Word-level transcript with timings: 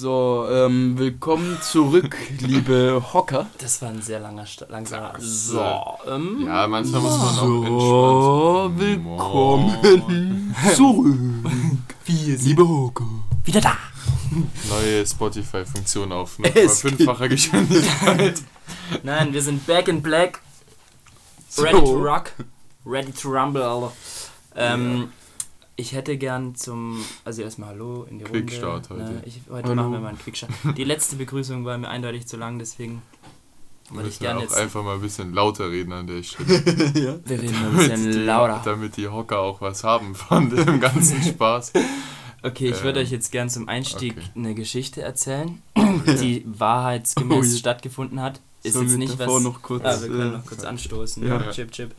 So, 0.00 0.46
ähm, 0.48 0.96
willkommen 0.96 1.58
zurück, 1.60 2.16
liebe 2.38 3.02
Hocker. 3.12 3.46
Das 3.58 3.82
war 3.82 3.88
ein 3.88 4.00
sehr 4.00 4.20
langer, 4.20 4.44
langsamer. 4.68 5.14
So, 5.18 5.58
äh, 5.58 6.10
ähm, 6.14 6.44
Ja, 6.46 6.68
manchmal 6.68 7.00
muss 7.00 7.18
man 7.18 7.34
So, 7.34 7.64
auch 7.66 8.70
willkommen 8.76 10.54
zurück, 10.76 11.56
liebe 12.06 12.68
Hocker. 12.68 13.08
wieder 13.42 13.60
da. 13.60 13.76
Neue 14.68 15.04
Spotify-Funktion 15.04 16.12
auf 16.12 16.38
nochmal 16.38 16.68
fünffacher 16.68 17.28
Geschwindigkeit. 17.28 18.40
Nein, 19.02 19.32
wir 19.32 19.42
sind 19.42 19.66
back 19.66 19.88
in 19.88 20.00
black. 20.00 20.40
So. 21.48 21.62
Ready 21.64 21.80
to 21.80 21.96
rock. 21.96 22.30
Ready 22.86 23.10
to 23.10 23.30
rumble, 23.30 23.62
Alter. 23.64 23.92
Ähm, 24.54 25.10
Ich 25.80 25.92
hätte 25.92 26.16
gern 26.18 26.56
zum, 26.56 27.04
also 27.24 27.42
erstmal 27.42 27.68
Hallo 27.70 28.04
in 28.10 28.18
die 28.18 28.24
Runde. 28.24 28.40
Quickstart 28.40 28.90
heute. 28.90 29.00
Ne, 29.00 29.22
ich, 29.24 29.42
heute 29.48 29.68
Hallo. 29.68 29.74
machen 29.76 29.92
wir 29.92 30.00
mal 30.00 30.08
einen 30.08 30.18
Quickstart. 30.18 30.50
Die 30.76 30.82
letzte 30.82 31.14
Begrüßung 31.14 31.64
war 31.64 31.78
mir 31.78 31.88
eindeutig 31.88 32.26
zu 32.26 32.36
lang, 32.36 32.58
deswegen 32.58 33.00
würde 33.90 34.08
ich 34.08 34.14
müssen 34.14 34.22
gerne 34.24 34.38
auch 34.40 34.42
jetzt. 34.42 34.56
einfach 34.56 34.82
mal 34.82 34.96
ein 34.96 35.00
bisschen 35.00 35.32
lauter 35.32 35.70
reden 35.70 35.92
an 35.92 36.08
der 36.08 36.24
Stelle. 36.24 36.54
ja. 36.94 37.18
Wir 37.24 37.40
reden 37.42 37.54
ein 37.54 37.62
damit, 37.62 37.76
bisschen 37.90 38.10
die, 38.10 38.18
lauter. 38.18 38.60
damit 38.64 38.96
die 38.96 39.06
Hocker 39.06 39.38
auch 39.38 39.60
was 39.60 39.84
haben 39.84 40.16
von 40.16 40.50
dem 40.50 40.80
ganzen 40.80 41.22
Spaß. 41.22 41.72
Okay, 42.42 42.70
ich 42.70 42.82
würde 42.82 42.98
Ähm, 43.00 43.06
euch 43.06 43.12
jetzt 43.12 43.30
gern 43.30 43.48
zum 43.48 43.68
Einstieg 43.68 44.14
okay. 44.16 44.26
eine 44.34 44.54
Geschichte 44.56 45.02
erzählen, 45.02 45.62
die 45.76 46.42
wahrheitsgemäß 46.44 47.38
Oh 47.38 47.42
je. 47.52 47.56
stattgefunden 47.56 48.20
hat. 48.20 48.40
Ist 48.64 48.72
Sollen 48.72 48.86
jetzt 48.86 48.92
wir 48.94 48.98
nicht 48.98 49.20
davor 49.20 49.36
was. 49.36 49.42
noch 49.44 49.62
kurz, 49.62 49.84
Ah, 49.84 50.00
wir 50.00 50.08
können 50.08 50.34
äh, 50.34 50.36
noch 50.38 50.44
kurz 50.46 50.64
anstoßen. 50.64 51.24
ja. 51.24 51.50
Chip, 51.52 51.70
chip. 51.70 51.94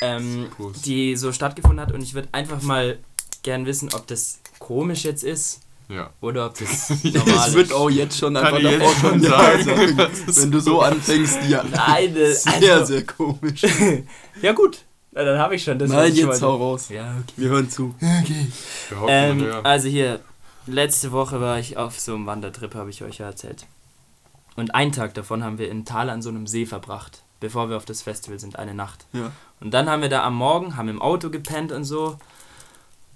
Ähm, 0.00 0.48
die 0.84 1.14
so 1.14 1.30
stattgefunden 1.30 1.78
hat 1.78 1.92
und 1.92 2.02
ich 2.02 2.14
würde 2.14 2.28
einfach 2.32 2.60
mal 2.62 2.98
gern 3.42 3.66
wissen, 3.66 3.90
ob 3.94 4.06
das 4.06 4.40
komisch 4.58 5.04
jetzt 5.04 5.24
ist 5.24 5.60
Ja. 5.88 6.10
oder 6.20 6.46
ob 6.46 6.58
das 6.58 6.90
Ich 7.02 7.14
normal 7.14 7.34
Ich 7.36 7.46
ist. 7.48 7.54
würde 7.54 7.74
auch 7.74 7.90
jetzt 7.90 8.18
schon 8.18 8.34
Kann 8.34 8.44
einfach 8.46 8.58
ich 8.58 8.64
jetzt 8.64 8.80
davor 8.80 9.10
schon 9.10 9.22
sagen. 9.22 9.64
sagen. 9.64 9.96
Das 9.96 10.18
ist 10.20 10.42
Wenn 10.42 10.50
du 10.52 10.60
so 10.60 10.80
anfängst, 10.80 11.38
ja. 11.48 11.64
Nein, 11.70 12.16
äh, 12.16 12.32
Sehr, 12.32 12.74
also, 12.74 12.84
sehr 12.86 13.04
komisch. 13.06 13.62
ja 14.42 14.52
gut. 14.52 14.78
Na, 15.12 15.24
dann 15.24 15.38
habe 15.38 15.54
ich 15.56 15.62
schon 15.64 15.78
das. 15.78 15.90
Nein, 15.90 16.10
ich 16.12 16.18
jetzt 16.18 16.40
hau 16.42 16.56
raus. 16.56 16.88
Ja, 16.88 17.10
okay. 17.20 17.32
Wir 17.36 17.48
hören 17.50 17.68
zu. 17.68 17.94
Okay. 18.00 18.46
Ähm, 19.08 19.46
also 19.62 19.88
hier, 19.88 20.20
letzte 20.66 21.12
Woche 21.12 21.38
war 21.40 21.58
ich 21.58 21.76
auf 21.76 22.00
so 22.00 22.14
einem 22.14 22.24
Wandertrip, 22.26 22.74
habe 22.74 22.88
ich 22.88 23.02
euch 23.02 23.18
ja 23.18 23.26
erzählt. 23.26 23.66
Und 24.56 24.74
einen 24.74 24.92
Tag 24.92 25.12
davon 25.14 25.44
haben 25.44 25.58
wir 25.58 25.70
in 25.70 25.84
Thal 25.84 26.08
an 26.08 26.22
so 26.22 26.28
einem 26.30 26.46
See 26.46 26.64
verbracht, 26.66 27.22
bevor 27.40 27.68
wir 27.68 27.76
auf 27.76 27.84
das 27.84 28.00
Festival 28.02 28.38
sind, 28.38 28.58
eine 28.58 28.72
Nacht. 28.74 29.04
Ja. 29.12 29.32
Und 29.60 29.72
dann 29.72 29.88
haben 29.90 30.00
wir 30.02 30.08
da 30.08 30.22
am 30.24 30.34
Morgen, 30.34 30.76
haben 30.76 30.88
im 30.88 31.00
Auto 31.02 31.28
gepennt 31.30 31.72
und 31.72 31.84
so. 31.84 32.16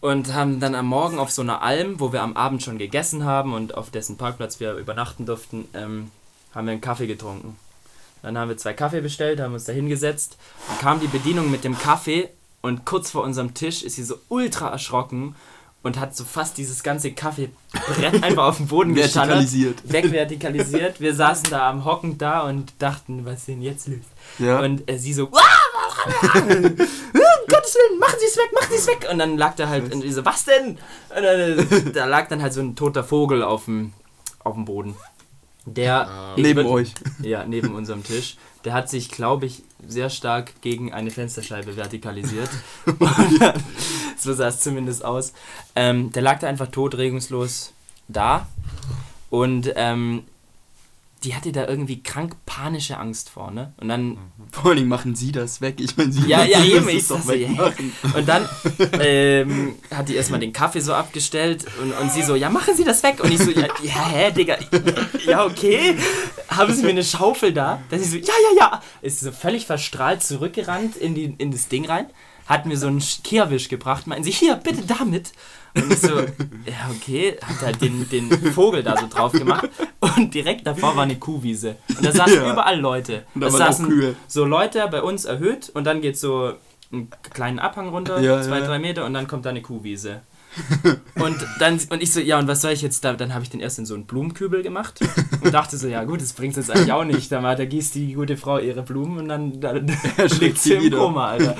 Und 0.01 0.35
haben 0.35 0.61
dann 0.61 0.75
am 0.75 0.87
Morgen 0.87 1.19
auf 1.19 1.31
so 1.31 1.43
einer 1.43 1.63
Alm, 1.63 1.99
wo 1.99 2.13
wir 2.13 2.23
am 2.23 2.37
Abend 2.37 2.63
schon 2.63 2.79
gegessen 2.79 3.25
haben 3.25 3.55
und 3.55 3.75
auf 3.77 3.91
dessen 3.91 4.17
Parkplatz 4.17 4.61
wir 4.61 4.75
übernachten 4.75 5.27
durften, 5.27 5.67
ähm, 5.75 6.11
haben 6.55 6.67
wir 6.67 6.73
einen 6.73 6.81
Kaffee 6.81 7.07
getrunken. 7.07 7.57
Dann 8.23 8.37
haben 8.39 8.49
wir 8.49 8.57
zwei 8.57 8.73
Kaffee 8.73 9.01
bestellt, 9.01 9.41
haben 9.41 9.55
uns 9.55 9.65
da 9.65 9.73
hingesetzt. 9.73 10.37
Dann 10.69 10.79
kam 10.79 11.01
die 11.01 11.07
Bedienung 11.07 11.51
mit 11.51 11.65
dem 11.65 11.79
Kaffee 11.79 12.29
und 12.61 12.85
kurz 12.85 13.11
vor 13.11 13.23
unserem 13.23 13.55
Tisch 13.55 13.83
ist 13.83 13.97
sie 13.97 14.03
so 14.05 14.17
ultra 14.29 14.69
erschrocken 14.69 15.35
und 15.83 16.01
hat 16.01 16.17
so 16.17 16.25
fast 16.25 16.59
dieses 16.59 16.83
ganze 16.83 17.13
Kaffeebrett 17.13 18.23
einfach 18.23 18.45
auf 18.45 18.57
den 18.57 18.67
Boden 18.67 18.95
geschallert. 18.95 19.37
Vertikalisiert. 19.39 19.93
Wegvertikalisiert. 19.93 21.01
Wir 21.01 21.15
saßen 21.15 21.49
da 21.51 21.71
am 21.71 21.85
Hocken 21.85 22.19
da 22.19 22.41
und 22.41 22.73
dachten, 22.81 23.25
was 23.25 23.39
ist 23.41 23.49
denn 23.49 23.63
jetzt 23.63 23.87
los? 23.89 23.99
Ja. 24.39 24.61
Und 24.61 24.91
äh, 24.91 24.99
sie 24.99 25.13
so, 25.13 25.31
"Ah, 25.33 26.03
um 27.49 27.55
Gottes 27.55 27.75
Willen, 27.75 27.99
machen 27.99 28.17
Sie 28.19 28.27
es 28.27 28.37
weg, 28.37 28.51
machen 28.55 28.69
Sie 28.71 28.77
es 28.77 28.87
weg. 28.87 29.09
Und 29.11 29.19
dann 29.19 29.37
lag 29.39 29.55
da 29.57 29.69
halt, 29.69 29.93
und 29.95 30.03
die 30.03 30.13
so, 30.13 30.25
was 30.25 30.45
denn? 30.45 30.71
Und 30.71 31.23
dann, 31.23 31.59
äh, 31.59 31.93
da 31.93 32.05
lag 32.07 32.29
dann 32.29 32.43
halt 32.43 32.53
so 32.53 32.61
ein 32.61 32.75
toter 32.77 33.05
Vogel 33.05 33.43
auf 33.43 33.65
dem, 33.67 33.93
auf 34.41 34.55
dem 34.55 34.65
Boden. 34.65 34.97
Der, 35.65 36.09
Ah. 36.09 36.35
Neben 36.37 36.61
würd- 36.67 36.71
euch. 36.71 36.95
ja, 37.23 37.45
neben 37.45 37.75
unserem 37.75 38.05
Tisch. 38.05 38.37
Der 38.65 38.73
hat 38.73 38.89
sich, 38.89 39.11
glaube 39.11 39.47
ich, 39.47 39.63
sehr 39.87 40.11
stark 40.11 40.61
gegen 40.61 40.93
eine 40.93 41.11
Fensterscheibe 41.11 41.77
vertikalisiert. 41.77 42.51
Dann- 42.87 43.53
so 44.19 44.33
sah 44.33 44.49
es 44.49 44.61
zumindest 44.61 45.05
aus. 45.05 45.33
Ähm, 45.75 46.13
der 46.13 46.23
lag 46.23 46.39
da 46.39 46.47
einfach 46.49 46.69
tot, 46.69 46.97
regungslos 46.97 47.73
da. 48.09 48.47
Und 49.31 49.73
ähm, 49.75 50.25
die 51.25 51.35
hatte 51.35 51.51
da 51.51 51.67
irgendwie 51.67 52.03
krank 52.03 52.37
panische 52.45 52.99
Angst 52.99 53.31
vor, 53.31 53.51
ne? 53.51 53.73
Und 53.79 53.89
dann 53.89 54.19
Vor 54.53 54.73
allem 54.73 54.87
machen 54.87 55.15
sie 55.15 55.33
das 55.33 55.61
weg. 55.61 55.77
Ich 55.79 55.97
meine, 55.97 56.13
sie 56.13 56.29
Ja, 56.29 56.45
ja, 56.45 56.63
eben, 56.63 56.89
es 56.89 56.95
ich 56.95 57.09
doch 57.09 57.23
so, 57.23 57.33
ja. 57.33 57.49
wegmachen. 57.49 57.93
Und 58.15 58.29
dann 58.29 58.49
ähm, 59.01 59.75
hat 59.91 60.09
die 60.09 60.15
erstmal 60.15 60.41
den 60.41 60.53
Kaffee 60.53 60.81
so 60.81 60.93
abgestellt 60.93 61.65
und, 61.83 61.93
und 61.93 62.13
sie 62.13 62.23
so, 62.23 62.35
ja, 62.35 62.51
machen 62.51 62.77
Sie 62.77 62.85
das 62.85 63.03
weg. 63.03 63.23
Und 63.25 63.33
ich 63.33 63.39
so, 63.39 63.51
ja, 63.51 63.67
ja 63.83 64.09
hä, 64.09 64.31
Digga, 64.31 64.59
ja, 65.27 65.45
okay. 65.45 65.97
Haben 66.49 66.75
Sie 66.75 66.83
mir 66.83 66.91
eine 66.91 67.05
Schaufel 67.05 67.53
da? 67.53 67.83
Dass 67.91 68.03
ich 68.03 68.11
so, 68.11 68.17
ja, 68.17 68.35
ja, 68.51 68.59
ja. 68.59 68.83
Ist 69.01 69.21
so 69.21 69.33
völlig 69.33 69.67
verstrahlt 69.67 70.23
zurückgerannt 70.23 70.97
in, 70.97 71.15
die, 71.15 71.35
in 71.39 71.51
das 71.51 71.69
Ding 71.69 71.87
rein, 71.87 72.07
hat 72.47 72.67
mir 72.67 72.77
so 72.77 72.87
einen 72.87 73.03
Kehrwisch 73.25 73.69
gebracht, 73.69 74.07
meinen 74.07 74.25
sie, 74.25 74.31
hier, 74.31 74.55
bitte 74.57 74.83
damit. 74.87 75.33
Und 75.75 75.93
ich 75.93 75.99
so, 76.01 76.21
ja, 76.65 76.91
okay, 76.91 77.37
hat 77.43 77.61
halt 77.63 77.83
den, 77.83 78.09
den 78.09 78.31
Vogel 78.53 78.83
da 78.83 78.97
so 78.97 79.07
drauf 79.09 79.33
gemacht. 79.33 79.69
Und 80.01 80.33
direkt 80.35 80.67
davor 80.67 80.97
war 80.97 81.03
eine 81.03 81.17
Kuhwiese. 81.17 81.77
Und 81.89 82.05
da 82.05 82.13
saßen 82.13 82.37
Ja. 82.37 82.53
überall 82.53 82.79
Leute. 82.81 83.25
Und 83.35 83.41
da 83.43 83.49
auch 83.49 83.51
saßen 83.51 84.17
so 84.29 84.45
Leute 84.45 84.87
bei 84.91 85.03
uns 85.03 85.25
erhöht 85.25 85.71
und 85.75 85.85
dann 85.85 86.01
geht 86.01 86.19
so 86.19 86.53
einen 86.93 87.11
kleinen 87.33 87.59
Abhang 87.59 87.89
runter, 87.89 88.21
Ja, 88.21 88.41
zwei, 88.43 88.61
ja. 88.61 88.67
drei 88.67 88.79
Meter 88.79 89.05
und 89.05 89.13
dann 89.15 89.27
kommt 89.27 89.45
da 89.45 89.51
eine 89.51 89.61
Kuhwiese. 89.63 90.23
und 91.17 91.37
dann 91.59 91.81
und 91.91 92.03
ich 92.03 92.13
so, 92.13 92.21
ja, 92.21 92.39
und 92.39 92.49
was 92.49 92.61
soll 92.63 92.73
ich 92.73 92.83
jetzt 92.83 93.05
da? 93.05 93.13
Dann 93.13 93.35
habe 93.35 93.43
ich 93.45 93.51
den 93.51 93.61
erst 93.61 93.79
in 93.79 93.87
so 93.87 93.95
einen 93.95 94.07
Blumenkübel 94.07 94.63
gemacht 94.63 95.01
und 95.43 95.53
dachte 95.53 95.77
so, 95.79 95.89
ja 95.89 96.05
gut, 96.05 96.21
das 96.21 96.33
bringt 96.33 96.57
jetzt 96.57 96.71
eigentlich 96.71 96.93
auch 96.93 97.05
nicht. 97.05 97.31
Da, 97.31 97.55
da 97.55 97.65
gießt 97.65 97.95
die 97.95 98.15
gute 98.15 98.37
Frau 98.37 98.59
ihre 98.59 98.83
Blumen 98.83 99.19
und 99.19 99.29
dann 99.29 99.61
da, 99.61 99.79
da 99.79 100.29
schlägt 100.29 100.59
sie 100.59 100.79
sie 100.79 100.87
im. 100.87 100.93
Koma, 100.93 101.29
Alter. 101.29 101.57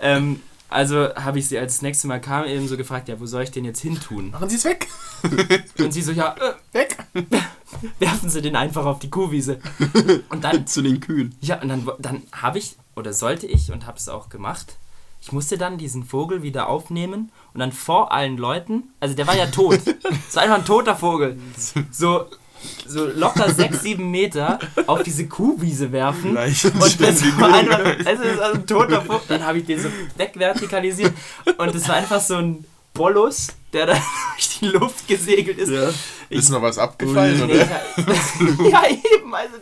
ähm, 0.00 0.40
also 0.68 1.14
habe 1.14 1.38
ich 1.38 1.48
sie 1.48 1.58
als 1.58 1.74
das 1.74 1.82
nächste 1.82 2.08
Mal 2.08 2.20
kam 2.20 2.44
eben 2.44 2.66
so 2.66 2.76
gefragt, 2.76 3.08
ja, 3.08 3.20
wo 3.20 3.26
soll 3.26 3.44
ich 3.44 3.50
den 3.52 3.64
jetzt 3.64 3.80
hin 3.80 4.00
tun? 4.00 4.30
Machen 4.30 4.48
Sie 4.48 4.56
es 4.56 4.64
weg! 4.64 4.88
Und 5.78 5.92
sie 5.92 6.02
so, 6.02 6.12
ja, 6.12 6.34
äh, 6.34 6.76
Weg! 6.76 6.96
werfen 7.98 8.28
Sie 8.28 8.42
den 8.42 8.56
einfach 8.56 8.84
auf 8.84 8.98
die 8.98 9.08
Kuhwiese. 9.08 9.60
Und 10.28 10.44
dann 10.44 10.66
Zu 10.66 10.82
den 10.82 11.00
Kühen. 11.00 11.36
ja, 11.40 11.60
und 11.60 11.68
dann, 11.68 11.88
dann 11.98 12.22
habe 12.32 12.58
ich, 12.58 12.76
oder 12.96 13.12
sollte 13.12 13.46
ich, 13.46 13.70
und 13.70 13.86
habe 13.86 13.96
es 13.96 14.08
auch 14.08 14.28
gemacht, 14.28 14.76
ich 15.26 15.32
musste 15.32 15.58
dann 15.58 15.76
diesen 15.76 16.04
Vogel 16.04 16.44
wieder 16.44 16.68
aufnehmen 16.68 17.32
und 17.52 17.58
dann 17.58 17.72
vor 17.72 18.12
allen 18.12 18.36
Leuten, 18.36 18.84
also 19.00 19.16
der 19.16 19.26
war 19.26 19.36
ja 19.36 19.46
tot, 19.46 19.80
es 20.28 20.36
war 20.36 20.44
einfach 20.44 20.58
ein 20.58 20.64
toter 20.64 20.94
Vogel, 20.94 21.36
so, 21.90 22.26
so 22.86 23.06
locker 23.06 23.50
sechs, 23.52 23.82
sieben 23.82 24.12
Meter 24.12 24.60
auf 24.86 25.02
diese 25.02 25.26
Kuhwiese 25.26 25.90
werfen. 25.90 26.36
Und 26.36 27.00
das 27.00 27.40
war 27.40 27.54
einfach, 27.54 27.80
also 28.06 28.22
das 28.22 28.38
war 28.38 28.54
ein 28.54 28.66
toter 28.68 29.02
Vogel. 29.02 29.22
Dann 29.26 29.44
habe 29.44 29.58
ich 29.58 29.66
den 29.66 29.80
so 29.80 29.88
wegvertikalisiert 30.16 31.12
und 31.58 31.74
das 31.74 31.88
war 31.88 31.96
einfach 31.96 32.20
so 32.20 32.36
ein 32.36 32.64
Bolus, 32.96 33.48
der 33.72 33.86
dann 33.86 34.02
durch 34.34 34.58
die 34.58 34.66
Luft 34.66 35.06
gesegelt 35.08 35.58
ist. 35.58 35.70
Ja. 35.70 35.90
Ist 36.28 36.50
noch 36.50 36.62
was 36.62 36.78
abgefallen, 36.78 37.40
oder? 37.42 37.54
ich- 37.54 38.70
ja, 38.70 38.82
eben. 38.88 39.34
Also. 39.34 39.54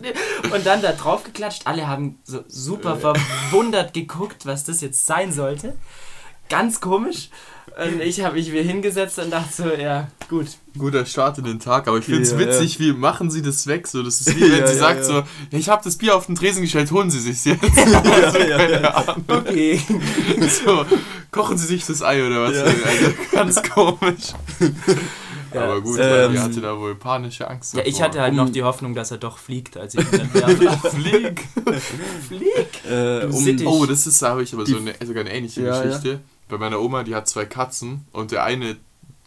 Und 0.55 0.65
dann 0.67 0.81
da 0.81 0.93
drauf 0.93 1.25
geklatscht. 1.25 1.67
Alle 1.67 1.87
haben 1.87 2.19
so 2.25 2.43
super 2.49 2.97
verwundert 2.97 3.93
geguckt, 3.95 4.47
was 4.47 4.65
das 4.65 4.81
jetzt 4.81 5.05
sein 5.05 5.33
sollte. 5.33 5.77
Ganz 6.49 6.81
komisch. 6.81 7.31
Und 7.77 8.01
ich 8.03 8.23
habe 8.23 8.37
mich 8.37 8.53
wieder 8.53 8.63
hingesetzt 8.63 9.19
und 9.19 9.31
dachte 9.31 9.53
so, 9.53 9.69
ja, 9.69 10.09
gut. 10.29 10.47
Guter 10.79 11.05
Start 11.07 11.39
in 11.39 11.45
den 11.45 11.59
Tag, 11.61 11.89
aber 11.89 11.99
ich 11.99 12.05
finde 12.05 12.23
es 12.23 12.33
Ja, 12.33 12.39
witzig, 12.39 12.79
wie 12.79 12.93
machen 12.93 13.31
Sie 13.31 13.43
das 13.43 13.67
weg? 13.67 13.89
So, 13.89 14.03
das 14.03 14.21
ist 14.21 14.37
wie 14.37 14.43
wenn 14.53 14.61
Ja, 14.61 14.67
sie 14.67 14.75
ja, 14.75 14.79
sagt 14.79 14.99
ja. 14.99 15.05
so, 15.05 15.13
ja, 15.15 15.25
ich 15.51 15.69
habe 15.69 15.83
das 15.83 15.97
Bier 15.97 16.15
auf 16.15 16.27
den 16.27 16.35
Tresen 16.37 16.63
gestellt, 16.63 16.91
holen 16.93 17.11
Sie 17.11 17.19
sich's 17.21 17.45
jetzt. 17.45 17.63
ja, 17.77 18.39
ja, 18.47 18.81
ja. 18.81 19.17
Okay. 19.27 19.81
so, 20.65 20.85
kochen 21.31 21.59
Sie 21.59 21.67
sich 21.67 21.85
das 21.87 22.03
Ei 22.03 22.25
oder 22.25 22.43
was? 22.45 22.57
Ja. 22.57 22.63
Also, 22.65 23.13
ganz 23.33 23.63
komisch. 23.63 24.25
Ja, 25.53 25.65
aber 25.65 25.81
gut, 25.81 25.99
ähm, 26.01 26.11
weil 26.11 26.29
die 26.31 26.39
hatte 26.41 26.61
da 26.61 26.79
wohl 26.79 26.95
panische 26.97 27.49
Angst 27.49 27.75
Ja, 27.75 27.83
ich 27.85 27.93
davor. 27.95 28.05
hatte 28.07 28.21
halt 28.23 28.35
noch 28.35 28.51
die 28.51 28.63
Hoffnung, 28.65 28.95
dass 28.95 29.11
er 29.13 29.19
doch 29.19 29.39
fliegt, 29.39 29.77
als 29.77 29.95
ich 29.95 30.01
ihn 30.01 30.31
dann. 30.35 30.57
Flieg. 30.81 31.45
Flieg! 32.29 32.85
Äh, 32.91 33.27
um. 33.27 33.67
Oh, 33.67 33.87
das 33.87 34.07
ist, 34.07 34.21
da 34.21 34.31
habe 34.31 34.43
ich 34.43 34.53
aber 34.53 34.67
so 34.67 34.77
eine, 34.77 34.95
sogar 35.05 35.21
eine 35.23 35.33
ähnliche 35.33 35.63
Ja, 35.63 35.81
Geschichte. 35.83 36.21
Bei 36.49 36.59
meiner 36.59 36.81
Oma, 36.81 37.03
die 37.03 37.15
hat 37.15 37.29
zwei 37.29 37.45
Katzen 37.45 38.07
und 38.13 38.31
der 38.31 38.45
eine 38.45 38.77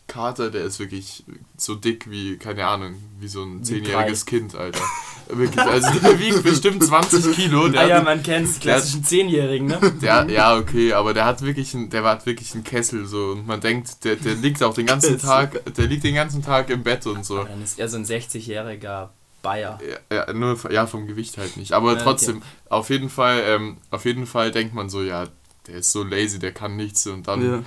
Kater, 0.07 0.49
der 0.49 0.63
ist 0.63 0.79
wirklich 0.79 1.25
so 1.57 1.75
dick 1.75 2.09
wie, 2.09 2.37
keine 2.37 2.65
Ahnung, 2.65 2.95
wie 3.19 3.27
so 3.27 3.43
ein 3.43 3.63
zehnjähriges 3.63 4.25
Kind, 4.25 4.55
Alter. 4.55 4.83
Wirklich, 5.27 5.59
also 5.59 5.99
der 5.99 6.17
wiegt 6.19 6.43
bestimmt 6.43 6.81
20 6.81 7.35
Kilo. 7.35 7.67
Der 7.67 7.81
Ah 7.81 7.87
ja, 7.87 8.01
man 8.01 8.23
kennt 8.23 8.55
die 8.55 8.59
klassischen 8.59 9.03
Zehnjährigen, 9.03 9.67
ne? 9.67 9.79
der, 10.01 10.29
ja, 10.29 10.55
okay, 10.55 10.93
aber 10.93 11.13
der 11.13 11.25
hat 11.25 11.41
wirklich 11.41 11.73
ein, 11.73 11.89
der 11.89 12.03
hat 12.03 12.25
wirklich 12.25 12.53
einen 12.53 12.63
Kessel 12.63 13.05
so 13.05 13.31
und 13.31 13.45
man 13.45 13.59
denkt, 13.59 14.05
der, 14.05 14.15
der 14.15 14.35
liegt 14.35 14.63
auch 14.63 14.73
den 14.73 14.85
ganzen. 14.85 15.19
Tag, 15.19 15.73
der 15.75 15.87
liegt 15.87 16.05
den 16.05 16.15
ganzen 16.15 16.41
Tag 16.41 16.69
im 16.69 16.83
Bett 16.83 17.05
und 17.05 17.25
so. 17.25 17.39
Aber 17.39 17.49
dann 17.49 17.61
ist 17.61 17.77
er 17.77 17.89
so 17.89 17.97
ein 17.97 18.05
60-jähriger 18.05 19.09
Bayer. 19.41 19.79
Ja, 20.09 20.31
nur 20.33 20.57
ja 20.71 20.85
vom 20.85 21.07
Gewicht 21.07 21.37
halt 21.37 21.57
nicht. 21.57 21.73
Aber 21.73 21.95
Ja, 21.95 22.03
trotzdem, 22.03 22.41
auf 22.69 22.89
jeden 22.89 23.09
Fall, 23.09 23.43
ähm, 23.45 23.77
auf 23.91 24.05
jeden 24.05 24.25
Fall 24.25 24.51
denkt 24.51 24.73
man 24.73 24.89
so, 24.89 25.01
ja, 25.01 25.27
der 25.67 25.75
ist 25.75 25.91
so 25.91 26.03
lazy, 26.03 26.39
der 26.39 26.53
kann 26.53 26.75
nichts 26.75 27.05
und 27.07 27.27
dann. 27.27 27.45
ja. 27.45 27.63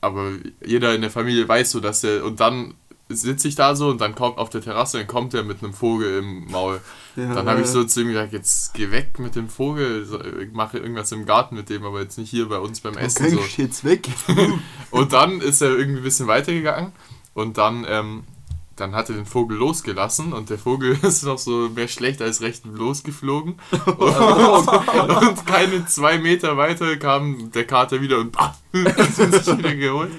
Aber 0.00 0.32
jeder 0.64 0.94
in 0.94 1.00
der 1.00 1.10
Familie 1.10 1.48
weiß 1.48 1.70
so, 1.72 1.80
dass 1.80 2.02
der 2.02 2.24
und 2.24 2.38
dann 2.38 2.74
sitze 3.08 3.48
ich 3.48 3.54
da 3.54 3.76
so 3.76 3.88
und 3.88 4.00
dann 4.00 4.14
kommt 4.14 4.38
auf 4.38 4.50
der 4.50 4.60
Terrasse, 4.60 4.98
dann 4.98 5.06
kommt 5.06 5.32
er 5.32 5.44
mit 5.44 5.62
einem 5.62 5.72
Vogel 5.72 6.18
im 6.18 6.50
Maul. 6.50 6.80
Ja, 7.14 7.34
Dann 7.34 7.48
habe 7.48 7.60
ich 7.60 7.68
so 7.68 7.84
zu 7.84 8.02
ihm 8.02 8.08
gesagt, 8.08 8.32
jetzt 8.32 8.74
geh 8.74 8.90
weg 8.90 9.18
mit 9.18 9.36
dem 9.36 9.48
Vogel, 9.48 10.06
ich 10.42 10.52
mache 10.52 10.78
irgendwas 10.78 11.12
im 11.12 11.24
Garten 11.24 11.54
mit 11.54 11.70
dem, 11.70 11.84
aber 11.84 12.00
jetzt 12.02 12.18
nicht 12.18 12.30
hier 12.30 12.48
bei 12.48 12.58
uns 12.58 12.80
beim 12.80 12.96
Essen. 12.96 13.30
So. 13.30 13.40
Jetzt 13.56 13.84
weg. 13.84 14.08
Und 14.90 15.12
dann 15.12 15.40
ist 15.40 15.62
er 15.62 15.70
irgendwie 15.70 16.00
ein 16.00 16.04
bisschen 16.04 16.26
weitergegangen 16.26 16.92
und 17.34 17.58
dann, 17.58 17.86
ähm, 17.88 18.24
dann 18.76 18.94
hat 18.94 19.08
er 19.08 19.16
den 19.16 19.26
Vogel 19.26 19.56
losgelassen 19.58 20.32
und 20.32 20.50
der 20.50 20.58
Vogel 20.58 20.98
ist 21.02 21.24
noch 21.24 21.38
so 21.38 21.68
mehr 21.74 21.88
schlecht 21.88 22.20
als 22.22 22.40
recht 22.42 22.64
losgeflogen. 22.66 23.54
Und, 23.86 24.68
und 24.68 25.46
keine 25.46 25.86
zwei 25.86 26.18
Meter 26.18 26.56
weiter 26.56 26.96
kam 26.96 27.50
der 27.52 27.64
Kater 27.66 28.00
wieder 28.00 28.18
und 28.18 28.32
bah, 28.32 28.54
hat 28.74 29.18
ihn 29.18 29.32
sich 29.32 29.58
wieder 29.58 29.74
geholt. 29.74 30.10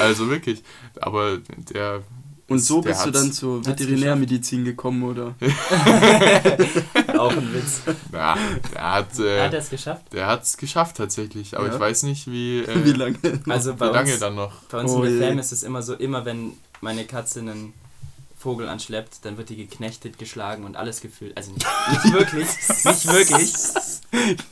Also 0.00 0.28
wirklich. 0.28 0.62
Aber 1.00 1.38
der. 1.72 2.02
Und 2.48 2.58
so 2.58 2.82
der 2.82 2.90
bist 2.90 3.06
du 3.06 3.10
dann 3.10 3.32
zur 3.32 3.64
Veterinärmedizin 3.64 4.64
gekommen, 4.64 5.02
oder? 5.04 5.34
Auch 7.18 7.32
ein 7.32 7.54
Witz. 7.54 7.82
Ja, 8.12 8.36
der 8.74 8.92
hat. 8.92 9.06
Hat 9.12 9.18
Äh, 9.18 9.36
er 9.38 9.52
es 9.54 9.70
geschafft? 9.70 10.12
der 10.12 10.26
hat 10.26 10.42
es 10.42 10.56
geschafft 10.56 10.96
tatsächlich, 10.96 11.56
aber 11.56 11.68
Ja. 11.68 11.74
ich 11.74 11.80
weiß 11.80 12.02
nicht, 12.04 12.30
wie, 12.30 12.60
äh, 12.60 12.84
Wie 12.84 12.92
lange? 12.92 13.16
Also 13.48 13.72
wie 13.72 13.76
bei 13.76 13.86
lange 13.86 14.10
uns, 14.10 14.20
dann 14.20 14.34
noch. 14.34 14.52
bei 14.70 14.80
uns 14.80 14.90
Oh 14.92 15.02
in 15.02 15.18
der 15.18 15.28
Fam 15.28 15.38
ist 15.38 15.52
es 15.52 15.62
immer 15.62 15.82
so, 15.82 15.94
immer 15.94 16.24
wenn 16.24 16.52
meine 16.80 17.04
Katze 17.04 17.40
einen 17.40 17.72
Vogel 18.42 18.68
anschleppt, 18.68 19.24
dann 19.24 19.36
wird 19.36 19.50
die 19.50 19.56
geknechtet, 19.56 20.18
geschlagen 20.18 20.64
und 20.64 20.76
alles 20.76 21.00
gefühlt. 21.00 21.36
Also 21.36 21.52
nicht, 21.52 21.64
nicht 21.90 22.12
wirklich, 22.12 22.48
nicht 22.84 23.12
wirklich. 23.12 23.52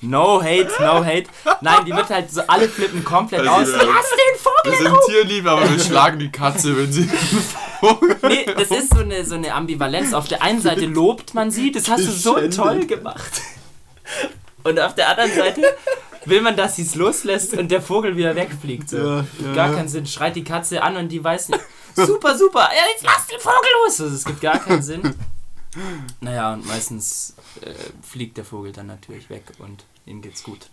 No 0.01 0.41
hate, 0.41 0.71
no 0.79 1.05
hate. 1.05 1.25
Nein, 1.61 1.85
die 1.87 1.93
wird 1.93 2.09
halt 2.09 2.31
so, 2.31 2.43
alle 2.47 2.69
flippen 2.69 3.05
komplett 3.05 3.47
Also, 3.47 3.75
aus. 3.75 3.83
Lass 3.83 4.11
den 4.11 4.39
Vogel 4.39 4.81
Wir 4.81 4.91
sind 4.91 4.99
tierlieb, 5.07 5.47
aber 5.47 5.69
wir 5.69 5.79
schlagen 5.81 6.19
die 6.21 6.31
Katze, 6.31 6.77
wenn 6.77 6.93
sie. 6.93 7.09
Nee, 8.23 8.45
das 8.45 8.71
ist 8.71 8.93
so 8.93 9.01
eine, 9.01 9.25
so 9.25 9.37
eine 9.37 9.55
Ambivalenz. 9.55 10.13
Auf 10.13 10.29
der 10.29 10.43
einen 10.43 10.61
Seite 10.61 10.85
lobt 10.85 11.33
man 11.33 11.51
sie, 11.51 11.73
das 11.73 11.89
hast 11.89 12.07
du 12.07 12.11
so 12.11 12.37
toll 12.49 12.87
gemacht. 12.87 13.41
Und 14.65 14.79
auf 14.79 14.95
der 14.95 15.09
anderen 15.09 15.33
Seite 15.35 15.63
will 16.27 16.43
man, 16.43 16.57
dass 16.57 16.77
sie 16.77 16.83
es 16.83 16.95
loslässt 16.95 17.55
und 17.55 17.71
der 17.71 17.81
Vogel 17.81 18.17
wieder 18.19 18.37
wegfliegt. 18.37 18.91
So. 18.91 18.99
Ja, 18.99 19.25
ja. 19.43 19.55
Gar 19.55 19.75
keinen 19.75 19.89
Sinn. 19.89 20.05
Schreit 20.07 20.37
die 20.37 20.45
Katze 20.45 20.83
an 20.83 20.97
und 20.97 21.09
die 21.09 21.25
weiß 21.25 21.49
nicht. 21.49 21.61
Super, 21.97 22.37
super. 22.39 22.61
Ja, 22.61 22.83
jetzt 22.93 23.05
lass 23.05 23.27
den 23.27 23.41
Vogel 23.41 23.71
los. 23.87 24.01
Also, 24.01 24.15
es 24.15 24.25
gibt 24.25 24.41
gar 24.41 24.59
keinen 24.59 24.83
Sinn. 24.83 25.15
Naja, 26.21 26.53
und 26.55 26.67
meistens 26.67 27.35
äh, 27.61 27.73
fliegt 28.03 28.37
der 28.37 28.45
Vogel 28.45 28.73
dann 28.73 28.87
natürlich 28.89 29.31
weg 29.31 29.45
und 29.59 29.85
ihm 30.07 30.21
geht's 30.21 30.43
gut. 30.43 30.69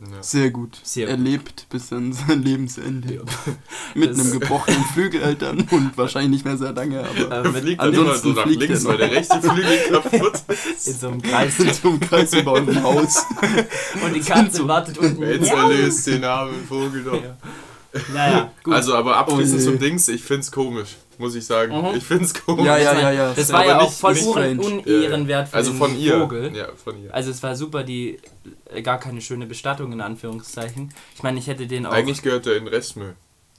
Ja. 0.00 0.22
Sehr 0.22 0.50
gut. 0.50 0.78
Sehr 0.84 1.08
er 1.08 1.16
gut. 1.16 1.26
lebt 1.26 1.68
bis 1.68 1.92
an 1.92 2.12
sein 2.12 2.42
Lebensende. 2.42 3.22
Mit 3.94 4.10
Das- 4.10 4.20
einem 4.20 4.38
gebrochenen 4.38 4.84
Flügeleltern 4.94 5.60
und 5.72 5.98
wahrscheinlich 5.98 6.30
nicht 6.30 6.44
mehr 6.44 6.56
sehr 6.56 6.72
lange, 6.72 7.00
aber 7.00 7.28
Er 7.44 7.44
fliegt 7.52 7.82
dann 7.82 7.92
immer 7.92 8.14
so 8.16 8.28
nach 8.30 8.46
links, 8.46 8.84
weil 8.84 8.96
der 8.98 9.10
rechte 9.10 9.42
Flügel 9.42 9.78
kaputt 9.90 10.40
ist. 10.48 10.86
in 10.88 10.98
so 10.98 11.08
einem 11.08 11.20
Kreis. 11.22 11.58
in 11.58 11.74
so 11.74 11.88
einem 11.88 12.00
Kreis 12.00 12.32
über 12.32 12.52
eurem 12.52 12.82
Haus. 12.84 13.26
Und 14.02 14.14
die 14.14 14.20
Katze 14.20 14.66
wartet 14.66 14.96
unten. 14.96 15.22
Jetzt 15.22 15.48
Ja. 15.48 15.68
erlöst 15.68 16.06
den 16.06 16.24
armen 16.24 16.64
Vogel 16.66 17.02
doch. 17.04 17.20
Ja. 17.22 17.36
Naja, 18.14 18.50
gut. 18.64 18.74
Also, 18.74 18.94
aber 18.94 19.16
abschließend 19.16 19.60
Oh 19.62 19.64
zum 19.64 19.78
Dings, 19.78 20.08
ich 20.08 20.22
find's 20.22 20.52
komisch, 20.52 20.96
muss 21.18 21.34
ich 21.34 21.44
sagen. 21.44 21.76
Mhm. 21.76 21.96
Ich 21.96 22.04
find's 22.04 22.32
komisch. 22.34 22.64
Ja, 22.64 22.78
ja, 22.78 22.84
Das 22.92 22.98
ja, 22.98 23.02
war- 23.04 23.12
ja. 23.12 23.32
Das 23.34 23.52
war 23.52 23.66
ja 23.66 23.78
auch 23.80 23.88
nicht- 24.12 24.24
voll 24.24 24.58
unehrenwert 24.58 25.48
für 25.48 25.54
Also 25.56 25.72
den 25.72 25.78
von 25.78 25.98
ihr. 25.98 26.18
Vogel. 26.20 26.56
Ja, 26.56 26.68
von 26.82 27.02
ihr. 27.02 27.12
Also 27.14 27.30
es 27.30 27.42
war 27.42 27.56
super, 27.56 27.82
die 27.82 28.18
äh, 28.72 28.82
gar 28.82 28.98
keine 29.00 29.20
schöne 29.20 29.46
Bestattung 29.46 29.92
in 29.92 30.00
Anführungszeichen. 30.00 30.92
Ich 31.16 31.22
meine, 31.22 31.38
ich 31.38 31.46
hätte 31.46 31.66
den 31.66 31.86
auch. 31.86 31.92
Eigentlich 31.92 32.22
gehört 32.22 32.46
der 32.46 32.56
in 32.56 32.66
Restmüll. 32.68 33.14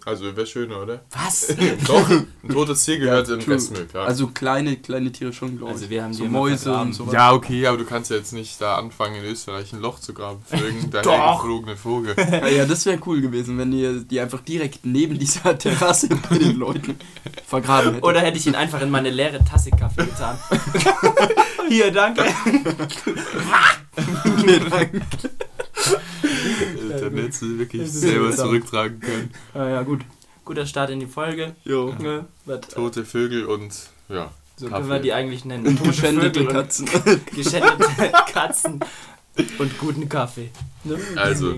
Also 0.06 0.36
wäre 0.36 0.48
schöner, 0.48 0.82
oder? 0.82 1.02
Was? 1.12 1.56
Doch, 1.88 2.10
ein 2.10 2.28
totes 2.52 2.84
Tier 2.86 2.98
gehört 2.98 3.30
in 3.30 3.40
true. 3.40 3.54
Restmüll, 3.56 3.86
klar. 3.86 4.08
Also 4.08 4.28
kleine, 4.28 4.78
kleine 4.78 5.12
Tiere 5.12 5.32
schon, 5.32 5.58
glaube 5.58 5.74
ich. 5.74 5.78
Also 5.78 5.90
wir 5.90 6.04
haben 6.04 6.14
so 6.14 6.26
Mäuse 6.26 6.74
und 6.74 6.94
sowas. 6.94 7.14
ja, 7.14 7.32
okay, 7.34 7.68
aber 7.68 7.78
du 7.78 7.86
kannst 7.86 8.10
ja 8.10 8.18
jetzt 8.18 8.34
nicht 8.34 8.60
da 8.60 8.76
anfangen, 8.76 9.16
in 9.16 9.26
Österreich 9.26 9.72
ein 9.74 9.80
Loch 9.80 10.00
zu 10.00 10.14
graben 10.14 10.42
für 10.46 10.58
irgendeinen 10.58 11.04
Doch. 11.04 11.12
hergeflogenen 11.12 11.78
Vogel. 11.78 12.16
Ja, 12.32 12.48
ja, 12.48 12.66
das 12.66 12.86
wäre 12.86 13.00
cool 13.06 13.22
gewesen, 13.22 13.58
wenn 13.58 13.72
ihr 13.74 14.00
die 14.00 14.20
einfach 14.20 14.40
direkt 14.40 14.86
neben 14.86 15.20
dieser 15.20 15.58
Terrasse 15.58 16.10
bei 16.30 16.38
den 16.38 16.58
Leuten 16.58 16.96
vergraben 17.46 17.90
hättet. 17.90 18.04
Oder 18.04 18.22
hätte 18.22 18.38
ich 18.38 18.48
ihn 18.48 18.56
einfach 18.56 18.82
in 18.82 18.90
meine 18.90 19.10
leere 19.10 19.44
Tasse 19.44 19.70
Kaffee 19.72 20.06
getan. 20.06 20.38
Hier, 21.70 21.92
danke. 21.92 22.24
Nee, 24.46 24.60
danke. 24.70 25.02
Dann 27.00 27.16
hättest 27.16 27.42
du 27.42 27.58
wirklich 27.58 27.92
selber 27.92 28.32
zurücktragen 28.32 29.00
können. 29.00 29.32
Ah, 29.54 29.68
ja, 29.68 29.84
gut. 29.84 30.02
Guter 30.46 30.66
Start 30.66 30.90
in 30.90 31.00
die 31.00 31.08
Folge. 31.08 31.56
Jo. 31.64 31.94
Ne? 32.00 32.26
Was, 32.46 32.58
äh, 32.58 32.62
Tote 32.62 33.06
Vögel 33.06 33.46
und 33.46 33.74
ja. 34.10 34.32
so 34.58 34.68
Kaffee. 34.68 34.80
können 34.80 34.90
wir 34.90 35.00
die 35.00 35.14
eigentlich 35.14 35.46
nennen. 35.46 35.80
Geschändete 35.84 36.46
Katzen. 36.46 36.90
Geschändete 37.36 38.12
Katzen 38.34 38.80
und 39.60 39.78
guten 39.78 40.10
Kaffee. 40.10 40.50
Ne? 40.84 40.98
Also. 41.16 41.58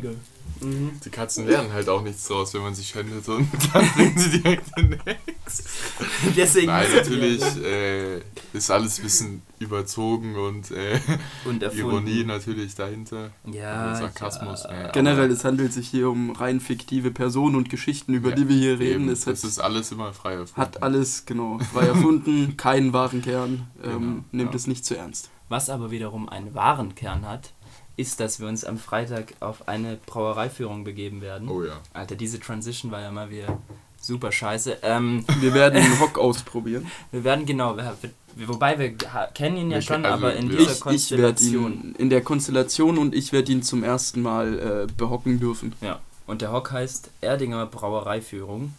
Mhm. 0.63 0.99
Die 1.03 1.09
Katzen 1.09 1.47
lernen 1.47 1.71
halt 1.73 1.89
auch 1.89 2.01
nichts 2.01 2.27
draus, 2.27 2.53
wenn 2.53 2.61
man 2.61 2.73
sie 2.75 2.83
schändet 2.83 3.27
und 3.29 3.47
dann 3.73 3.87
bringen 3.93 4.17
sie 4.17 4.41
direkt 4.41 4.77
in 4.77 4.93
Ex. 5.05 5.63
Deswegen 6.35 6.67
Nein, 6.67 6.87
natürlich 6.95 7.41
wir- 7.55 7.65
äh, 7.65 8.21
ist 8.53 8.69
alles 8.71 8.99
ein 8.99 9.03
bisschen 9.03 9.41
überzogen 9.59 10.35
und 10.35 10.71
äh, 10.71 10.99
und. 11.45 11.63
Ironie 11.63 12.23
natürlich 12.23 12.75
dahinter. 12.75 13.31
Ja, 13.51 13.89
Und 13.91 13.97
Sarkasmus. 13.97 14.63
ja. 14.63 14.71
ne, 14.71 14.79
aber 14.83 14.91
Generell, 14.91 15.31
es 15.31 15.43
handelt 15.45 15.73
sich 15.73 15.87
hier 15.87 16.09
um 16.09 16.31
rein 16.31 16.59
fiktive 16.59 17.11
Personen 17.11 17.55
und 17.55 17.69
Geschichten, 17.69 18.13
über 18.13 18.29
Ja, 18.29 18.35
die 18.35 18.49
wir 18.49 18.55
hier 18.55 18.79
reden. 18.79 19.03
eben, 19.03 19.09
Es 19.09 19.25
hat, 19.25 19.33
das 19.33 19.43
ist 19.43 19.59
alles 19.59 19.91
immer 19.91 20.13
frei 20.13 20.33
erfunden. 20.33 20.61
hat 20.61 20.83
alles, 20.83 21.25
genau, 21.25 21.59
frei 21.73 21.85
erfunden, 21.87 22.57
keinen 22.57 22.93
wahren 22.93 23.21
Kern. 23.21 23.67
Ähm, 23.83 23.91
Genau, 23.91 24.23
nehmt 24.31 24.51
ja. 24.51 24.55
es 24.55 24.67
nicht 24.67 24.85
zu 24.85 24.95
ernst. 24.97 25.29
Was 25.49 25.69
aber 25.69 25.91
wiederum 25.91 26.29
einen 26.29 26.53
wahren 26.55 26.95
Kern 26.95 27.27
hat, 27.27 27.53
ist, 27.95 28.19
dass 28.19 28.39
wir 28.39 28.47
uns 28.47 28.65
am 28.65 28.77
Freitag 28.77 29.33
auf 29.39 29.67
eine 29.67 29.97
Brauereiführung 30.05 30.83
begeben 30.83 31.21
werden. 31.21 31.47
Oh 31.49 31.63
ja. 31.63 31.79
Alter, 31.93 32.15
diese 32.15 32.39
Transition 32.39 32.91
war 32.91 33.01
ja 33.01 33.11
mal 33.11 33.29
wieder 33.29 33.59
super 34.01 34.31
scheiße. 34.31 34.77
Ähm, 34.81 35.25
Wir 35.39 35.53
werden 35.53 35.81
den 35.81 35.99
Hock 35.99 36.17
ausprobieren. 36.17 36.89
wir 37.11 37.23
werden 37.23 37.45
genau, 37.45 37.77
wir, 37.77 37.95
wir, 38.35 38.47
wobei 38.47 38.77
wir 38.79 38.93
kennen 39.33 39.57
ihn 39.57 39.69
ja 39.71 39.77
Wir 39.77 39.81
schon, 39.83 40.01
kennen- 40.01 40.05
also, 40.13 40.25
aber 40.25 40.35
in 40.35 40.49
dieser 40.49 40.61
Ich, 40.61 40.67
ich 40.69 40.71
werde 40.71 40.81
Konstellation. 40.81 41.71
ihn 41.73 41.95
in 41.97 42.09
der 42.09 42.21
Konstellation 42.21 42.97
und 42.97 43.13
ich 43.15 43.31
werde 43.31 43.51
ihn 43.51 43.61
zum 43.63 43.83
ersten 43.83 44.21
Mal 44.21 44.87
äh, 44.89 44.93
behocken 44.97 45.39
dürfen. 45.39 45.73
Ja, 45.81 45.99
und 46.25 46.41
der 46.41 46.51
Hock 46.51 46.71
heißt 46.71 47.11
Erdinger 47.21 47.65
Brauereiführung. 47.67 48.73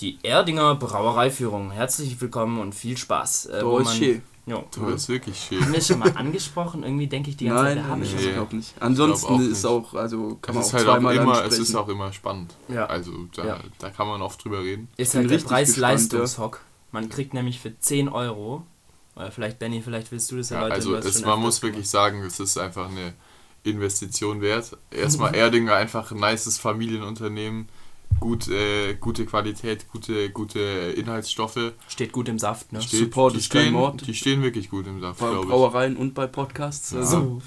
Die 0.00 0.18
Erdinger 0.22 0.74
Brauereiführung. 0.76 1.70
Herzlich 1.72 2.20
willkommen 2.20 2.60
und 2.60 2.74
viel 2.74 2.96
Spaß. 2.96 3.46
Äh, 3.46 3.64
wo 3.64 3.80
man- 3.80 4.20
Ja. 4.50 4.64
Du 4.74 4.86
bist 4.86 5.08
wirklich 5.08 5.38
schön. 5.48 5.60
Haben 5.62 5.72
wir 5.72 5.80
schon 5.80 5.98
mal 6.00 6.12
angesprochen? 6.16 6.82
Irgendwie 6.82 7.06
denke 7.06 7.30
ich 7.30 7.36
die 7.36 7.46
ganze 7.46 7.62
Nein, 7.62 7.76
Zeit, 7.78 7.86
schon 7.86 8.02
ich 8.20 8.26
Nee. 8.26 8.32
glaube 8.32 8.56
nicht. 8.56 8.74
Ich 8.76 8.82
Ansonsten 8.82 9.26
glaub 9.28 9.38
auch 9.38 9.42
ist 9.42 9.48
nicht. 9.48 9.66
auch, 9.66 9.94
also 9.94 10.38
kann 10.42 10.54
man 10.54 10.64
es 10.64 10.68
auch 10.68 10.74
ist 10.74 10.74
halt 10.78 10.88
auch 10.88 10.92
zweimal 10.94 11.16
immer, 11.16 11.44
es 11.44 11.58
ist 11.58 11.74
auch 11.74 11.88
immer 11.88 12.12
spannend. 12.12 12.54
Ja. 12.68 12.86
Also 12.86 13.12
da, 13.36 13.46
Ja. 13.46 13.60
da 13.78 13.90
kann 13.90 14.06
man 14.08 14.20
oft 14.22 14.42
drüber 14.44 14.60
reden. 14.62 14.88
Ist 14.96 15.14
halt 15.14 15.30
der 15.30 15.38
Preis-Leistungshock. 15.38 16.60
Man 16.92 17.08
kriegt 17.08 17.34
nämlich 17.34 17.60
für 17.60 17.78
10 17.78 18.08
Euro, 18.08 18.64
oder 19.16 19.30
vielleicht 19.30 19.58
Benny, 19.58 19.80
vielleicht 19.82 20.10
willst 20.12 20.30
du 20.32 20.36
das 20.36 20.50
Ja, 20.50 20.56
erläutern. 20.62 20.94
also 20.94 21.08
es, 21.08 21.24
man 21.24 21.38
muss 21.40 21.62
wirklich 21.62 21.88
sagen, 21.88 22.22
es 22.24 22.40
ist 22.40 22.58
einfach 22.58 22.88
eine 22.90 23.14
Investition 23.62 24.40
wert. 24.40 24.76
Erstmal. 24.90 25.34
Erdinger 25.34 25.74
einfach 25.74 26.10
ein 26.10 26.18
nices 26.18 26.58
Familienunternehmen, 26.58 27.68
gut, 28.18 28.48
äh, 28.48 28.94
gute 28.94 29.24
Qualität, 29.26 29.86
gute, 29.92 30.30
gute 30.30 30.58
Inhaltsstoffe. 30.60 31.72
Steht 31.88 32.12
gut 32.12 32.28
im 32.28 32.38
Saft, 32.38 32.72
ne? 32.72 32.82
Steht, 32.82 33.00
Support 33.00 33.34
die, 33.34 33.38
ist 33.38 33.50
kein 33.50 33.62
stehen, 33.62 33.72
Mord. 33.74 34.06
die 34.06 34.14
stehen 34.14 34.42
wirklich 34.42 34.68
gut 34.70 34.86
im 34.86 35.00
Saft, 35.00 35.20
bei 35.20 35.28
glaube 35.30 35.44
ich. 35.44 35.50
Brauereien 35.50 35.96
und 35.96 36.14
bei 36.14 36.26
Podcasts. 36.26 36.90
Ja. 36.92 36.98
Also, 37.00 37.40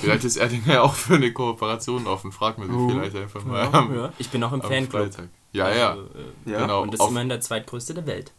Vielleicht 0.00 0.24
ist 0.24 0.36
Erdinger 0.36 0.74
ja 0.74 0.82
auch 0.82 0.94
für 0.94 1.14
eine 1.14 1.32
Kooperation 1.32 2.06
offen. 2.06 2.32
Frag 2.32 2.58
man 2.58 2.68
sich 2.68 2.76
Oh. 2.76 2.88
vielleicht 2.90 3.16
einfach 3.16 3.44
mal 3.44 3.64
Ja, 3.64 3.72
am, 3.72 3.94
ja. 3.94 4.12
Ich 4.18 4.28
bin 4.28 4.42
auch 4.44 4.52
im 4.52 4.60
Fanclub. 4.62 4.90
Freitag. 5.02 5.28
Ja, 5.52 5.74
ja, 5.74 5.90
Also, 5.92 6.02
äh, 6.46 6.50
ja. 6.52 6.60
genau. 6.60 6.82
Und 6.82 6.94
das 6.94 7.00
ist 7.00 7.08
immerhin 7.08 7.28
der 7.28 7.40
zweitgrößte 7.40 7.94
der 7.94 8.06
Welt. 8.06 8.32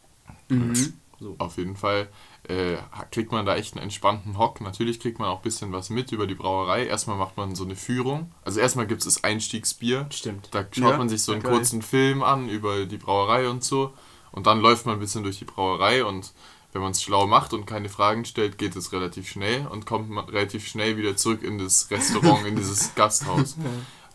Mhm. 0.50 0.94
So. 1.20 1.36
auf 1.38 1.58
jeden 1.58 1.76
Fall 1.76 2.08
äh, 2.48 2.78
kriegt 3.12 3.32
man 3.32 3.46
da 3.46 3.56
echt 3.56 3.74
einen 3.76 3.84
entspannten 3.84 4.38
Hock. 4.38 4.62
Natürlich 4.62 5.00
kriegt 5.00 5.20
man 5.20 5.30
auch 5.30 5.38
ein 5.38 5.44
bisschen 5.44 5.72
was 5.72 5.90
mit 5.90 6.12
über 6.12 6.28
die 6.28 6.36
Brauerei. 6.36 6.86
Erstmal 6.86 7.18
macht 7.18 7.38
man 7.38 7.56
so 7.56 7.64
eine 7.64 7.76
Führung. 7.76 8.32
Also 8.44 8.60
erstmal 8.60 8.88
gibt 8.88 9.02
es 9.02 9.06
das 9.06 9.24
Einstiegsbier. 9.24 10.08
Stimmt. 10.12 10.50
Da 10.52 10.62
schaut 10.72 10.92
Ja, 10.92 10.98
man 10.98 11.10
sich 11.10 11.22
so 11.22 11.34
einen 11.34 11.44
geil. 11.44 11.52
kurzen 11.54 11.82
Film 11.82 12.24
an 12.24 12.50
über 12.50 12.86
die 12.86 12.98
Brauerei 12.98 13.48
und 13.48 13.64
so. 13.64 13.94
Und 14.32 14.48
dann 14.48 14.60
läuft 14.62 14.86
man 14.86 14.96
ein 14.96 15.00
bisschen 15.00 15.24
durch 15.24 15.40
die 15.40 15.46
Brauerei 15.46 16.04
und 16.06 16.34
wenn 16.74 16.82
man 16.82 16.92
es 16.92 17.04
schlau 17.04 17.28
macht 17.28 17.54
und 17.54 17.66
keine 17.66 17.90
Fragen 17.90 18.24
stellt, 18.24 18.58
geht 18.58 18.78
es 18.78 18.94
relativ 18.94 19.28
schnell 19.28 19.68
und 19.68 19.86
kommt 19.86 20.10
man 20.10 20.24
relativ 20.30 20.66
schnell 20.68 20.96
wieder 20.96 21.18
zurück 21.18 21.44
in 21.44 21.58
das 21.58 21.92
Restaurant, 21.92 22.46
in 22.48 22.56
dieses 22.56 22.96
Gasthaus. 22.96 23.58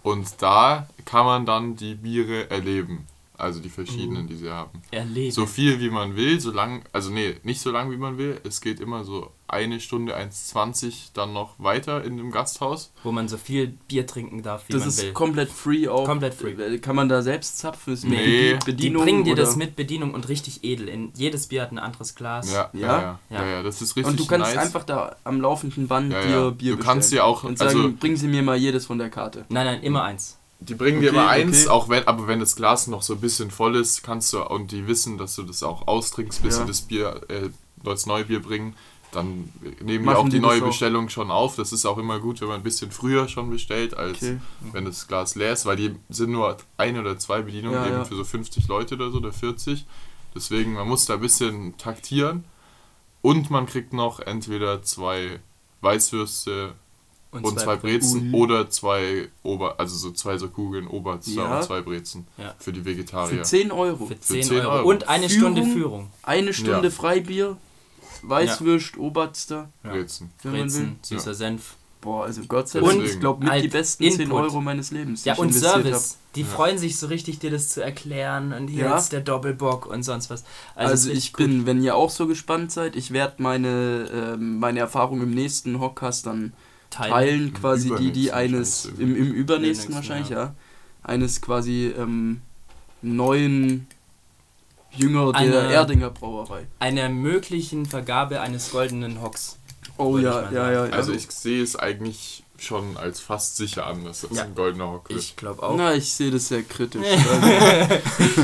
Und 0.03 0.41
da 0.41 0.89
kann 1.05 1.27
man 1.27 1.45
dann 1.45 1.77
die 1.77 1.95
Biere 1.97 2.49
erleben. 2.51 3.07
Also 3.39 3.61
die 3.61 3.69
verschiedenen, 3.69 4.25
Mhm. 4.25 4.29
die 4.29 4.37
sie 4.37 4.51
haben. 4.51 4.81
Erleben. 4.91 5.31
So 5.31 5.45
viel 5.47 5.79
wie 5.81 5.91
man 5.91 6.17
will, 6.17 6.41
so 6.41 6.51
lang, 6.51 6.83
also 6.93 7.11
nee, 7.11 7.37
nicht 7.43 7.61
so 7.61 7.71
lang 7.71 7.91
wie 7.91 7.97
man 7.99 8.17
will. 8.19 8.41
Es 8.45 8.61
geht 8.61 8.81
immer 8.81 9.05
so 9.05 9.31
eine 9.49 9.79
Stunde 9.79 10.17
1,20 10.17 11.13
dann 11.15 11.33
noch 11.33 11.55
weiter 11.59 12.03
in 12.03 12.17
dem 12.17 12.31
Gasthaus. 12.31 12.93
wo 13.05 13.13
man 13.13 13.29
so 13.29 13.37
viel 13.37 13.69
Bier 13.89 14.07
trinken 14.07 14.43
darf, 14.43 14.65
wie 14.69 14.73
Das 14.73 14.81
man 14.81 14.89
ist 14.89 15.03
will. 15.03 15.13
komplett 15.13 15.51
free 15.51 15.87
auch. 15.87 16.05
Komplett 16.07 16.35
free. 16.35 16.53
Äh, 16.53 16.79
Kann 16.79 16.97
man 16.97 17.09
da 17.09 17.23
selbst 17.23 17.59
zapfen? 17.59 17.93
Ist 17.95 18.05
mit 18.05 18.19
Nee. 18.19 18.55
Die 18.55 18.65
Bedienung 18.73 19.05
bringen 19.05 19.25
dir 19.25 19.35
oder? 19.35 19.43
das 19.43 19.55
mit 19.57 19.77
Bedienung 19.77 20.15
und 20.15 20.29
richtig 20.29 20.65
edel. 20.65 20.89
In, 20.89 21.13
jedes 21.15 21.47
Bier 21.47 21.63
hat 21.63 21.73
ein 21.73 21.79
anderes 21.79 22.15
Glas. 22.15 22.53
Ja, 22.53 22.71
ja, 22.73 22.81
Ja? 22.81 23.21
ja. 23.31 23.43
ja, 23.43 23.47
Ja. 23.51 23.63
das 23.63 23.83
ist 23.83 23.95
richtig 23.97 24.11
Und 24.13 24.19
du 24.21 24.27
kannst 24.27 24.55
nice. 24.55 24.65
einfach 24.65 24.83
da 24.85 25.15
am 25.25 25.41
laufenden 25.41 25.87
Band 25.89 26.13
Ja, 26.13 26.23
dir. 26.23 26.51
Bier 26.53 26.77
Du 26.77 26.83
kannst 26.83 27.11
bestellen 27.11 27.21
dir 27.21 27.25
auch- 27.27 27.45
und 27.45 27.59
sagen, 27.59 27.77
also- 27.79 27.93
bringen 28.01 28.17
Sie 28.17 28.29
mir 28.29 28.43
mal 28.43 28.57
jedes 28.57 28.87
von 28.87 28.99
der 28.99 29.11
Karte. 29.11 29.45
Nein, 29.49 29.67
nein, 29.67 29.83
immer 29.83 30.03
eins. 30.03 30.39
Die 30.61 30.75
bringen 30.75 31.01
dir 31.01 31.11
Okay, 31.11 31.19
immer 31.19 31.29
eins, 31.29 31.63
okay. 31.67 31.69
auch 31.69 31.89
wenn, 31.89 32.07
aber 32.09 32.27
wenn 32.27 32.41
das 32.41 32.57
Glas 32.57 32.87
noch 32.87 33.03
so 33.03 33.15
ein 33.15 33.21
bisschen 33.21 33.51
voll 33.51 33.77
ist, 33.77 34.03
kannst 34.03 34.33
du 34.33 34.43
und 34.43 34.73
die 34.73 34.87
wissen, 34.87 35.19
dass 35.19 35.37
du 35.37 35.43
das 35.43 35.63
auch 35.63 35.87
austrinkst, 35.87 36.43
bis 36.43 36.55
Ja. 36.57 36.63
sie 36.63 36.67
das 36.69 36.83
Bier, 36.83 37.21
äh, 37.29 37.51
das 37.85 38.07
neue 38.07 38.25
Bier 38.25 38.41
bringen, 38.41 38.75
dann 39.13 39.51
nehmen 39.81 39.87
die 39.87 39.99
Machen 40.01 40.17
auch 40.17 40.25
die 40.25 40.31
die 40.31 40.41
neue 40.41 40.63
auch? 40.63 40.67
Bestellung 40.67 41.09
schon 41.09 41.31
auf. 41.31 41.57
Das 41.57 41.73
ist 41.73 41.87
auch 41.87 41.99
immer 41.99 42.19
gut, 42.19 42.41
wenn 42.41 42.49
man 42.49 42.59
ein 42.61 42.63
bisschen 42.63 42.91
früher 42.91 43.29
schon 43.29 43.51
bestellt, 43.51 43.97
als 43.97 44.17
Okay. 44.19 44.39
wenn 44.73 44.85
das 44.87 45.07
Glas 45.07 45.35
leer 45.37 45.53
ist, 45.53 45.65
weil 45.67 45.77
die 45.77 45.95
sind 46.09 46.31
nur 46.33 46.57
ein 46.79 46.99
oder 46.99 47.19
zwei 47.19 47.43
Bedienungen 47.43 47.79
Ja, 47.79 47.87
eben 47.87 47.97
ja. 47.99 48.05
für 48.05 48.17
so 48.17 48.25
50 48.25 48.67
Leute 48.67 48.95
oder 48.97 49.11
so 49.11 49.19
oder 49.19 49.33
40. 49.33 49.87
Deswegen, 50.35 50.73
man 50.75 50.89
muss 50.89 51.07
da 51.07 51.15
ein 51.15 51.21
bisschen 51.21 51.77
taktieren 51.79 52.45
und 53.23 53.49
man 53.51 53.67
kriegt 53.67 53.93
noch 53.93 54.21
entweder 54.21 54.83
zwei 54.83 55.39
Weißwürste 55.83 56.75
und, 57.31 57.61
zwei, 57.61 57.77
Brezen 57.77 58.33
Ui. 58.35 58.41
oder 58.41 58.71
zwei 58.71 59.29
Ober, 59.43 59.79
also 59.79 59.95
so 59.97 60.11
zwei 60.13 60.39
so 60.39 60.49
Kugeln 60.49 60.87
Oberst 60.87 61.29
Ja. 61.29 61.59
und 61.59 61.65
zwei 61.65 61.81
Brezen 61.83 62.27
Ja. 62.39 62.55
für 62.59 62.73
die 62.73 62.81
Für 62.81 62.87
Vegetarier. 62.87 63.43
10 63.43 63.71
Euro. 63.73 64.07
Für 64.07 64.19
10, 64.19 64.43
10 64.43 64.61
Euro. 64.61 64.71
Euro. 64.71 64.89
Und 64.89 65.09
eine 65.09 65.29
Führung? 65.29 65.53
Stunde 65.57 65.73
Führung. 65.73 66.11
Eine 66.23 66.53
Stunde 66.53 66.85
Ja. 66.89 66.91
Freibier, 66.91 67.57
Weißwürst, 68.23 68.97
Oberster, 68.97 69.69
Ja. 69.85 69.91
Brezen. 69.91 70.31
Brezen, 70.43 70.99
süßer 71.03 71.31
Ja. 71.31 71.35
Senf. 71.35 71.75
Boah, 72.01 72.25
also 72.25 72.43
Gott 72.47 72.69
sei 72.69 72.81
Und 72.81 72.99
Dank, 72.99 73.05
ich 73.05 73.19
glaube 73.21 73.41
mit 73.43 73.51
halt 73.53 73.65
die 73.65 73.69
besten 73.69 74.05
10 74.05 74.21
Input. 74.21 74.43
Euro 74.45 74.61
meines 74.61 74.91
Lebens. 74.93 75.23
die 75.23 75.29
Ja, 75.29 75.35
ich 75.35 75.41
und 75.41 75.53
Service. 75.53 76.19
Die 76.37 76.43
Ja. 76.43 76.47
freuen 76.47 76.79
sich 76.79 76.99
so 76.99 77.07
richtig, 77.09 77.39
dir 77.41 77.51
das 77.51 77.69
zu 77.71 77.83
erklären. 77.83 78.53
Und 78.53 78.69
hier 78.69 78.85
Ja. 78.85 78.99
ist 78.99 79.11
der 79.13 79.23
Doppelbock 79.23 79.87
und 79.87 80.03
sonst 80.05 80.31
was. 80.31 80.45
Also, 80.75 80.95
ist 80.95 81.07
ich 81.07 81.11
richtig 81.13 81.33
gut. 81.33 81.47
bin, 81.47 81.67
wenn 81.67 81.83
ihr 81.83 81.97
auch 81.97 82.11
so 82.11 82.27
gespannt 82.27 82.71
seid, 82.71 82.95
ich 82.95 83.11
werde 83.13 83.43
meine, 83.43 84.09
ähm, 84.13 84.59
meine 84.61 84.79
Erfahrung 84.81 85.21
im 85.23 85.31
nächsten 85.33 85.81
Hockcast 85.81 86.27
dann 86.27 86.53
Teilen. 86.97 87.13
teilen, 87.13 87.55
quasi 87.55 87.95
die, 87.97 88.11
die 88.13 88.33
eines, 88.33 88.87
im, 88.87 89.15
im 89.17 89.33
übernächsten 89.33 89.95
wahrscheinlich, 89.95 90.31
ja. 90.31 90.37
ja. 90.37 90.55
Eines 91.03 91.41
quasi 91.41 91.93
ähm, 91.97 92.41
neuen 93.03 93.87
Jünger 94.93 95.33
der 95.33 95.41
Eine- 95.41 95.73
Erdinger 95.73 96.11
Brauerei. 96.11 96.67
Einer 96.79 97.09
möglichen 97.09 97.87
Vergabe 97.87 98.41
eines 98.41 98.71
goldenen 98.71 99.21
Hocks. 99.23 99.57
Oh 99.99 100.19
ja, 100.19 100.51
ja, 100.51 100.71
ja, 100.71 100.87
ja. 100.87 100.93
Also 100.93 101.13
ich 101.13 101.31
sehe 101.31 101.63
es 101.63 101.77
eigentlich 101.77 102.43
schon 102.59 102.97
als 102.97 103.21
fast 103.21 103.57
sicher 103.57 103.87
an, 103.87 104.05
dass 104.05 104.23
das 104.23 104.31
Ja. 104.37 104.45
ein 104.45 104.55
goldener 104.55 104.91
Hock 104.91 105.09
wird. 105.09 105.21
Ich 105.21 105.37
glaube 105.37 105.63
auch. 105.63 105.77
Na, 105.77 105.95
ich 105.95 106.13
sehe 106.13 106.31
das 106.31 106.49
sehr 106.49 106.63
kritisch. 106.63 107.03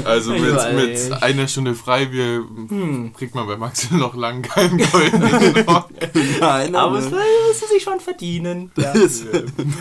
Also, 0.04 0.32
Also 0.32 0.32
mit, 0.32 0.74
mit 0.74 1.22
einer 1.22 1.48
Stunde 1.48 1.74
Freibier 1.74 2.44
Hm. 2.68 3.12
kriegt 3.16 3.34
man 3.34 3.46
bei 3.46 3.56
Max 3.56 3.90
noch 3.90 4.14
lang 4.14 4.42
keinen 4.42 4.78
goldenen 4.78 5.66
Hock. 5.66 5.88
nein, 6.40 6.74
Aber 6.74 6.98
es 6.98 7.04
müssen 7.06 7.68
sie 7.72 7.80
schon 7.80 8.00
verdienen. 8.00 8.70
Ja. 8.76 8.92
das, 8.92 9.24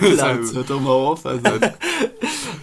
das 0.02 0.54
hört 0.54 0.70
doch 0.70 0.80
mal 0.82 0.90
auf. 0.92 1.26
Also, 1.26 1.44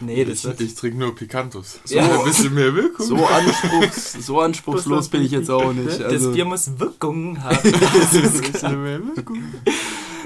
nee, 0.01 0.25
das 0.25 0.39
ich, 0.39 0.45
wird. 0.45 0.61
ich 0.61 0.75
trinke 0.75 0.99
nur 0.99 1.15
Picantus. 1.15 1.81
So 1.85 1.95
Ja. 1.97 2.05
ein 2.19 2.25
bisschen 2.25 2.55
mehr 2.55 2.75
Wirkung. 2.75 3.07
so, 3.07 3.17
anspruchs, 3.27 4.13
so 4.27 4.41
anspruchslos 4.41 5.09
bin 5.09 5.23
ich 5.23 5.33
jetzt 5.33 5.51
auch 5.51 5.73
nicht. 5.73 6.01
Das 6.01 6.13
Also, 6.13 6.33
Bier 6.33 6.45
muss 6.45 6.79
Wirkung 6.79 7.43
haben. 7.43 7.59
ein 7.63 7.73
bisschen 8.53 8.83
mehr 8.83 9.01
Wirkung. 9.05 9.43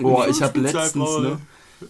Boah, 0.01 0.29
ich 0.29 0.43
habe 0.43 0.61
letztens, 0.61 1.19
ne, 1.19 1.39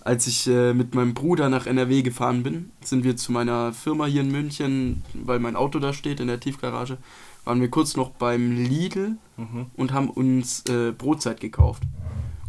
als 0.03 0.27
ich 0.27 0.47
äh, 0.49 0.73
mit 0.75 0.95
meinem 0.95 1.15
Bruder 1.15 1.49
nach 1.49 1.67
NRW 1.67 2.03
gefahren 2.03 2.43
bin, 2.43 2.71
sind 2.83 3.05
wir 3.05 3.17
zu 3.17 3.33
meiner 3.33 3.73
Firma 3.73 4.07
hier 4.07 4.23
in 4.23 4.33
München, 4.33 5.03
weil 5.15 5.39
mein 5.39 5.57
Auto 5.57 5.79
da 5.79 5.93
steht 5.93 6.21
in 6.21 6.27
der 6.29 6.41
Tiefgarage, 6.41 6.99
waren 7.45 7.61
wir 7.61 7.69
kurz 7.69 7.97
noch 7.97 8.11
beim 8.11 8.53
Lidl 8.57 9.17
Mhm. 9.37 9.67
und 9.77 9.93
haben 9.93 10.09
uns 10.11 10.63
äh, 10.69 10.93
Brotzeit 10.93 11.41
gekauft. 11.41 11.83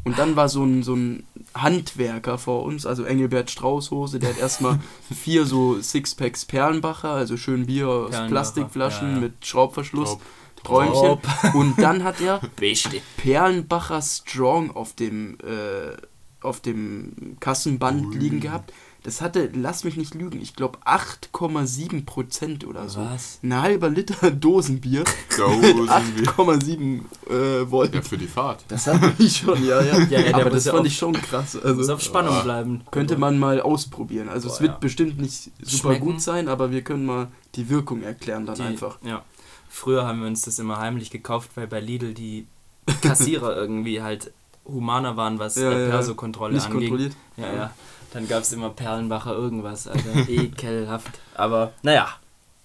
Und 0.04 0.20
dann 0.20 0.36
war 0.36 0.50
so 0.50 0.64
ein, 0.64 0.84
so 0.84 0.96
ein 0.96 1.24
Handwerker 1.56 2.38
vor 2.38 2.64
uns, 2.64 2.86
also 2.86 3.04
Engelbert 3.04 3.50
Straußhose, 3.50 4.20
der 4.20 4.32
hat 4.32 4.38
erstmal 4.38 4.80
vier 5.16 5.46
so 5.46 5.82
Sixpacks 5.82 6.46
Perlenbacher, 6.46 7.10
also 7.10 7.38
schön 7.38 7.66
Bier 7.68 7.88
aus 7.88 8.16
Plastikflaschen 8.28 9.08
ja, 9.08 9.14
ja. 9.16 9.20
mit 9.22 9.46
Schraubverschluss, 9.46 10.12
Top. 10.12 10.22
Träumchen. 10.64 11.20
Und 11.54 11.78
dann 11.80 12.04
hat 12.04 12.22
er 12.22 12.40
Beste. 12.56 13.02
Perlenbacher 13.18 14.02
Strong 14.02 14.72
auf 14.72 14.94
dem, 14.94 15.38
äh, 15.40 15.96
auf 16.42 16.60
dem 16.62 17.38
Kassenband 17.40 18.06
Ui. 18.08 18.18
liegen 18.18 18.40
gehabt. 18.40 18.72
Das 19.06 19.20
hatte, 19.20 19.50
lass 19.54 19.84
mich 19.84 19.98
nicht 19.98 20.16
lügen, 20.16 20.42
ich 20.42 20.56
glaube 20.56 20.80
8,7 20.86 22.06
Prozent 22.06 22.66
oder 22.66 22.88
so. 22.88 23.02
Was? 23.02 23.40
Ein 23.44 23.62
halber 23.62 23.90
Liter 23.90 24.32
Dosenbier 24.32 25.04
wir. 25.30 25.90
8,7 25.90 27.02
äh, 27.30 27.70
Volt. 27.70 27.94
Ja, 27.96 28.02
für 28.02 28.18
die 28.18 28.28
Fahrt. 28.28 28.64
Das 28.70 28.88
hat 28.88 29.20
mich 29.20 29.36
schon, 29.46 29.64
ja, 29.66 29.82
ja. 29.82 30.00
Ja, 30.04 30.20
ja, 30.22 30.34
Aber 30.36 30.46
muss 30.46 30.54
das 30.54 30.68
fand 30.68 30.80
auf- 30.80 30.86
ich 30.88 30.98
schon 30.98 31.14
krass. 31.14 31.54
Muss 31.56 31.64
Also 31.66 31.94
auf 31.96 32.02
Spannung 32.02 32.34
Ja. 32.36 32.42
bleiben. 32.44 32.82
könnte 32.92 33.18
man 33.18 33.38
mal 33.40 33.62
ausprobieren. 33.62 34.30
Also 34.30 34.48
es 34.48 34.56
Boah, 34.56 34.62
wird 34.62 34.72
ja. 34.74 34.78
bestimmt 34.80 35.20
nicht 35.20 35.52
super 35.62 35.90
Schmecken. 35.96 36.06
gut 36.06 36.22
sein, 36.22 36.48
aber 36.48 36.72
wir 36.72 36.82
können 36.82 37.06
mal 37.06 37.28
die 37.56 37.70
Wirkung 37.70 38.04
erklären 38.04 38.46
dann 38.46 38.56
Die- 38.56 38.62
einfach. 38.62 39.00
Ja. 39.04 39.24
Früher 39.76 40.06
haben 40.06 40.22
wir 40.22 40.28
uns 40.28 40.44
das 40.44 40.60
immer 40.60 40.78
heimlich 40.78 41.10
gekauft, 41.10 41.50
weil 41.56 41.66
bei 41.66 41.80
Lidl 41.80 42.14
die 42.14 42.46
Kassierer 43.02 43.56
irgendwie 43.58 44.04
halt 44.04 44.32
humaner 44.66 45.18
waren, 45.18 45.40
was 45.40 45.56
Ja, 45.56 45.72
ja. 45.72 45.90
Perso-Kontrolle 45.90 46.54
Nicht 46.54 46.68
anging. 46.68 46.82
kontrolliert. 46.90 47.14
Ja, 47.38 47.54
ja. 47.54 47.74
Dann 48.14 48.28
gab 48.28 48.44
es 48.44 48.54
immer 48.54 48.70
Perlenbacher 48.70 49.34
irgendwas, 49.34 49.88
Alter. 49.88 50.14
Ekelhaft. 50.30 51.20
Aber 51.34 51.74
naja, 51.82 52.08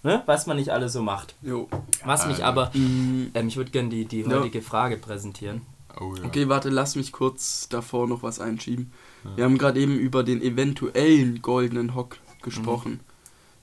ne? 0.03 0.23
was 0.27 0.47
man 0.47 0.59
nicht 0.59 0.69
alles 0.69 0.93
so 0.93 1.01
macht. 1.03 1.35
Jo. 1.41 1.67
Was 2.05 2.27
mich 2.27 2.45
Alter. 2.45 2.47
aber, 2.47 2.71
Mm, 2.75 3.29
ähm, 3.33 3.49
ich 3.49 3.57
würde 3.57 3.71
gerne 3.71 3.89
die, 3.89 4.05
die 4.05 4.21
Ja. 4.21 4.29
heutige 4.29 4.61
Frage 4.61 4.99
präsentieren. 4.99 5.63
Oh 5.99 6.15
ja. 6.15 6.25
Okay, 6.25 6.49
warte, 6.51 6.69
lass 6.69 6.95
mich 6.95 7.11
kurz 7.13 7.69
davor 7.71 8.07
noch 8.07 8.23
was 8.23 8.39
einschieben. 8.39 8.93
Wir 9.35 9.45
haben 9.45 9.57
gerade 9.59 9.81
eben 9.81 9.97
über 9.99 10.23
den 10.23 10.43
eventuellen 10.43 11.41
goldenen 11.43 11.95
Hock 11.95 12.19
gesprochen. 12.43 13.01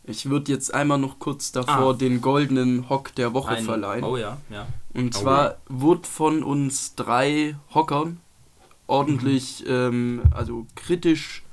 Ich 0.07 0.29
würde 0.29 0.51
jetzt 0.51 0.74
einmal 0.74 0.97
noch 1.00 1.17
kurz 1.19 1.51
davor 1.51 1.93
Ah. 1.93 1.97
den 1.97 2.21
goldenen 2.21 2.89
Hock 2.89 3.13
der 3.15 3.33
Woche 3.33 3.55
Ein- 3.55 3.65
verleihen. 3.65 4.03
Oh 4.03 4.17
ja, 4.17 4.38
ja. 4.50 4.67
Und 4.93 5.15
Oh 5.15 5.19
zwar 5.21 5.57
wurde 5.67 6.07
von 6.07 6.43
uns 6.43 6.93
drei 6.95 7.55
Hockern 7.74 8.19
ordentlich, 8.88 9.63
Mhm. 9.65 9.71
ähm, 9.71 10.21
also 10.31 10.67
kritisch 10.75 11.43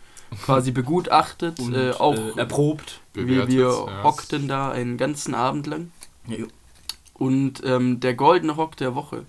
quasi 0.45 0.71
begutachtet, 0.81 1.59
Und, 1.61 1.75
äh, 1.75 1.93
auch 1.93 2.15
äh, 2.15 2.33
erprobt. 2.39 3.01
wie 3.15 3.27
wir 3.27 3.49
ja. 3.49 4.03
hockten 4.05 4.49
da 4.49 4.71
einen 4.71 4.97
ganzen 4.99 5.35
Abend 5.35 5.67
lang. 5.67 5.91
Ja. 6.27 6.45
Und 7.15 7.63
ähm, 7.65 8.01
der 8.01 8.15
goldene 8.15 8.57
Hock 8.57 8.77
der 8.77 8.95
Woche. 8.95 9.25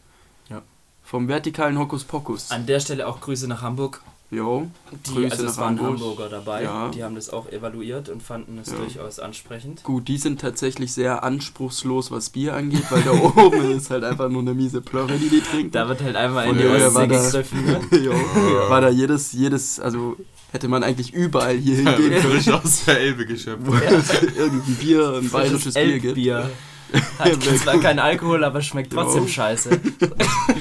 Ja. 0.50 0.62
Vom 1.04 1.28
vertikalen 1.28 1.78
Hokus 1.80 2.04
Pokus. 2.04 2.52
An 2.52 2.66
der 2.66 2.80
Stelle 2.82 3.08
auch 3.08 3.22
Grüße 3.22 3.48
nach 3.48 3.62
Hamburg. 3.62 4.02
Jo. 4.34 4.70
Die, 5.08 5.12
Grüße 5.14 5.32
also 5.32 5.46
es 5.46 5.56
nach 5.58 5.64
waren 5.64 5.80
Hamburg. 5.80 6.00
Hamburger 6.00 6.30
dabei, 6.30 6.64
Ja. 6.64 6.90
die 6.90 7.04
haben 7.04 7.16
das 7.16 7.30
auch 7.30 7.48
evaluiert 7.52 8.10
und 8.10 8.24
fanden 8.24 8.58
es 8.60 8.70
Ja. 8.72 8.78
durchaus 8.78 9.20
ansprechend. 9.20 9.84
Gut, 9.84 10.08
die 10.08 10.18
sind 10.18 10.42
tatsächlich 10.42 10.92
sehr 10.94 11.24
anspruchslos, 11.24 12.10
was 12.12 12.30
Bier 12.30 12.56
angeht, 12.56 12.84
weil 12.90 13.02
da 13.04 13.12
oben 13.46 13.72
ist 13.72 13.90
halt 13.92 14.04
einfach 14.04 14.30
nur 14.30 14.42
eine 14.42 14.54
miese 14.54 14.82
Plörre, 14.82 15.18
die 15.18 15.30
die 15.30 15.42
trinken. 15.42 15.72
Da 15.72 15.88
wird 15.88 16.02
halt 16.02 16.16
einmal 16.16 16.48
in 16.50 16.58
die 16.58 16.66
Ostsee 16.66 17.08
da- 17.08 17.22
gegriffen. 17.22 17.66
Ne? 17.66 17.80
jo. 18.00 18.12
War 18.70 18.82
da 18.82 18.90
jedes, 18.90 19.34
jedes, 19.34 19.80
also 19.80 20.16
hätte 20.52 20.68
man 20.68 20.84
eigentlich 20.84 21.14
überall 21.14 21.56
hier 21.58 21.76
hingehen 21.78 21.96
können, 22.22 22.22
Frisch 22.22 22.50
aus 22.50 22.86
der 22.86 23.00
Elbe 23.00 23.26
geschöpft. 23.26 23.62
irgendwie 24.38 24.72
Bier, 24.74 25.20
ein 25.22 25.30
bayerisches 25.30 25.74
Bier 25.74 26.00
gibt. 26.00 26.18
Hat 27.20 27.42
zwar 27.44 27.80
kein 27.80 28.00
Alkohol, 28.00 28.44
aber 28.44 28.62
schmeckt 28.62 28.94
trotzdem 28.94 29.24
Jo. 29.24 29.30
scheiße. 29.30 29.70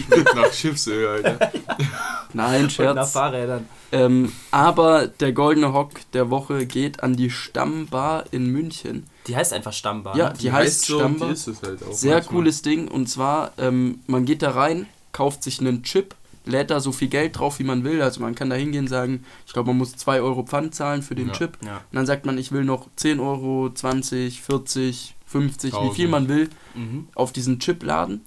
Schmeckt 0.09 0.35
nach 0.35 0.53
Schiffsöl, 0.53 1.07
Alter. 1.25 1.53
Nein, 2.33 2.63
Und 2.63 2.65
nach 2.65 2.71
Scherz. 2.95 3.13
Fahrrädern. 3.13 3.67
Ähm, 3.93 4.33
aber 4.51 5.07
der 5.07 5.33
goldene 5.33 5.73
Hock 5.75 5.91
der 6.15 6.31
Woche 6.31 6.65
geht 6.67 7.03
an 7.03 7.15
die 7.17 7.31
Stammbar 7.31 8.25
in 8.31 8.47
München. 8.47 9.07
Die 9.27 9.37
heißt 9.37 9.53
einfach 9.53 9.73
Stammbar. 9.75 10.17
Ja, 10.17 10.31
ne? 10.31 10.35
die 10.41 10.51
heißt 10.51 10.87
so 10.87 10.95
und 10.97 11.01
Stammbar. 11.01 11.29
Die 11.29 11.35
ist 11.35 11.47
es 11.49 11.63
halt 11.63 11.83
auch 11.83 11.93
Sehr 11.93 12.15
manchmal. 12.15 12.35
cooles 12.37 12.63
Ding 12.63 12.89
und 12.89 13.09
zwar, 13.09 13.53
ähm, 13.59 14.01
man 14.07 14.25
geht 14.25 14.41
da 14.43 14.53
rein, 14.53 14.87
kauft 15.13 15.43
sich 15.45 15.61
einen 15.61 15.83
Chip, 15.83 16.15
lädt 16.47 16.71
da 16.71 16.81
so 16.81 16.91
viel 16.91 17.09
Geld 17.09 17.39
drauf, 17.39 17.59
wie 17.59 17.65
man 17.65 17.85
will. 17.85 18.01
Also 18.01 18.21
man 18.23 18.35
kann 18.35 18.49
da 18.49 18.57
hingehen 18.57 18.85
und 18.85 18.89
sagen, 18.89 19.25
ich 19.47 19.53
glaube, 19.53 19.69
man 19.69 19.79
muss 19.79 19.95
2 19.97 20.23
Euro 20.23 20.43
Pfand 20.43 20.75
zahlen 20.75 21.03
für 21.03 21.15
den 21.15 21.29
Ja. 21.29 21.33
Chip. 21.35 21.59
Ja. 21.63 21.77
Und 21.77 21.83
dann 21.97 22.07
sagt 22.07 22.25
man, 22.25 22.39
ich 22.39 22.51
will 22.51 22.65
noch 22.65 22.89
10 22.97 23.21
Euro, 23.21 23.71
20, 23.73 24.41
40, 24.41 25.15
50, 25.33 25.73
wie 25.73 25.95
viel 25.95 26.07
1000. 26.07 26.11
man 26.11 26.29
will, 26.29 26.49
Mhm. 26.75 27.09
auf 27.15 27.33
diesen 27.33 27.59
Chip 27.59 27.83
laden. 27.83 28.21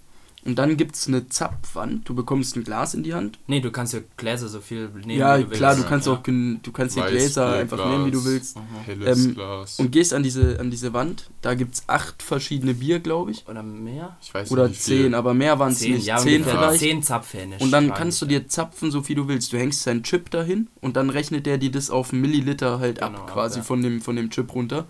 Und 0.48 0.60
dann 0.60 0.78
gibt 0.78 0.94
es 0.96 1.08
eine 1.08 1.28
Zapfwand. 1.28 2.08
Du 2.08 2.14
bekommst 2.14 2.56
ein 2.56 2.64
Glas 2.64 2.94
in 2.94 3.02
die 3.02 3.16
Hand. 3.16 3.40
Nee, 3.48 3.62
du 3.62 3.72
kannst 3.72 3.94
ja 3.96 4.02
Gläser 4.16 4.48
so 4.48 4.60
viel 4.62 4.90
nehmen, 4.90 5.18
ja, 5.20 5.40
wie 5.40 5.42
du 5.42 5.50
willst. 5.50 5.58
klar, 5.60 5.76
du 5.76 5.82
kannst 5.86 6.06
ja. 6.06 6.14
auch 6.14 6.22
gen- 6.22 6.60
du 6.62 6.72
kannst 6.72 6.96
die 6.96 7.00
Weiß, 7.00 7.10
Gläser 7.10 7.48
Bier, 7.50 7.56
einfach 7.62 7.78
Glas. 7.78 7.90
nehmen, 7.90 8.06
wie 8.06 8.12
du 8.12 8.24
willst. 8.26 8.56
Mhm. 8.56 8.62
Helles 8.86 9.26
Ähm, 9.26 9.34
Glas. 9.34 9.80
Und 9.80 9.92
gehst 9.92 10.14
an 10.14 10.22
diese, 10.22 10.60
an 10.60 10.70
diese 10.70 10.94
Wand. 10.94 11.32
Da 11.42 11.56
gibt 11.56 11.74
es 11.74 11.84
acht 11.88 12.22
verschiedene 12.22 12.76
Bier, 12.76 13.00
glaube 13.00 13.32
ich. 13.32 13.44
Oder 13.48 13.64
mehr? 13.64 14.18
ich 14.22 14.32
weiß 14.36 14.52
Oder 14.52 14.68
nicht, 14.68 14.80
wie 14.88 14.92
viel. 14.94 15.04
zehn, 15.06 15.16
aber 15.16 15.34
mehr 15.34 15.58
waren 15.58 15.72
es 15.72 15.80
Zehn, 15.80 15.96
nicht. 15.96 16.06
ja, 16.06 16.18
zehn 16.18 16.44
vielleicht. 16.44 16.80
Zehn 16.80 17.02
Zapfhähne. 17.02 17.56
Und 17.60 17.72
dann 17.72 17.92
kannst 17.96 18.22
du 18.22 18.28
dir 18.28 18.48
zapfen, 18.48 18.92
so 18.92 19.02
viel 19.02 19.16
du 19.16 19.28
willst. 19.28 19.52
Du 19.52 19.58
hängst 19.58 19.88
deinen 19.88 20.04
Chip 20.04 20.30
dahin 20.30 20.68
und 20.80 20.96
dann 20.96 21.10
rechnet 21.10 21.48
der 21.48 21.58
dir 21.58 21.72
das 21.72 21.90
auf 21.90 22.14
Milliliter 22.14 22.78
halt 22.78 23.00
Genau, 23.00 23.18
ab, 23.18 23.32
quasi 23.34 23.58
ja. 23.58 23.64
von, 23.64 23.82
dem, 23.82 24.00
von 24.00 24.16
dem 24.16 24.30
Chip 24.30 24.54
runter. 24.54 24.86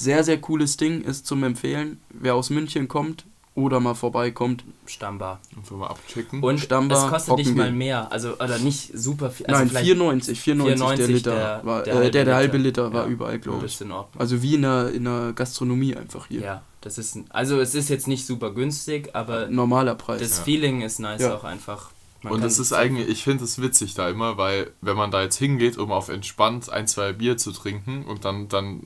Sehr, 0.00 0.24
sehr 0.24 0.40
cooles 0.40 0.76
Ding, 0.76 1.02
ist 1.02 1.26
zum 1.26 1.42
Empfehlen. 1.44 2.00
Wer 2.10 2.34
aus 2.34 2.48
München 2.50 2.88
kommt 2.88 3.26
oder 3.54 3.80
mal 3.80 3.94
vorbeikommt. 3.94 4.64
Stammbar. 4.86 5.40
Einfach 5.56 5.76
mal 5.76 5.88
abchecken. 5.88 6.42
Und 6.42 6.58
Stammbar, 6.60 7.04
es 7.04 7.10
kostet 7.10 7.36
nicht 7.36 7.54
mal 7.54 7.70
mehr. 7.72 8.10
Also, 8.10 8.34
oder 8.36 8.58
nicht 8.58 8.92
super 8.98 9.30
viel. 9.30 9.46
Also 9.46 9.58
Nein, 9.58 9.68
vielleicht 9.68 9.84
94, 9.86 10.40
94 10.40 10.78
der 10.78 10.86
94 11.06 11.14
Liter. 11.16 11.34
der- 11.34 11.60
war, 11.66 11.82
der 11.82 11.92
äh, 11.92 11.96
halbe 11.96 12.10
der, 12.12 12.24
der 12.24 12.34
halbe 12.36 12.56
Liter. 12.56 12.84
Liter 12.84 12.92
war 12.94 13.04
Ja. 13.06 13.10
überall, 13.10 13.38
glaube 13.38 13.66
ich. 13.66 13.80
in 13.80 13.92
Ordnung. 13.92 14.20
Also 14.20 14.40
wie 14.42 14.54
in 14.54 14.62
der, 14.62 14.90
in 14.92 15.04
der 15.04 15.32
Gastronomie 15.34 15.94
einfach 15.96 16.28
hier. 16.28 16.40
Ja, 16.40 16.62
das 16.80 16.96
ist. 16.96 17.18
Also, 17.28 17.60
es 17.60 17.74
ist 17.74 17.90
jetzt 17.90 18.08
nicht 18.08 18.24
super 18.24 18.52
günstig, 18.52 19.10
aber 19.14 19.48
Normaler 19.48 19.96
Preis. 19.96 20.20
das 20.22 20.38
Ja. 20.38 20.44
Feeling 20.44 20.80
ist 20.80 20.98
nice 21.00 21.20
Ja. 21.20 21.34
auch 21.36 21.44
einfach. 21.44 21.90
Man 22.22 22.34
Und 22.34 22.44
es 22.44 22.58
ist 22.58 22.72
eigentlich, 22.74 23.08
ich 23.08 23.24
finde 23.24 23.44
es 23.44 23.60
witzig 23.62 23.94
da 23.94 24.08
immer, 24.08 24.36
weil 24.36 24.70
wenn 24.82 24.96
man 24.96 25.10
da 25.10 25.22
jetzt 25.22 25.36
hingeht, 25.36 25.76
um 25.78 25.90
auf 25.90 26.08
entspannt 26.10 26.70
ein, 26.70 26.86
zwei 26.86 27.12
Bier 27.14 27.36
zu 27.38 27.50
trinken 27.50 28.04
und 28.04 28.24
dann, 28.26 28.48
dann 28.48 28.82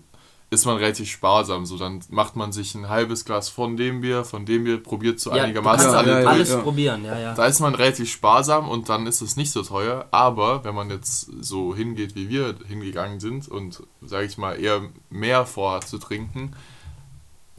ist 0.55 0.67
man 0.67 0.77
relativ 0.77 1.11
sparsam. 1.11 1.67
So, 1.67 1.77
dann 1.77 2.01
macht 2.11 2.37
man 2.37 2.53
sich 2.53 2.75
ein 2.75 2.89
halbes 2.89 3.25
Glas 3.25 3.49
von 3.49 3.77
dem 3.77 4.01
Bier, 4.01 4.25
von 4.25 4.47
dem 4.47 4.65
Bier, 4.65 4.83
probiert 4.83 5.21
so 5.21 5.31
Ja, 5.31 5.37
du 5.37 5.43
einigermaßen 5.43 5.91
Ja, 5.91 5.99
alle 5.99 6.29
alles 6.29 6.51
ja. 6.51 6.59
probieren, 6.59 7.05
ja, 7.05 7.19
ja. 7.19 7.35
Da 7.35 7.47
ist 7.47 7.61
man 7.61 7.75
relativ 7.75 8.11
sparsam 8.11 8.69
und 8.69 8.89
dann 8.89 9.07
ist 9.07 9.21
es 9.21 9.37
nicht 9.37 9.51
so 9.53 9.63
teuer. 9.63 10.07
Aber 10.11 10.65
wenn 10.65 10.75
man 10.75 10.91
jetzt 10.91 11.29
so 11.41 11.75
hingeht, 11.75 12.15
wie 12.15 12.29
wir 12.29 12.55
hingegangen 12.67 13.21
sind 13.21 13.49
und, 13.49 13.83
sage 14.05 14.27
ich 14.27 14.39
mal, 14.39 14.61
eher 14.61 14.83
mehr 15.11 15.47
vorhat 15.47 15.87
zu 15.89 15.99
trinken, 15.99 16.55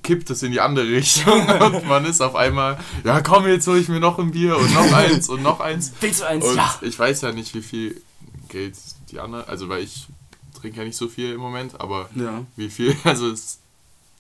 kippt 0.06 0.30
es 0.30 0.44
in 0.44 0.52
die 0.52 0.62
andere 0.62 0.88
Richtung 0.92 1.48
und 1.60 1.88
man 1.88 2.06
ist 2.06 2.22
auf 2.22 2.36
einmal, 2.36 2.78
ja 3.04 3.22
komm, 3.22 3.48
jetzt 3.48 3.68
hole 3.68 3.80
ich 3.80 3.90
mir 3.90 4.00
noch 4.00 4.20
ein 4.20 4.32
Bier 4.32 4.58
und 4.58 4.74
noch 4.74 4.94
eins 4.94 5.28
und 5.30 5.44
noch 5.44 5.60
eins. 5.60 5.92
Willst 6.00 6.22
du 6.22 6.28
eins? 6.28 6.46
Und 6.46 6.56
ja. 6.56 6.76
ich 6.82 6.98
weiß 6.98 7.22
ja 7.22 7.32
nicht, 7.32 7.54
wie 7.54 7.62
viel 7.62 8.02
Geld 8.48 8.76
die 9.12 9.20
anderen, 9.20 9.48
also 9.48 9.68
weil 9.68 9.84
ich 9.84 10.08
trinke 10.56 10.80
ja 10.80 10.84
nicht 10.86 10.98
so 10.98 11.08
viel 11.08 11.34
im 11.34 11.40
Moment, 11.42 11.80
aber 11.80 12.10
Ja. 12.16 12.44
wie 12.56 12.70
viel, 12.70 12.96
also 13.04 13.30
es, 13.30 13.60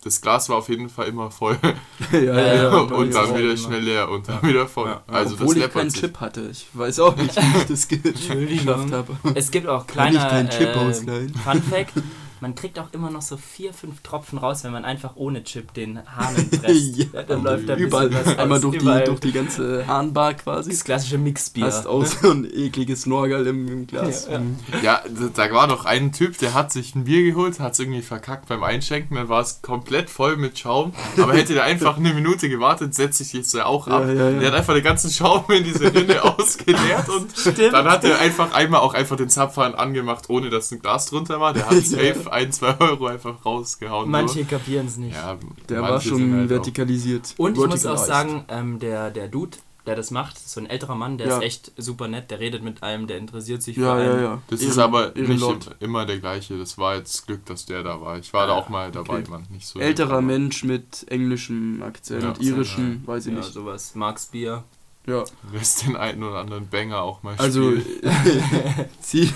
das 0.04 0.22
Glas 0.22 0.50
war 0.50 0.58
auf 0.58 0.70
jeden 0.70 0.90
Fall 0.90 1.08
immer 1.08 1.32
voll 1.32 1.58
ja, 2.12 2.20
ja, 2.20 2.54
ja. 2.56 2.70
und 2.78 3.14
dann 3.14 3.30
wieder 3.30 3.40
immer. 3.40 3.58
schnell 3.58 3.82
leer 3.82 4.10
und 4.10 4.30
dann 4.30 4.42
wieder 4.44 4.68
voll. 4.68 4.90
Ja. 4.90 5.04
Also 5.08 5.34
Obwohl 5.34 5.56
das 5.56 5.66
ich 5.66 5.74
keinen 5.74 5.90
sich. 5.90 6.02
Chip 6.02 6.20
hatte. 6.20 6.50
Ich 6.52 6.68
weiß 6.74 7.00
auch 7.00 7.16
nicht, 7.16 7.36
wie 7.36 7.58
ich 7.58 7.66
das 7.66 7.88
geschafft 7.88 8.92
habe. 8.92 9.18
Es 9.34 9.50
gibt 9.50 9.68
auch 9.68 9.88
kleine 9.88 10.20
äh? 10.20 11.28
Fun 11.44 11.62
Fact. 11.64 11.94
Man 12.42 12.54
kriegt 12.54 12.78
auch 12.80 12.92
immer 12.92 13.10
noch 13.10 13.22
so 13.22 13.38
vier, 13.38 13.74
fünf 13.74 14.02
Tropfen 14.02 14.38
raus, 14.38 14.64
wenn 14.64 14.72
man 14.72 14.84
einfach 14.86 15.16
ohne 15.16 15.44
Chip 15.44 15.74
den 15.74 16.00
Hahn 16.06 16.36
presst. 16.50 16.76
Ja, 16.96 17.24
dann 17.24 17.44
läuft 17.44 17.70
da 17.70 17.76
Überall, 17.76 18.14
was 18.14 18.38
einmal 18.38 18.60
durch 18.60 18.78
die, 18.78 18.82
Überall. 18.82 19.04
durch 19.06 19.20
die 19.20 19.32
ganze 19.32 19.88
Hahnbar 19.88 20.34
quasi. 20.34 20.70
das 20.72 20.84
klassische 20.84 21.18
Mixbier. 21.18 21.66
Hast 21.66 21.88
auch 21.88 22.06
so 22.06 22.32
ein 22.32 22.46
ekliges 22.46 23.04
Snorgel 23.04 23.48
im, 23.48 23.68
im 23.68 23.88
Glas. 23.88 24.28
Ja, 24.28 24.42
ja. 24.82 24.82
Ja, 24.82 25.04
da 25.34 25.52
war 25.52 25.68
doch 25.68 25.86
ein 25.86 26.12
Typ, 26.12 26.38
der 26.38 26.54
hat 26.54 26.72
sich 26.72 26.96
ein 26.96 27.06
Bier 27.06 27.24
geholt, 27.24 27.60
hat 27.60 27.74
es 27.74 27.80
irgendwie 27.80 28.02
verkackt 28.02 28.48
beim 28.48 28.64
Einschenken, 28.64 29.16
dann 29.16 29.30
war 29.30 29.42
es 29.42 29.62
komplett 29.62 30.10
voll 30.10 30.38
mit 30.38 30.60
Schaum. 30.60 30.94
Aber 31.22 31.34
hätte 31.34 31.54
der 31.54 31.64
einfach 31.64 31.98
eine 31.98 32.14
Minute 32.14 32.50
gewartet, 32.50 32.94
setzt 32.94 33.18
sich 33.20 33.34
jetzt 33.34 33.54
ja 33.54 33.66
auch 33.66 33.88
ab. 33.88 34.04
Ja, 34.08 34.14
ja, 34.14 34.30
ja. 34.30 34.40
Der 34.40 34.48
hat 34.50 34.58
einfach 34.60 34.74
den 34.74 34.84
ganzen 34.84 35.10
Schaum 35.12 35.46
in 35.50 35.64
diese 35.64 35.94
Rinne 35.94 36.24
ausgeleert 36.40 37.10
und 37.10 37.74
dann 37.74 37.86
hat 37.86 38.04
er 38.04 38.20
einfach 38.20 38.54
einmal 38.54 38.82
auch 38.82 38.94
einfach 38.94 39.16
den 39.16 39.30
Zapfhahn 39.30 39.76
angemacht, 39.76 40.30
ohne 40.30 40.50
dass 40.50 40.72
ein 40.72 40.80
Glas 40.80 41.08
drunter 41.08 41.40
war. 41.40 41.54
Der 41.54 41.68
hat 41.68 41.78
safe 41.78 42.26
ein, 42.36 42.52
zwei 42.52 42.80
Euro 42.80 43.08
einfach 43.08 43.44
rausgehauen. 43.46 44.10
Manche 44.10 44.40
so. 44.40 44.46
kapieren 44.46 44.86
es 44.88 44.98
nicht. 44.98 45.16
ja, 45.16 45.38
Der 45.70 45.82
war 45.82 46.00
schon 46.02 46.32
halt 46.34 46.50
vertikalisiert. 46.50 47.34
Und 47.38 47.58
ich 47.58 47.66
muss 47.66 47.86
auch 47.86 47.98
sagen, 47.98 48.46
ähm, 48.50 48.80
der, 48.80 49.10
der 49.12 49.28
Dude, 49.28 49.58
der 49.88 49.96
das 49.96 50.10
macht, 50.10 50.40
so 50.40 50.60
ein 50.60 50.66
älterer 50.66 50.96
Mann, 50.96 51.18
der 51.20 51.28
Ja. 51.28 51.38
ist 51.38 51.44
echt 51.44 51.72
super 51.78 52.08
nett, 52.08 52.32
der 52.32 52.40
redet 52.40 52.64
mit 52.64 52.82
einem, 52.82 53.06
der 53.06 53.18
interessiert 53.20 53.62
sich 53.62 53.76
für 53.76 53.82
Ja, 53.84 53.94
einen. 53.96 54.06
ja, 54.16 54.22
ja. 54.22 54.42
Das 54.48 54.62
Ehren- 54.62 54.70
ist 54.72 54.78
aber 54.80 55.12
nicht 55.16 55.42
im- 55.44 55.60
immer 55.80 56.06
der 56.08 56.18
gleiche. 56.20 56.58
Das 56.58 56.78
war 56.80 56.96
jetzt 56.96 57.28
Glück, 57.28 57.46
dass 57.46 57.66
der 57.68 57.84
da 57.84 58.02
war. 58.02 58.18
Ich 58.18 58.34
war 58.34 58.48
da 58.48 58.54
auch 58.54 58.68
mal 58.70 58.92
dabei, 58.92 59.20
okay. 59.20 59.30
man. 59.30 59.44
Nicht 59.52 59.68
so 59.68 59.80
Älterer 59.80 60.22
Mensch 60.22 60.64
mit 60.64 61.06
englischem 61.10 61.84
Akzent, 61.84 62.24
Ja. 62.24 62.34
irischem, 62.40 63.04
weiß 63.06 63.28
ich 63.28 63.34
Ja, 63.34 63.40
nicht. 63.40 63.54
sowas. 63.54 63.94
Max 63.94 64.26
Bier. 64.28 64.64
Ja, 65.08 65.24
Lässt 65.54 65.86
den 65.86 65.96
einen 65.96 66.24
oder 66.24 66.40
anderen 66.40 66.68
Banger 66.68 67.04
auch 67.04 67.22
mal 67.22 67.36
also 67.38 67.70
spielen. 67.80 67.86
sie, 69.02 69.32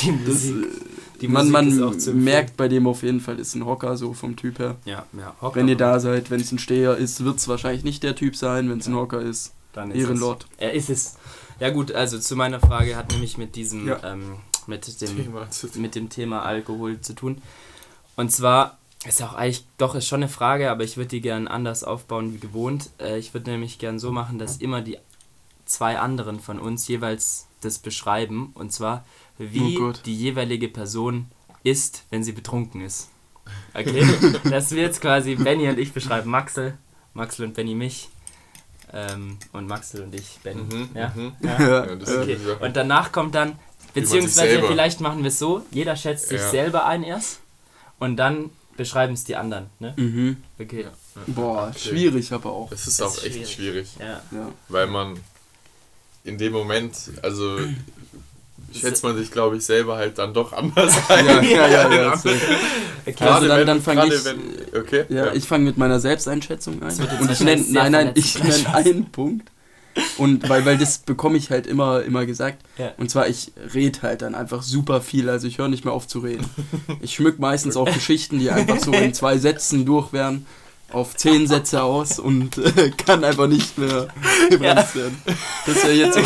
Die 0.00 0.18
das, 0.24 0.44
Musik. 0.46 0.66
Die 1.20 1.28
man, 1.28 1.50
man 1.50 1.96
merkt 2.14 2.56
bei 2.56 2.68
dem 2.68 2.86
auf 2.86 3.02
jeden 3.02 3.20
Fall, 3.20 3.38
ist 3.38 3.54
ein 3.54 3.66
Hocker 3.66 3.96
so 3.96 4.14
vom 4.14 4.36
Typ 4.36 4.58
her. 4.58 4.76
Ja, 4.84 5.04
ja. 5.18 5.34
Hocker, 5.40 5.56
Wenn 5.56 5.68
ihr 5.68 5.76
da 5.76 6.00
seid, 6.00 6.30
wenn 6.30 6.40
es 6.40 6.50
ein 6.52 6.58
Steher 6.58 6.96
ist, 6.96 7.24
wird 7.24 7.36
es 7.38 7.46
wahrscheinlich 7.48 7.84
nicht 7.84 8.02
der 8.02 8.14
Typ 8.16 8.36
sein, 8.36 8.70
wenn 8.70 8.78
es 8.78 8.86
ein 8.86 8.94
Hocker 8.94 9.20
ist. 9.20 9.52
dann 9.72 9.90
ist 9.90 10.00
Ehrenlord. 10.00 10.46
Es. 10.56 10.62
Er 10.62 10.72
ist 10.72 10.90
es. 10.90 11.14
Ja 11.60 11.70
gut, 11.70 11.92
also 11.92 12.18
zu 12.18 12.36
meiner 12.36 12.58
Frage 12.58 12.96
hat 12.96 13.10
nämlich 13.12 13.36
mit 13.38 13.54
diesem, 13.54 13.86
Ja. 13.86 14.00
ähm, 14.02 14.36
mit 14.66 14.86
dem 15.00 15.16
Thema 15.16 15.48
mit 15.74 15.94
dem 15.94 16.08
Thema 16.08 16.42
Alkohol 16.42 17.00
zu 17.00 17.14
tun. 17.14 17.42
Und 18.16 18.32
zwar 18.32 18.78
ist 19.06 19.22
auch 19.22 19.34
eigentlich, 19.34 19.64
doch, 19.78 19.94
ist 19.94 20.06
schon 20.06 20.22
eine 20.22 20.28
Frage, 20.28 20.70
aber 20.70 20.84
ich 20.84 20.96
würde 20.96 21.08
die 21.08 21.20
gern 21.20 21.48
anders 21.48 21.84
aufbauen 21.84 22.34
wie 22.34 22.38
gewohnt. 22.38 22.90
Äh, 22.98 23.18
ich 23.18 23.32
würde 23.34 23.50
nämlich 23.50 23.78
gern 23.78 23.98
so 23.98 24.10
machen, 24.10 24.38
dass 24.38 24.56
immer 24.58 24.80
die 24.80 24.98
zwei 25.70 25.98
anderen 25.98 26.40
von 26.40 26.58
uns 26.58 26.86
jeweils 26.88 27.46
das 27.60 27.78
beschreiben. 27.78 28.50
Und 28.54 28.72
zwar, 28.72 29.04
wie 29.38 29.78
Oh 29.78 29.92
die 30.04 30.16
jeweilige 30.16 30.68
Person 30.68 31.30
ist, 31.62 32.04
wenn 32.10 32.24
sie 32.24 32.32
betrunken 32.32 32.80
ist. 32.80 33.08
Okay? 33.74 34.06
das 34.50 34.70
wird 34.70 34.86
jetzt 34.86 35.00
quasi 35.00 35.34
Benny 35.34 35.68
und 35.68 35.78
ich 35.78 35.92
beschreiben. 35.92 36.30
Maxel, 36.30 36.76
Maxel 37.14 37.46
und 37.46 37.54
Benny 37.54 37.74
mich. 37.74 38.08
Ähm, 38.92 39.38
und 39.52 39.66
Maxel 39.68 40.02
und 40.02 40.14
ich 40.14 40.38
Benny. 40.42 40.62
Mhm, 40.62 40.88
Ja? 40.94 41.12
mhm. 41.14 41.32
Ja. 41.42 41.60
Ja, 41.60 41.96
das 41.96 42.08
Okay. 42.10 42.32
ist 42.34 42.60
Und 42.60 42.76
danach 42.76 43.12
kommt 43.12 43.34
dann, 43.34 43.58
beziehungsweise 43.94 44.62
vielleicht 44.62 45.00
machen 45.00 45.22
wir 45.22 45.28
es 45.28 45.38
so, 45.38 45.62
jeder 45.70 45.94
schätzt 45.96 46.28
sich 46.28 46.40
Ja. 46.40 46.50
selber 46.50 46.86
ein 46.86 47.02
erst 47.04 47.40
und 47.98 48.16
dann 48.16 48.50
beschreiben 48.76 49.12
es 49.12 49.24
die 49.24 49.36
anderen. 49.36 49.66
Ne? 49.78 49.94
Mhm. 49.96 50.36
Okay. 50.58 50.82
Ja. 50.84 50.90
Boah, 51.26 51.68
Okay. 51.68 51.78
schwierig 51.90 52.32
aber 52.32 52.50
auch. 52.50 52.72
Es 52.72 52.86
ist 52.86 53.00
Das 53.00 53.12
auch 53.12 53.16
ist 53.18 53.24
echt 53.36 53.50
schwierig. 53.52 53.92
schwierig, 53.92 53.96
Ja. 53.98 54.22
Ja. 54.32 54.48
weil 54.68 54.86
man 54.86 55.20
in 56.24 56.38
dem 56.38 56.52
Moment, 56.52 56.94
also 57.22 57.58
schätzt 58.72 59.02
man 59.02 59.16
sich, 59.16 59.30
glaube 59.32 59.56
ich, 59.56 59.64
selber 59.64 59.96
halt 59.96 60.18
dann 60.18 60.32
doch 60.32 60.52
anders 60.52 60.94
ein. 61.08 61.26
Ja, 61.26 61.42
ja, 61.42 61.68
ja, 61.68 61.92
ja. 61.92 62.12
Okay. 63.06 63.24
Also 63.24 63.48
dann- 63.48 63.66
dann 63.66 63.82
fang 63.82 63.96
gerade 63.96 64.14
ich- 64.14 64.24
wenn- 64.24 64.80
okay. 64.80 65.04
Ja, 65.08 65.32
ich 65.32 65.44
fange 65.44 65.64
mit 65.64 65.76
meiner 65.76 65.98
Selbsteinschätzung 65.98 66.82
ein. 66.82 66.96
Und 67.20 67.30
ich 67.30 67.40
nenne, 67.40 67.64
nein, 67.70 67.92
nein, 67.92 68.12
ich 68.14 68.38
nenne 68.42 68.74
einen 68.74 69.10
Punkt. 69.10 69.50
Und 70.18 70.48
weil, 70.48 70.64
weil 70.64 70.78
das 70.78 70.98
bekomme 70.98 71.36
ich 71.36 71.50
halt 71.50 71.66
immer, 71.66 72.02
immer 72.04 72.24
gesagt. 72.24 72.62
Ja. 72.78 72.92
Und 72.96 73.10
zwar, 73.10 73.26
ich 73.26 73.50
rede 73.74 74.02
halt 74.02 74.22
dann 74.22 74.36
einfach 74.36 74.62
super 74.62 75.00
viel. 75.00 75.28
Also 75.28 75.48
ich 75.48 75.58
höre 75.58 75.66
nicht 75.66 75.84
mehr 75.84 75.92
auf 75.92 76.06
zu 76.06 76.20
reden. 76.20 76.44
Ich 77.00 77.14
schmück 77.14 77.40
meistens 77.40 77.76
auch 77.76 77.92
Geschichten, 77.92 78.38
die 78.38 78.50
einfach 78.50 78.78
so 78.78 78.92
in 78.92 79.12
zwei 79.14 79.36
Sätzen 79.38 79.84
durch 79.84 80.12
wären, 80.12 80.46
auf 80.92 81.16
zehn 81.16 81.46
Sätze 81.46 81.82
aus 81.82 82.18
und 82.18 82.58
äh, 82.58 82.90
kann 82.90 83.22
einfach 83.24 83.46
nicht 83.46 83.78
mehr 83.78 84.08
gebremst 84.50 84.94
werden. 84.96 85.20
Das 85.66 85.76
ist 85.76 85.84
ja 85.84 85.90
jetzt, 85.90 86.18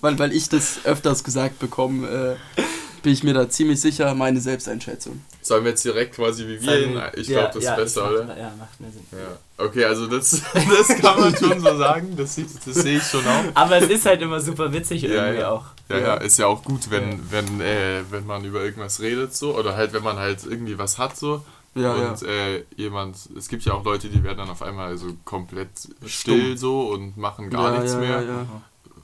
weil, 0.00 0.18
weil 0.18 0.32
ich 0.32 0.48
das 0.48 0.80
öfters 0.84 1.24
gesagt 1.24 1.58
bekomme, 1.58 2.36
äh, 2.56 2.62
bin 3.02 3.12
ich 3.12 3.24
mir 3.24 3.34
da 3.34 3.48
ziemlich 3.48 3.80
sicher, 3.80 4.14
meine 4.14 4.40
Selbsteinschätzung. 4.40 5.20
Sollen 5.40 5.64
wir 5.64 5.70
jetzt 5.70 5.84
direkt 5.84 6.14
quasi 6.14 6.46
wie 6.46 6.62
wir 6.62 6.72
hin? 6.72 7.02
Ich 7.16 7.26
Ja, 7.26 7.40
glaube, 7.40 7.54
das 7.54 7.64
ja, 7.64 7.74
ist 7.74 7.76
besser, 7.96 8.10
oder? 8.10 8.38
Ja, 8.38 8.52
macht 8.56 8.80
mehr 8.80 8.92
Sinn. 8.92 9.02
Ja. 9.10 9.64
Okay, 9.64 9.84
also 9.86 10.06
das, 10.06 10.30
das 10.54 10.88
kann 11.00 11.18
man 11.18 11.36
schon 11.36 11.60
so 11.60 11.76
sagen. 11.78 12.14
Das, 12.16 12.36
das 12.64 12.74
sehe 12.76 12.98
ich 12.98 13.02
schon 13.02 13.26
auch. 13.26 13.44
Aber 13.54 13.78
es 13.78 13.88
ist 13.90 14.06
halt 14.06 14.22
immer 14.22 14.40
super 14.40 14.72
witzig 14.72 15.02
Ja, 15.02 15.08
irgendwie 15.08 15.40
ja. 15.40 15.50
auch. 15.50 15.64
Ja, 15.88 15.98
ja, 15.98 16.14
ist 16.18 16.38
ja 16.38 16.46
auch 16.46 16.62
gut, 16.62 16.90
wenn, 16.90 17.10
Ja. 17.10 17.18
wenn, 17.30 17.60
äh, 17.60 18.02
wenn 18.10 18.24
man 18.24 18.44
über 18.44 18.62
irgendwas 18.62 19.00
redet 19.00 19.34
so 19.34 19.56
oder 19.58 19.74
halt 19.74 19.92
wenn 19.92 20.04
man 20.04 20.18
halt 20.18 20.44
irgendwie 20.48 20.78
was 20.78 20.96
hat 20.98 21.16
so 21.16 21.44
Ja, 21.74 21.96
ja. 21.96 22.10
und 22.10 22.22
Äh, 22.22 22.64
jemand, 22.76 23.16
es 23.36 23.48
gibt 23.48 23.64
ja 23.64 23.72
auch 23.72 23.84
Leute, 23.84 24.08
die 24.08 24.22
werden 24.22 24.38
dann 24.38 24.50
auf 24.50 24.62
einmal 24.62 24.96
so 24.98 25.06
komplett 25.24 25.70
still 26.06 26.56
so 26.58 26.90
und 26.92 27.16
machen 27.16 27.48
gar 27.50 27.72
ja, 27.72 27.78
nichts 27.80 27.94
ja, 27.94 27.98
mehr. 28.00 28.22
Ja, 28.22 28.28
ja. 28.42 28.46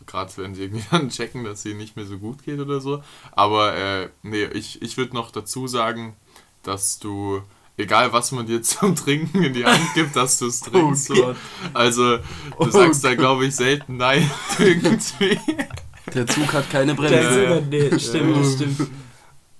Gerade 0.06 0.30
wenn 0.36 0.54
sie 0.54 0.62
irgendwie 0.64 0.84
dann 0.90 1.08
checken, 1.10 1.44
dass 1.44 1.62
sie 1.62 1.74
nicht 1.74 1.96
mehr 1.96 2.04
so 2.06 2.18
gut 2.18 2.42
geht 2.44 2.60
oder 2.60 2.80
so. 2.80 3.02
Aber 3.32 3.74
äh, 3.74 4.08
nee, 4.22 4.44
ich, 4.44 4.82
ich 4.82 4.96
würde 4.96 5.14
noch 5.14 5.30
dazu 5.30 5.66
sagen, 5.66 6.14
dass 6.62 6.98
du, 6.98 7.40
egal 7.78 8.12
was 8.12 8.32
man 8.32 8.46
dir 8.46 8.60
zum 8.62 8.94
Trinken 8.96 9.42
in 9.42 9.54
die 9.54 9.64
Hand 9.64 9.94
gibt, 9.94 10.14
dass 10.16 10.38
du 10.38 10.46
es 10.46 10.60
trinkst. 10.60 11.06
so. 11.06 11.14
Gott. 11.14 11.36
Also 11.72 12.16
du 12.18 12.22
Oh 12.58 12.68
sagst 12.68 13.02
da 13.04 13.14
glaube 13.14 13.46
ich 13.46 13.56
selten 13.56 13.96
nein 13.96 14.30
irgendwie. 14.58 15.38
Der 16.14 16.26
Zug 16.26 16.52
hat 16.52 16.68
keine 16.70 16.94
Der 16.94 17.02
Bremse. 17.02 17.44
immer- 17.44 17.60
nee, 17.62 17.98
stimmt, 17.98 18.36
Ja. 18.36 18.42
das 18.42 18.52
stimmt. 18.54 18.90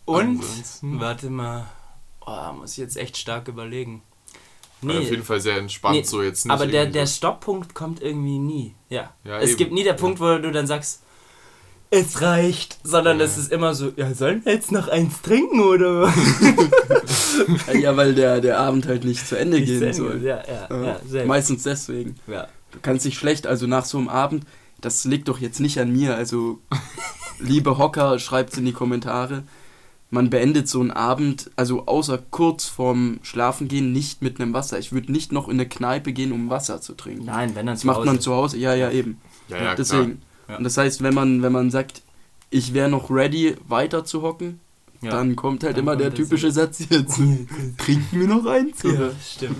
Und, 0.07 0.41
Ansonsten- 0.41 1.01
warte 1.01 1.29
mal, 1.31 1.67
oh, 2.29 2.53
muss 2.55 2.73
ich 2.73 2.79
jetzt 2.79 2.97
echt 2.97 3.17
stark 3.17 3.49
überlegen. 3.49 4.03
War 4.83 4.99
auf 4.99 5.11
jeden 5.11 5.25
Fall 5.25 5.41
sehr 5.41 5.57
entspannt, 5.57 5.97
Nee, 5.97 6.03
so 6.05 6.23
jetzt 6.23 6.45
nicht. 6.47 6.53
aber 6.53 6.67
der, 6.69 6.87
der 6.87 7.07
Stopppunkt 7.07 7.75
kommt 7.75 8.01
irgendwie 8.01 8.39
nie. 8.39 8.75
Ja. 8.91 9.13
Ja, 9.25 9.39
es 9.41 9.51
eben. 9.51 9.57
gibt 9.59 9.73
nie 9.73 9.83
der 9.83 9.95
Punkt, 9.95 10.21
wo 10.21 10.39
du 10.39 10.53
dann 10.53 10.69
sagst, 10.69 11.03
es 11.91 12.21
reicht, 12.23 12.79
sondern 12.85 13.19
Ja. 13.19 13.25
es 13.25 13.37
ist 13.39 13.51
immer 13.51 13.75
so, 13.75 13.93
ja, 13.97 14.15
sollen 14.15 14.45
wir 14.45 14.53
jetzt 14.53 14.71
noch 14.71 14.87
eins 14.89 15.21
trinken 15.23 15.61
oder? 15.61 16.13
Ja, 17.81 17.97
weil 17.97 18.15
der, 18.15 18.41
der 18.41 18.59
Abend 18.59 18.87
halt 18.87 19.05
nicht 19.05 19.27
zu 19.27 19.39
Ende 19.39 19.59
Nicht 19.59 19.69
gehen 19.69 19.83
Ende. 19.83 19.95
soll. 19.95 20.23
Ja, 20.23 20.43
ja, 20.47 20.99
Ja. 21.11 21.25
Meistens 21.25 21.63
deswegen. 21.63 22.17
ja. 22.27 22.49
Du 22.73 22.79
kannst 22.83 23.05
dich 23.07 23.17
schlecht, 23.17 23.47
also 23.47 23.67
nach 23.67 23.85
so 23.85 23.97
einem 23.99 24.09
Abend, 24.09 24.45
das 24.81 25.05
liegt 25.05 25.29
doch 25.29 25.39
jetzt 25.39 25.59
nicht 25.61 25.79
an 25.81 25.91
mir. 25.93 26.15
Also, 26.17 26.59
liebe 27.39 27.79
Hocker, 27.79 28.19
schreibt's 28.19 28.59
in 28.59 28.65
die 28.67 28.73
Kommentare. 28.73 29.45
Man 30.11 30.31
beendet 30.31 30.69
so 30.69 30.81
einen 30.81 30.91
Abend, 30.91 31.51
also 31.57 31.85
außer 31.87 32.19
kurz 32.31 32.65
vorm 32.65 33.19
Schlafengehen, 33.23 33.93
nicht 33.93 34.23
mit 34.23 34.41
einem 34.41 34.55
Wasser. 34.55 34.79
Ich 34.79 34.91
würde 34.93 35.13
nicht 35.13 35.33
noch 35.33 35.49
in 35.49 35.55
eine 35.55 35.69
Kneipe 35.69 36.13
gehen, 36.15 36.33
um 36.33 36.49
Wasser 36.49 36.81
zu 36.81 36.95
trinken. 36.95 37.27
Nein, 37.27 37.51
wenn 37.55 37.67
dann 37.67 37.75
Das 37.77 37.85
macht 37.85 38.05
man 38.07 38.19
zu 38.21 38.33
Hause, 38.35 38.57
ja, 38.57 38.75
ja, 38.75 38.91
eben. 38.91 39.19
Ja, 39.49 39.63
ja, 39.63 39.75
Deswegen. 39.75 40.23
Ja. 40.49 40.57
Und 40.57 40.65
das 40.65 40.79
heißt, 40.79 41.03
wenn 41.03 41.13
man, 41.13 41.43
wenn 41.43 41.53
man 41.53 41.71
sagt, 41.71 42.01
ich 42.49 42.73
wäre 42.73 42.89
noch 42.89 43.11
ready, 43.11 43.57
weiter 43.69 44.05
zu 44.07 44.23
hocken, 44.23 44.61
Ja. 45.03 45.11
dann 45.11 45.37
kommt 45.37 45.63
halt 45.63 45.77
Dann 45.77 45.83
immer 45.83 45.93
kommt 45.93 46.03
der 46.05 46.15
typische 46.15 46.51
Satz 46.53 46.79
jetzt. 46.89 47.17
Trinken 47.79 48.21
wir 48.21 48.27
noch 48.29 48.47
eins? 48.47 48.83
Ja, 48.83 48.91
Oder? 48.91 49.11
stimmt. 49.23 49.57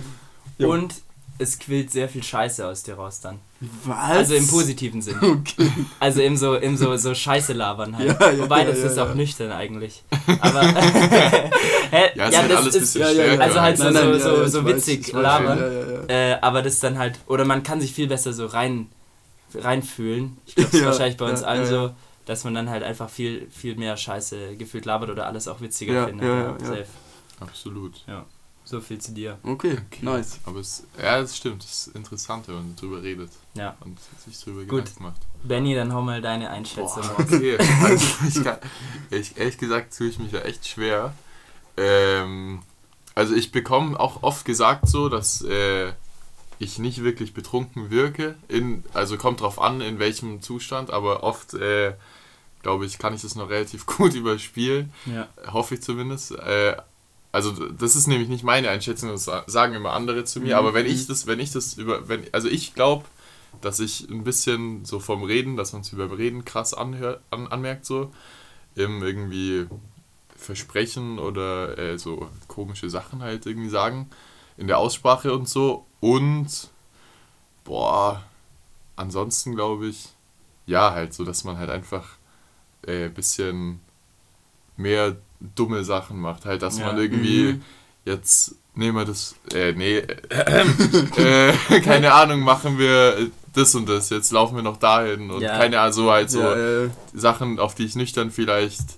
Ja. 0.57 0.67
Und 0.67 0.95
es 1.39 1.57
quillt 1.57 1.91
sehr 1.91 2.07
viel 2.09 2.21
Scheiße 2.21 2.67
aus 2.67 2.83
dir 2.83 2.95
raus 2.95 3.21
dann. 3.21 3.39
Was? 3.85 3.97
Also 3.97 4.35
im 4.35 4.47
positiven 4.47 5.01
Sinn. 5.01 5.17
Okay. 5.21 5.71
Also 5.99 6.21
im 6.21 6.37
so, 6.37 6.55
im 6.55 6.77
so, 6.77 6.95
so 6.97 7.13
Scheiße 7.15 7.53
labern 7.53 7.97
halt. 7.97 8.19
Ja, 8.19 8.31
ja, 8.31 8.43
Wobei, 8.43 8.65
das 8.65 8.79
ja, 8.79 8.85
ist 8.85 8.97
ja. 8.97 9.05
auch 9.05 9.15
nüchtern 9.15 9.51
eigentlich. 9.51 10.03
Aber. 10.41 10.61
Hä? 11.91 12.11
Ja, 12.15 12.27
ist 12.27 12.37
halt 12.37 12.51
alles 12.51 12.75
ein 12.75 12.81
bisschen 12.81 13.01
ja, 13.01 13.07
ja. 13.07 13.13
stärker. 13.13 13.43
Also 13.43 13.61
halt 13.61 13.77
so, 13.77 13.83
Nein, 13.85 13.93
nein, 13.93 14.03
so, 14.19 14.29
ja, 14.29 14.35
so, 14.35 14.47
so 14.47 14.65
witzig 14.67 15.13
weiß, 15.13 15.21
labern. 15.21 15.57
Ja, 15.59 15.67
ja, 15.67 15.91
ja. 16.07 16.33
Äh, 16.35 16.37
aber 16.41 16.61
das 16.61 16.73
ist 16.73 16.83
dann 16.83 16.97
halt, 16.97 17.19
oder 17.27 17.45
man 17.45 17.63
kann 17.63 17.81
sich 17.81 17.93
viel 17.93 18.07
besser 18.07 18.33
so 18.33 18.45
rein 18.45 18.87
reinfühlen. 19.55 20.37
Ich 20.45 20.55
glaube, 20.55 20.69
das 20.69 20.73
ist 20.75 20.81
Ja, 20.81 20.87
wahrscheinlich 20.87 21.17
bei 21.17 21.29
uns 21.29 21.41
ja, 21.41 21.47
allen 21.47 21.61
ja, 21.63 21.67
so, 21.67 21.91
dass 22.25 22.43
man 22.43 22.53
dann 22.53 22.69
halt 22.69 22.83
einfach 22.83 23.09
viel, 23.09 23.47
viel 23.49 23.75
mehr 23.75 23.97
Scheiße 23.97 24.55
gefühlt 24.57 24.85
labert 24.85 25.09
oder 25.09 25.25
alles 25.25 25.47
auch 25.47 25.61
witziger 25.61 25.93
Ja, 25.93 26.05
findet. 26.05 26.27
ja, 26.27 26.35
ja, 26.35 26.57
ja. 26.59 26.65
safe. 26.65 26.85
Absolut. 27.39 28.03
So 28.69 28.79
viel 28.81 28.99
zu 28.99 29.13
dir. 29.13 29.39
Okay, 29.41 29.79
nice. 30.01 30.37
Aber 30.45 30.59
es, 30.59 30.83
ja, 31.01 31.17
es 31.19 31.35
stimmt, 31.35 31.63
es 31.63 31.87
ist 31.87 31.95
interessant, 31.95 32.47
wenn 32.47 32.53
man 32.55 32.75
drüber 32.75 33.01
redet 33.01 33.31
Ja. 33.55 33.75
und 33.79 33.97
sich 34.23 34.39
drüber 34.43 34.61
Gut. 34.65 34.85
Gedanken 34.85 35.03
macht. 35.05 35.21
Benny, 35.43 35.73
dann 35.73 35.91
hau 35.91 36.03
mal 36.03 36.21
deine 36.21 36.51
Einschätzung. 36.51 37.01
Boah, 37.01 37.19
okay. 37.19 37.57
Also 37.83 38.05
ich 38.27 38.43
kann, 38.43 38.57
ich, 39.09 39.37
ehrlich 39.37 39.57
gesagt 39.57 39.97
tue 39.97 40.09
ich 40.09 40.19
mich 40.19 40.31
da 40.31 40.41
echt 40.41 40.67
schwer. 40.67 41.15
Ähm, 41.77 42.61
also 43.15 43.33
ich 43.33 43.51
bekomme 43.51 43.99
auch 43.99 44.21
oft 44.21 44.45
gesagt 44.45 44.87
so, 44.87 45.09
dass 45.09 45.41
äh, 45.41 45.91
ich 46.59 46.77
nicht 46.77 47.03
wirklich 47.03 47.33
betrunken 47.33 47.89
wirke. 47.89 48.35
In, 48.49 48.83
also 48.93 49.17
kommt 49.17 49.41
drauf 49.41 49.59
an, 49.59 49.81
in 49.81 49.97
welchem 49.97 50.43
Zustand, 50.43 50.91
aber 50.91 51.23
oft, 51.23 51.55
äh, 51.55 51.95
glaube 52.61 52.85
ich, 52.85 52.99
kann 52.99 53.15
ich 53.15 53.23
das 53.23 53.33
noch 53.33 53.49
relativ 53.49 53.85
gut 53.87 54.13
überspielen. 54.13 54.93
Ja. 55.07 55.27
Hoffe 55.47 55.73
ich 55.73 55.81
zumindest. 55.81 56.33
Äh, 56.33 56.77
also 57.31 57.51
das 57.69 57.95
ist 57.95 58.07
nämlich 58.07 58.29
nicht 58.29 58.43
meine 58.43 58.69
Einschätzung, 58.69 59.09
das 59.09 59.25
sa- 59.25 59.43
sagen 59.47 59.75
immer 59.75 59.93
andere 59.93 60.25
zu 60.25 60.39
mir. 60.41 60.55
Mhm. 60.55 60.59
Aber 60.59 60.73
wenn 60.73 60.85
ich 60.85 61.07
das, 61.07 61.27
wenn 61.27 61.39
ich 61.39 61.51
das 61.51 61.75
über, 61.75 62.07
wenn, 62.09 62.25
also 62.33 62.47
ich 62.47 62.73
glaube, 62.75 63.05
dass 63.61 63.79
ich 63.79 64.09
ein 64.09 64.23
bisschen 64.23 64.85
so 64.85 64.99
vom 64.99 65.23
Reden, 65.23 65.57
dass 65.57 65.73
man 65.73 65.81
es 65.81 65.91
über 65.93 66.17
Reden 66.17 66.45
krass 66.45 66.73
anhört, 66.73 67.21
an, 67.31 67.47
anmerkt 67.47 67.85
so, 67.85 68.11
im 68.75 69.03
irgendwie 69.03 69.67
Versprechen 70.37 71.19
oder 71.19 71.77
äh, 71.77 71.99
so 71.99 72.29
komische 72.47 72.89
Sachen 72.89 73.21
halt 73.23 73.45
irgendwie 73.45 73.69
sagen 73.69 74.09
in 74.57 74.67
der 74.67 74.79
Aussprache 74.79 75.33
und 75.33 75.49
so 75.49 75.85
und 76.01 76.69
boah, 77.63 78.23
ansonsten 78.95 79.55
glaube 79.55 79.87
ich, 79.87 80.09
ja 80.67 80.91
halt 80.93 81.13
so, 81.13 81.25
dass 81.25 81.43
man 81.43 81.57
halt 81.57 81.69
einfach 81.69 82.05
äh, 82.87 83.05
ein 83.05 83.13
bisschen 83.13 83.81
mehr 84.77 85.17
dumme 85.39 85.83
Sachen 85.83 86.19
macht, 86.19 86.45
halt, 86.45 86.61
dass 86.61 86.79
Ja. 86.79 86.87
man 86.87 86.97
irgendwie 86.97 87.53
Mhm. 87.53 87.61
jetzt 88.05 88.55
nehmen 88.75 88.97
wir 88.97 89.05
das, 89.05 89.35
äh, 89.53 89.73
nee, 89.73 89.97
äh, 89.97 90.65
äh, 91.17 91.53
keine 91.81 92.13
Ahnung, 92.13 92.41
machen 92.41 92.77
wir 92.77 93.29
das 93.53 93.73
und 93.75 93.89
das, 93.89 94.09
jetzt 94.09 94.31
laufen 94.31 94.55
wir 94.55 94.63
noch 94.63 94.77
dahin 94.77 95.31
und 95.31 95.41
Ja. 95.41 95.57
keine 95.57 95.79
Ahnung, 95.79 95.93
so 95.93 96.11
halt 96.11 96.29
so 96.29 96.41
Ja, 96.41 96.89
Sachen, 97.13 97.59
auf 97.59 97.75
die 97.75 97.85
ich 97.85 97.95
nüchtern 97.95 98.31
vielleicht, 98.31 98.97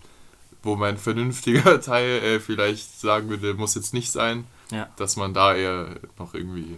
wo 0.64 0.76
mein 0.76 0.98
vernünftiger 0.98 1.82
Teil 1.82 2.22
äh, 2.24 2.40
vielleicht 2.40 3.00
sagen 3.00 3.30
würde, 3.30 3.54
muss 3.54 3.76
jetzt 3.76 3.94
nicht 3.94 4.12
sein, 4.12 4.46
Ja. 4.72 4.88
dass 4.98 5.16
man 5.16 5.34
da 5.34 5.56
eher 5.56 5.88
noch 6.20 6.34
irgendwie. 6.34 6.78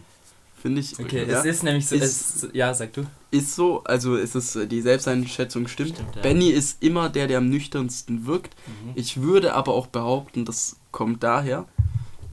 Finde 0.64 0.80
ich. 0.80 0.98
Okay, 0.98 1.26
ja, 1.30 1.40
es 1.40 1.46
ist 1.46 1.64
nämlich 1.64 1.86
so, 1.86 1.96
Ist- 1.98 2.44
es, 2.46 2.48
ja, 2.54 2.74
sag 2.74 2.94
du. 2.94 3.04
ist 3.32 3.54
so, 3.54 3.84
also 3.84 4.16
ist 4.16 4.34
es 4.34 4.56
äh, 4.56 4.66
die 4.66 4.80
Selbsteinschätzung 4.82 5.68
stimmt. 5.68 5.96
Stimmt, 5.96 6.16
ja. 6.16 6.22
Benny 6.22 6.48
ist 6.52 6.82
immer 6.82 7.10
der, 7.10 7.28
der 7.28 7.40
am 7.40 7.50
nüchternsten 7.50 8.26
wirkt. 8.26 8.56
Mhm. 8.66 8.92
Ich 8.96 9.22
würde 9.22 9.56
aber 9.56 9.74
auch 9.74 9.88
behaupten, 9.88 10.46
das 10.46 10.78
kommt 10.92 11.22
daher, 11.22 11.66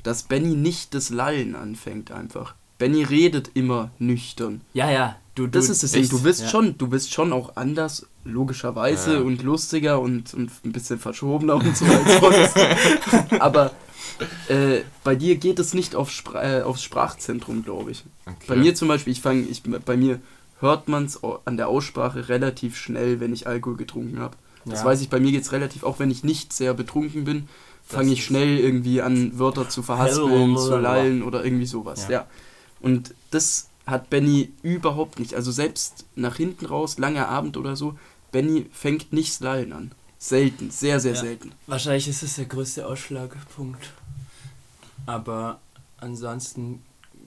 dass 0.05 0.23
Benny 0.23 0.55
nicht 0.55 0.95
das 0.95 1.11
Lallen 1.11 1.57
anfängt 1.57 2.13
einfach. 2.13 2.55
Benny 2.79 3.03
redet 3.03 3.51
immer 3.55 3.91
nüchtern. 3.99 4.61
Ja, 4.75 4.89
ja, 4.93 5.17
du, 5.35 5.47
du 5.47 5.51
Das 5.51 5.69
ist 5.69 5.83
das 5.83 5.91
Ding. 5.91 6.09
Du 6.09 6.23
bist 6.23 6.43
Ja. 6.43 6.49
schon, 6.51 6.79
du 6.79 6.87
bist 6.87 7.13
schon 7.13 7.33
auch 7.33 7.57
anders, 7.57 8.07
logischerweise, 8.25 9.15
Ja. 9.15 9.21
und 9.23 9.43
lustiger 9.43 10.01
und, 10.01 10.33
und 10.35 10.53
ein 10.65 10.71
bisschen 10.71 11.01
verschobener 11.01 11.57
und 11.57 11.77
so 11.77 11.85
als 11.85 12.21
sonst. 12.21 13.41
aber 13.41 13.73
äh, 14.49 14.81
bei 15.05 15.15
dir 15.15 15.37
geht 15.37 15.59
es 15.59 15.75
nicht 15.75 15.95
auf 15.95 16.11
Spra 16.11 16.59
äh, 16.59 16.63
aufs 16.63 16.83
Sprachzentrum, 16.83 17.65
glaube 17.65 17.91
ich. 17.93 18.05
Okay. 18.27 18.37
Bei 18.49 18.57
mir 18.57 18.75
zum 18.75 18.89
Beispiel, 18.89 19.13
ich 19.13 19.21
fange, 19.21 19.43
ich, 19.43 19.63
bei 19.63 19.97
mir 19.97 20.21
hört 20.61 20.89
man 20.89 21.07
es 21.07 21.21
an 21.45 21.57
der 21.57 21.69
Aussprache 21.69 22.29
relativ 22.29 22.77
schnell, 22.77 23.21
wenn 23.21 23.33
ich 23.33 23.47
Alkohol 23.47 23.77
getrunken 23.77 24.19
habe. 24.19 24.37
Das 24.67 24.81
Ja. 24.81 24.85
weiß 24.87 25.01
ich, 25.01 25.09
bei 25.09 25.21
mir 25.21 25.33
geht 25.33 25.43
es 25.43 25.53
relativ, 25.53 25.85
auch 25.85 25.99
wenn 25.99 26.11
ich 26.11 26.23
nicht 26.23 26.53
sehr 26.53 26.75
betrunken 26.75 27.25
bin, 27.25 27.49
fange 27.87 28.13
ich 28.13 28.25
schnell 28.25 28.59
irgendwie 28.59 29.01
an, 29.01 29.39
Wörter 29.39 29.69
zu 29.69 29.83
verhaspeln, 29.83 30.57
zu 30.57 30.77
lallen 30.77 31.23
oder 31.23 31.45
irgendwie 31.45 31.67
sowas. 31.67 32.05
Ja. 32.05 32.11
Ja. 32.11 32.27
Und 32.81 33.15
das 33.31 33.69
hat 33.87 34.11
Benny 34.11 34.53
überhaupt 34.63 35.19
nicht. 35.19 35.35
Also 35.35 35.51
selbst 35.51 36.05
nach 36.15 36.37
hinten 36.37 36.67
raus, 36.67 36.99
langer 36.99 37.29
Abend 37.29 37.57
oder 37.57 37.75
so, 37.75 37.99
Benny 38.31 38.67
fängt 38.73 39.13
nicht 39.13 39.41
Lallen 39.41 39.73
an. 39.73 39.91
Selten, 40.19 40.71
sehr, 40.71 41.01
sehr 41.01 41.15
Ja. 41.15 41.21
selten. 41.21 41.53
Wahrscheinlich 41.67 42.07
ist 42.07 42.23
es 42.23 42.37
der 42.37 42.45
größte 42.45 42.87
Ausschlagpunkt. 42.87 43.93
Aber 45.07 45.59
ansonsten 45.99 46.83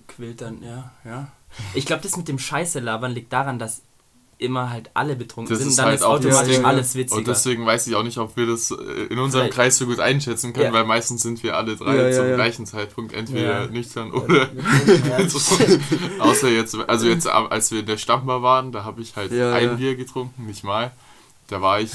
quillt 0.07 0.41
dann, 0.41 0.61
ja, 0.63 0.91
ja. 1.05 1.27
Ich 1.73 1.85
glaube, 1.85 2.01
das 2.03 2.17
mit 2.17 2.27
dem 2.27 2.39
Scheiße 2.39 2.79
labern 2.79 3.11
liegt 3.11 3.31
daran, 3.31 3.59
dass 3.59 3.81
immer 4.39 4.71
halt 4.71 4.89
alle 4.95 5.15
betrunken 5.15 5.49
Das 5.53 5.59
sind. 5.59 5.69
ist 5.69 5.77
dann 5.77 5.85
halt 5.85 5.99
ist 5.99 6.03
automatisch 6.03 6.55
Ding. 6.57 6.65
alles 6.65 6.95
witziger. 6.95 7.17
Und 7.19 7.27
deswegen 7.27 7.65
weiß 7.65 7.87
ich 7.87 7.95
auch 7.95 8.03
nicht, 8.03 8.17
ob 8.17 8.35
wir 8.35 8.45
das 8.47 8.71
in 8.71 9.17
unserem 9.19 9.43
Vielleicht- 9.43 9.53
Kreis 9.53 9.77
so 9.77 9.85
gut 9.85 9.99
einschätzen 9.99 10.51
können, 10.51 10.65
Ja. 10.65 10.73
weil 10.73 10.83
meistens 10.85 11.21
sind 11.21 11.41
wir 11.43 11.55
alle 11.55 11.77
drei 11.77 11.95
Ja, 11.95 12.07
ja, 12.09 12.11
zum 12.13 12.27
ja. 12.27 12.35
gleichen 12.35 12.65
Zeitpunkt 12.65 13.13
entweder 13.13 13.65
Ja. 13.65 13.67
nüchtern 13.67 14.11
oder. 14.11 14.49
Ja. 15.07 15.17
Außer 16.19 16.49
jetzt, 16.49 16.75
also 16.75 17.07
jetzt, 17.07 17.27
als 17.27 17.71
wir 17.71 17.81
in 17.81 17.85
der 17.85 17.97
Stammbar 17.97 18.41
waren, 18.41 18.71
da 18.71 18.83
habe 18.83 19.01
ich 19.01 19.15
halt 19.15 19.31
Ja, 19.31 19.53
ein 19.53 19.63
ja. 19.63 19.73
Bier 19.75 19.95
getrunken, 19.95 20.45
nicht 20.47 20.63
mal. 20.63 20.91
Da 21.47 21.61
war 21.61 21.79
ich. 21.79 21.91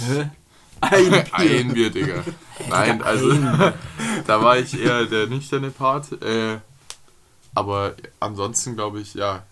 Ein 0.80 1.10
Bier. 1.10 1.24
ein 1.32 1.72
Bier, 1.74 1.90
Digga. 1.90 2.22
Nein, 2.68 3.02
also 3.02 3.32
da 4.26 4.42
war 4.42 4.58
ich 4.58 4.78
eher 4.78 5.06
der 5.06 5.26
nüchterne 5.26 5.70
Part. 5.70 6.12
Äh, 6.22 6.58
aber 7.54 7.94
ansonsten 8.20 8.74
glaube 8.76 9.00
ich, 9.00 9.14
ja, 9.14 9.42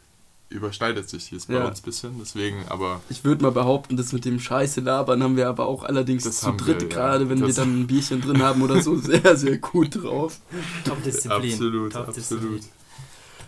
überschneidet 0.48 1.08
sich 1.08 1.30
jetzt 1.32 1.48
bei 1.48 1.54
Ja. 1.54 1.64
uns 1.66 1.80
ein 1.80 1.84
bisschen. 1.84 2.14
Deswegen, 2.20 2.64
aber 2.68 3.00
Ich 3.08 3.24
würde 3.24 3.42
mal 3.42 3.50
behaupten, 3.50 3.96
das 3.96 4.12
mit 4.12 4.24
dem 4.24 4.38
Scheiße 4.38 4.80
labern 4.80 5.22
haben 5.22 5.36
wir 5.36 5.48
aber 5.48 5.66
auch 5.66 5.82
allerdings 5.82 6.22
Das 6.24 6.40
zu 6.40 6.52
dritt, 6.52 6.82
wir, 6.82 6.88
ja. 6.88 6.94
gerade 6.94 7.28
wenn 7.28 7.40
wir 7.40 7.48
Das- 7.48 7.56
dann 7.56 7.80
ein 7.82 7.86
Bierchen 7.88 8.20
drin 8.20 8.42
haben 8.42 8.62
oder 8.62 8.80
so, 8.80 8.96
sehr, 9.00 9.36
sehr 9.36 9.58
gut 9.58 9.96
drauf. 10.02 10.38
Top-Disziplin. 10.84 11.52
absolut, 11.52 11.92
Top-Disziplin. 11.92 12.54
absolut. 12.58 12.62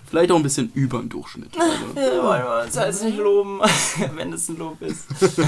Vielleicht 0.08 0.30
auch 0.30 0.36
ein 0.36 0.42
bisschen 0.42 0.70
über 0.74 1.00
den 1.00 1.08
Durchschnitt. 1.10 1.50
Also, 1.58 2.00
Ja, 2.16 2.22
wollen 2.22 2.42
wir 2.42 2.64
uns 2.64 2.74
jetzt 2.74 3.04
nicht 3.04 3.18
loben, 3.18 3.60
wenn 4.16 4.32
es 4.32 4.48
ein 4.48 4.56
Lob 4.56 4.80
ist. 4.80 5.04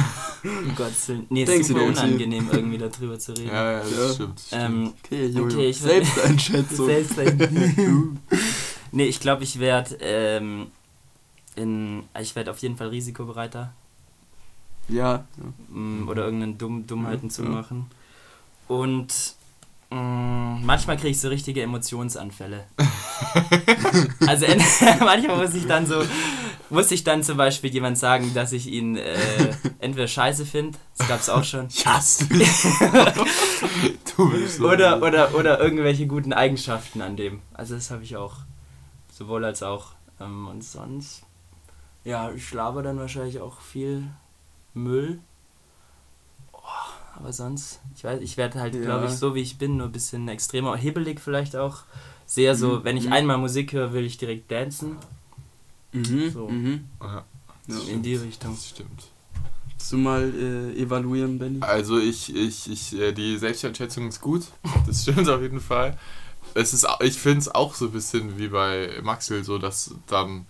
um 0.44 0.74
Gottes 0.76 1.08
Willen. 1.08 1.26
Nee, 1.30 1.44
es 1.44 1.50
ist 1.50 1.68
super 1.68 1.82
unangenehm, 1.84 2.48
irgendwie 2.52 2.78
darüber 2.78 3.18
zu 3.18 3.32
reden. 3.32 3.48
Ja, 3.48 3.72
ja, 3.72 3.80
das 3.80 3.90
Ja. 3.96 4.12
stimmt. 4.14 4.42
Ähm, 4.52 4.92
okay, 5.04 5.26
Jojo. 5.26 5.44
Okay, 5.46 5.70
ich 5.70 5.78
Selbsteinschätzung. 5.78 6.86
Selbst 6.86 7.18
ein- 7.18 8.18
nee, 8.92 9.06
ich 9.06 9.20
glaube, 9.20 9.44
ich 9.44 9.58
werde 9.58 9.96
ähm, 10.00 10.66
in. 11.56 12.02
Ich 12.20 12.36
werde 12.36 12.50
auf 12.50 12.58
jeden 12.58 12.76
Fall 12.76 12.88
risikobereiter. 12.88 13.72
ja, 14.88 15.24
mm, 15.70 16.08
Oder 16.08 16.24
irgendeinen 16.24 16.58
Dumm, 16.58 16.86
Dummheiten 16.86 17.28
Ja, 17.28 17.34
zu 17.34 17.42
ja. 17.44 17.48
machen. 17.48 17.86
Und 18.68 19.08
manchmal 19.90 20.96
kriege 20.96 21.08
ich 21.10 21.20
so 21.20 21.28
richtige 21.28 21.62
Emotionsanfälle. 21.62 22.64
also 24.26 24.46
manchmal 25.00 25.36
muss 25.36 25.54
ich 25.54 25.66
dann 25.66 25.86
so. 25.86 26.02
Muss 26.72 26.92
ich 26.92 27.02
dann 27.02 27.24
zum 27.24 27.36
Beispiel 27.36 27.72
jemand 27.72 27.98
sagen, 27.98 28.32
dass 28.32 28.52
ich 28.52 28.68
ihn 28.68 28.96
äh, 28.96 29.16
entweder 29.80 30.06
scheiße 30.06 30.46
finde, 30.46 30.78
das 30.96 31.08
gab 31.08 31.18
es 31.18 31.28
auch 31.28 31.42
schon, 31.42 31.66
Ich 31.68 31.84
hasse 31.84 32.28
du 34.16 34.30
bist 34.30 34.58
so 34.58 34.68
oder, 34.68 35.02
oder, 35.02 35.34
oder 35.34 35.58
irgendwelche 35.58 36.06
guten 36.06 36.32
Eigenschaften 36.32 37.02
an 37.02 37.16
dem. 37.16 37.40
Also 37.54 37.74
das 37.74 37.90
habe 37.90 38.04
ich 38.04 38.16
auch. 38.16 38.36
sowohl 39.12 39.44
als 39.44 39.64
auch. 39.64 39.88
Ähm, 40.20 40.46
und 40.46 40.62
sonst, 40.62 41.22
ja, 42.04 42.30
ich 42.30 42.52
laber 42.52 42.84
dann 42.84 43.00
wahrscheinlich 43.00 43.40
auch 43.40 43.60
viel 43.60 44.04
Müll. 44.72 45.18
Aber 47.20 47.32
sonst, 47.34 47.80
ich 47.94 48.02
weiß, 48.02 48.20
ich 48.22 48.36
werde 48.38 48.58
halt, 48.60 48.74
Ja. 48.74 48.80
glaube 48.80 49.06
ich, 49.06 49.12
so 49.12 49.34
wie 49.34 49.40
ich 49.42 49.58
bin, 49.58 49.76
nur 49.76 49.86
ein 49.88 49.92
bisschen 49.92 50.26
extremer, 50.28 50.74
hebelig 50.76 51.20
vielleicht 51.20 51.54
auch. 51.54 51.82
Sehr 52.26 52.54
so, 52.56 52.78
Mhm. 52.78 52.84
wenn 52.84 52.96
ich 52.96 53.06
Mhm. 53.06 53.12
einmal 53.12 53.38
Musik 53.38 53.72
höre, 53.74 53.92
will 53.92 54.04
ich 54.06 54.16
direkt 54.16 54.50
dancen. 54.50 54.96
Mhm. 55.92 56.30
So. 56.30 56.48
Mhm. 56.48 56.84
Ja. 57.00 57.24
In 57.88 58.02
die 58.02 58.16
Richtung. 58.16 58.54
das 58.54 58.68
stimmt. 58.68 59.08
Willst 59.68 59.92
du 59.92 59.96
mal 59.98 60.32
äh, 60.34 60.80
evaluieren, 60.82 61.38
Benny? 61.38 61.58
Also 61.60 61.98
ich, 61.98 62.34
ich, 62.34 62.70
ich, 62.70 62.98
äh, 62.98 63.12
die 63.12 63.36
Selbsteinschätzung 63.38 64.08
ist 64.08 64.20
gut. 64.20 64.44
Das 64.86 65.02
stimmt 65.02 65.28
auf 65.28 65.40
jeden 65.42 65.60
Fall. 65.60 65.98
Es 66.54 66.72
ist, 66.72 66.86
ich 67.00 67.16
finde 67.18 67.40
es 67.40 67.48
auch 67.48 67.74
so 67.74 67.86
ein 67.86 67.92
bisschen 67.92 68.38
wie 68.38 68.48
bei 68.48 68.98
Maxwell 69.02 69.44
so, 69.44 69.58
dass 69.58 69.94
dann 70.06 70.46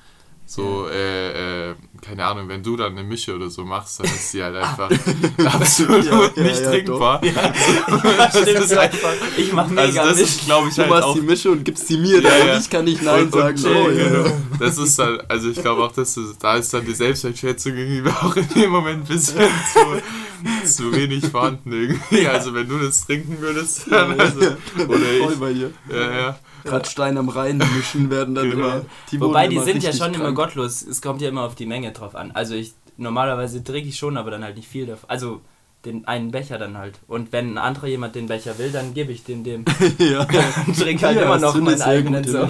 so, 0.52 0.88
äh, 0.88 1.70
äh, 1.70 1.74
keine 2.02 2.24
Ahnung, 2.26 2.48
wenn 2.48 2.60
du 2.60 2.76
dann 2.76 2.90
eine 2.98 3.04
Mische 3.04 3.36
oder 3.36 3.48
so 3.50 3.64
machst, 3.64 4.00
dann 4.00 4.06
ist 4.06 4.32
die 4.34 4.42
halt 4.42 4.56
einfach 4.56 4.90
absolut 5.46 6.04
Ja, 6.04 6.30
ja, 6.34 6.42
nicht 6.42 6.60
ja, 6.60 6.70
trinkbar. 6.70 7.20
das 8.32 8.34
ist 8.34 8.72
einfach, 8.76 9.12
ich 9.36 9.52
mach 9.52 9.68
mega 9.68 9.82
Also 9.82 9.98
das 9.98 10.18
Mist. 10.18 10.36
ist, 10.40 10.44
glaube 10.46 10.68
ich, 10.68 10.74
Du 10.74 10.80
halt 10.82 10.90
machst 10.90 11.04
auch 11.04 11.14
die 11.14 11.20
Mische 11.20 11.50
und 11.52 11.64
gibst 11.64 11.86
sie 11.86 11.98
mir, 11.98 12.20
Ja, 12.20 12.30
dann 12.30 12.50
und 12.56 12.60
ich 12.62 12.68
kann 12.70 12.84
nicht 12.84 13.00
Nein 13.02 13.24
Und- 13.26 13.34
und- 13.36 13.58
sagen. 13.58 13.76
oh, 13.86 13.90
ja. 13.90 14.08
genau. 14.08 14.32
Das 14.58 14.76
ist 14.76 14.98
dann, 14.98 15.20
also 15.28 15.50
ich 15.50 15.60
glaube 15.62 15.84
auch, 15.84 15.92
dass 15.92 16.14
das, 16.14 16.36
da 16.38 16.56
ist 16.56 16.74
dann 16.74 16.84
die 16.84 16.94
Selbsteinschätzung 16.94 17.76
irgendwie 17.76 18.10
auch 18.10 18.34
in 18.34 18.48
dem 18.48 18.70
Moment 18.70 19.04
ein 19.04 19.06
bisschen 19.06 19.38
zu, 19.72 20.68
zu 20.68 20.92
wenig 20.96 21.26
vorhanden 21.26 21.72
irgendwie. 21.72 22.26
Also 22.26 22.52
wenn 22.54 22.68
du 22.68 22.76
das 22.78 23.06
trinken 23.06 23.36
würdest, 23.40 23.86
dann 23.88 24.18
also, 24.20 24.40
oder 24.40 24.98
Voll 25.20 25.32
ich. 25.32 25.38
bei 25.38 25.52
dir. 25.52 25.70
Ja, 25.90 26.10
ja. 26.18 26.38
Radstein 26.64 27.16
am 27.18 27.28
Rhein 27.28 27.58
mischen 27.76 28.10
werden 28.10 28.34
dann 28.34 28.50
Genau. 28.50 28.66
immer. 28.68 28.84
Die 29.10 29.20
Wobei, 29.20 29.48
die 29.48 29.56
immer 29.56 29.64
sind 29.64 29.82
ja 29.82 29.92
schon 29.92 30.14
immer 30.14 30.24
krank. 30.24 30.36
gottlos. 30.36 30.82
Es 30.82 31.00
kommt 31.02 31.20
ja 31.20 31.28
immer 31.28 31.42
auf 31.44 31.54
die 31.54 31.66
Menge 31.66 31.92
drauf 31.92 32.14
an. 32.14 32.30
Also 32.32 32.54
ich, 32.54 32.72
normalerweise 32.96 33.62
trinke 33.64 33.88
ich 33.88 33.96
schon, 33.98 34.16
aber 34.16 34.30
dann 34.30 34.44
halt 34.44 34.56
nicht 34.56 34.68
viel 34.68 34.86
davon. 34.86 35.08
Also 35.08 35.40
den 35.86 36.06
einen 36.06 36.30
Becher 36.30 36.58
dann 36.58 36.76
halt. 36.76 36.98
Und 37.08 37.32
wenn 37.32 37.54
ein 37.54 37.58
anderer 37.58 37.86
jemand 37.86 38.14
den 38.14 38.26
Becher 38.26 38.58
will, 38.58 38.70
dann 38.70 38.92
gebe 38.92 39.12
ich 39.12 39.24
den 39.24 39.44
dem. 39.44 39.64
ja. 39.98 40.26
Und 40.66 40.78
trinke 40.78 41.06
halt 41.06 41.16
Ja, 41.16 41.22
immer 41.22 41.38
noch 41.38 41.54
meinen 41.58 41.80
eigenen 41.80 42.22
so. 42.24 42.46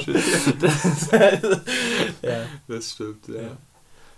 Das, 0.61 1.11
ja. 2.23 2.41
Das 2.69 2.91
stimmt, 2.93 3.29
ja. 3.29 3.35
Ja. 3.43 3.57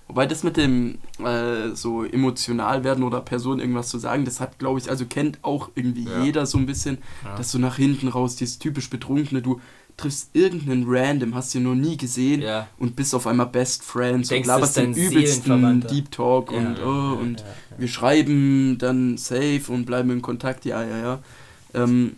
Wobei 0.09 0.26
das 0.26 0.42
mit 0.42 0.57
dem 0.59 0.98
äh, 1.24 1.74
so 1.74 2.05
emotional 2.05 2.85
werden 2.85 3.02
oder 3.05 3.20
Person 3.20 3.61
irgendwas 3.61 3.88
zu 3.88 3.98
sagen, 3.98 4.24
das 4.26 4.40
hat, 4.40 4.59
glaube 4.59 4.78
ich, 4.78 4.90
also 4.90 5.07
kennt 5.07 5.38
auch 5.42 5.70
irgendwie 5.74 6.05
Ja. 6.05 6.22
jeder 6.22 6.44
so 6.44 6.59
ein 6.59 6.66
bisschen, 6.66 6.98
Ja. 7.24 7.37
dass 7.37 7.52
du 7.52 7.59
nach 7.59 7.76
hinten 7.76 8.09
raus, 8.09 8.37
dieses 8.37 8.59
typisch 8.59 8.90
Betrunkene, 8.90 9.40
du 9.40 9.61
triffst 9.96 10.31
irgendeinen 10.33 10.85
Random, 10.87 11.35
hast 11.35 11.55
ihn 11.55 11.64
noch 11.64 11.74
nie 11.74 11.96
gesehen 11.96 12.42
ja. 12.42 12.68
und 12.78 12.96
bist 12.96 13.14
auf 13.14 13.26
einmal 13.26 13.46
Best 13.46 13.83
Friends 13.83 14.28
Denkst, 14.28 14.48
und 14.48 14.48
das 14.48 14.57
laberst 14.57 14.76
ist 14.76 14.83
den 14.83 14.94
dein 14.94 15.02
übelsten. 15.02 15.87
Deep 15.88 16.11
Talk 16.11 16.52
Ja, 16.52 16.59
und, 16.59 16.78
oh, 16.81 16.85
ja, 16.85 17.12
und 17.20 17.40
ja, 17.40 17.46
wir 17.78 17.88
schreiben 17.88 18.78
dann 18.78 19.16
safe 19.18 19.62
und 19.68 19.85
bleiben 19.85 20.11
in 20.11 20.22
Kontakt, 20.22 20.64
ja, 20.64 20.83
ja, 20.83 20.98
ja. 20.98 21.18
Ähm, 21.74 22.16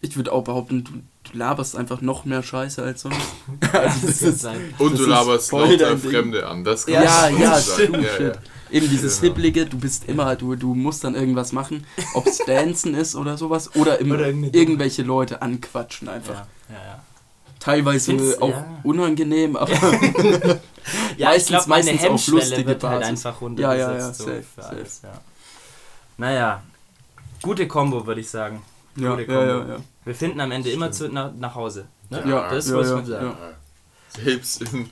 ich 0.00 0.16
würde 0.16 0.32
auch 0.32 0.44
behaupten, 0.44 0.84
du, 0.84 0.92
du 1.30 1.38
laberst 1.38 1.76
einfach 1.76 2.00
noch 2.00 2.24
mehr 2.24 2.42
Scheiße 2.42 2.82
als 2.82 3.02
sonst. 3.02 3.18
Also 3.72 4.06
das 4.06 4.22
ist, 4.22 4.40
sein. 4.40 4.74
Und 4.78 4.92
Das 4.92 4.98
du 4.98 5.04
ist 5.04 5.10
laberst 5.10 5.52
lauter. 5.52 5.98
Fremde 5.98 6.46
an. 6.46 6.64
Das 6.64 6.86
kann 6.86 6.94
Ja, 6.94 7.28
ja, 7.28 7.58
Ja, 7.58 7.60
shit. 7.60 8.38
Ja. 8.70 8.76
Eben 8.76 8.88
dieses 8.90 9.20
Genau. 9.20 9.34
Hibbelige, 9.34 9.66
du 9.66 9.78
bist 9.78 10.08
immer, 10.08 10.34
du, 10.36 10.54
du 10.56 10.74
musst 10.74 11.04
dann 11.04 11.14
irgendwas 11.14 11.52
machen, 11.52 11.86
ob 12.14 12.26
es 12.26 12.38
Dancen 12.46 12.94
ist 12.94 13.14
oder 13.14 13.36
sowas, 13.38 13.74
oder, 13.76 14.00
im, 14.00 14.10
Oder 14.10 14.28
irgendwelche 14.28 15.02
Leute 15.02 15.42
anquatschen 15.42 16.08
einfach. 16.08 16.46
Ja, 16.68 16.74
ja, 16.76 16.84
ja. 16.84 17.02
Teilweise 17.60 18.10
Find's- 18.12 18.42
auch 18.42 18.48
ja. 18.50 18.66
unangenehm, 18.82 19.56
aber 19.56 19.72
Ja, 19.72 19.78
ich 21.16 21.18
Meistens- 21.18 21.48
glaube, 21.48 21.64
meine 21.68 21.92
meistens 21.92 22.28
auch 22.28 22.32
lustige 22.32 22.66
wird 22.66 22.84
halt 22.84 23.00
Basis. 23.02 23.08
einfach 23.26 23.40
Ja, 23.40 23.74
ja, 23.74 23.86
runtergesetzt. 23.88 24.00
ja, 24.00 24.12
so 24.12 24.24
safe, 24.24 24.42
für 24.54 24.62
safe. 24.62 24.76
alles, 24.76 25.00
ja. 25.02 25.12
Naja, 26.18 26.62
gute 27.42 27.66
Kombo, 27.66 28.06
würde 28.06 28.20
ich 28.20 28.28
sagen. 28.30 28.62
ja, 28.96 29.10
Gute 29.16 29.32
ja, 29.32 29.46
ja, 29.46 29.54
Kombo. 29.58 29.72
ja. 29.72 29.78
Wir 30.04 30.14
finden 30.14 30.40
am 30.40 30.50
Ende 30.52 30.70
immer 30.70 30.92
zu, 30.92 31.08
nach, 31.08 31.32
nach 31.38 31.54
Hause. 31.54 31.86
Ne? 32.10 32.22
Ja, 32.28 32.50
das 32.50 32.68
ja, 32.68 32.76
muss 32.76 32.88
ja, 32.88 32.94
man 32.96 33.06
sagen. 33.06 33.26
ja. 33.26 34.22
Selbst 34.22 34.60
in 34.62 34.90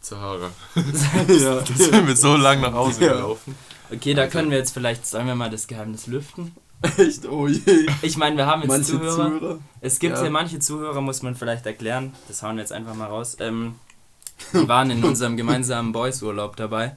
Sahara. 0.00 0.50
ja. 0.74 1.60
Da 1.60 1.64
sind 1.74 2.06
wir 2.06 2.16
so 2.16 2.36
lang 2.36 2.60
nach 2.60 2.72
Hause 2.72 3.04
Ja. 3.04 3.12
gelaufen. 3.14 3.54
Okay, 3.92 4.14
da 4.14 4.26
können 4.28 4.50
wir 4.50 4.58
jetzt 4.58 4.72
vielleicht, 4.72 5.06
sagen 5.06 5.26
wir 5.26 5.34
mal, 5.34 5.50
das 5.50 5.66
Geheimnis 5.66 6.06
lüften. 6.06 6.54
Echt, 6.96 7.26
oh 7.28 7.46
je. 7.46 7.60
Ich 8.02 8.16
meine, 8.16 8.36
wir 8.36 8.46
haben 8.46 8.62
jetzt 8.62 8.70
Manche 8.70 8.92
Zuhörer. 8.92 9.14
Zuhörer. 9.38 9.58
Es 9.80 9.98
gibt 9.98 10.16
Ja. 10.16 10.24
ja. 10.24 10.30
manche 10.30 10.58
Zuhörer, 10.60 11.00
muss 11.02 11.22
man 11.22 11.34
vielleicht 11.34 11.66
erklären. 11.66 12.14
Das 12.28 12.42
hauen 12.42 12.56
wir 12.56 12.62
jetzt 12.62 12.72
einfach 12.72 12.94
mal 12.94 13.06
raus. 13.08 13.36
Ähm, 13.40 13.74
wir 14.52 14.66
waren 14.68 14.90
in 14.90 15.04
unserem 15.04 15.36
gemeinsamen 15.36 15.92
Boys-Urlaub 15.92 16.56
dabei 16.56 16.96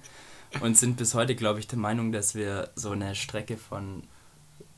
und 0.61 0.77
sind 0.77 0.95
bis 0.97 1.13
heute, 1.15 1.35
glaube 1.35 1.59
ich, 1.59 1.67
der 1.67 1.79
Meinung, 1.79 2.11
dass 2.13 2.35
wir 2.35 2.69
so 2.75 2.91
eine 2.91 3.15
Strecke 3.15 3.57
von 3.57 4.03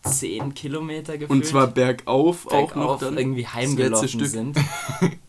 10 0.06 0.54
Kilometer 0.54 1.14
gefühlt 1.14 1.30
Und 1.32 1.46
zwar 1.46 1.68
bergauf, 1.68 2.48
auch 2.48 2.52
noch 2.52 2.74
bergauf 2.74 3.00
dann. 3.02 3.18
irgendwie 3.18 3.48
heimgelaufen 3.48 4.08
Stück. 4.08 4.28
sind. 4.28 4.58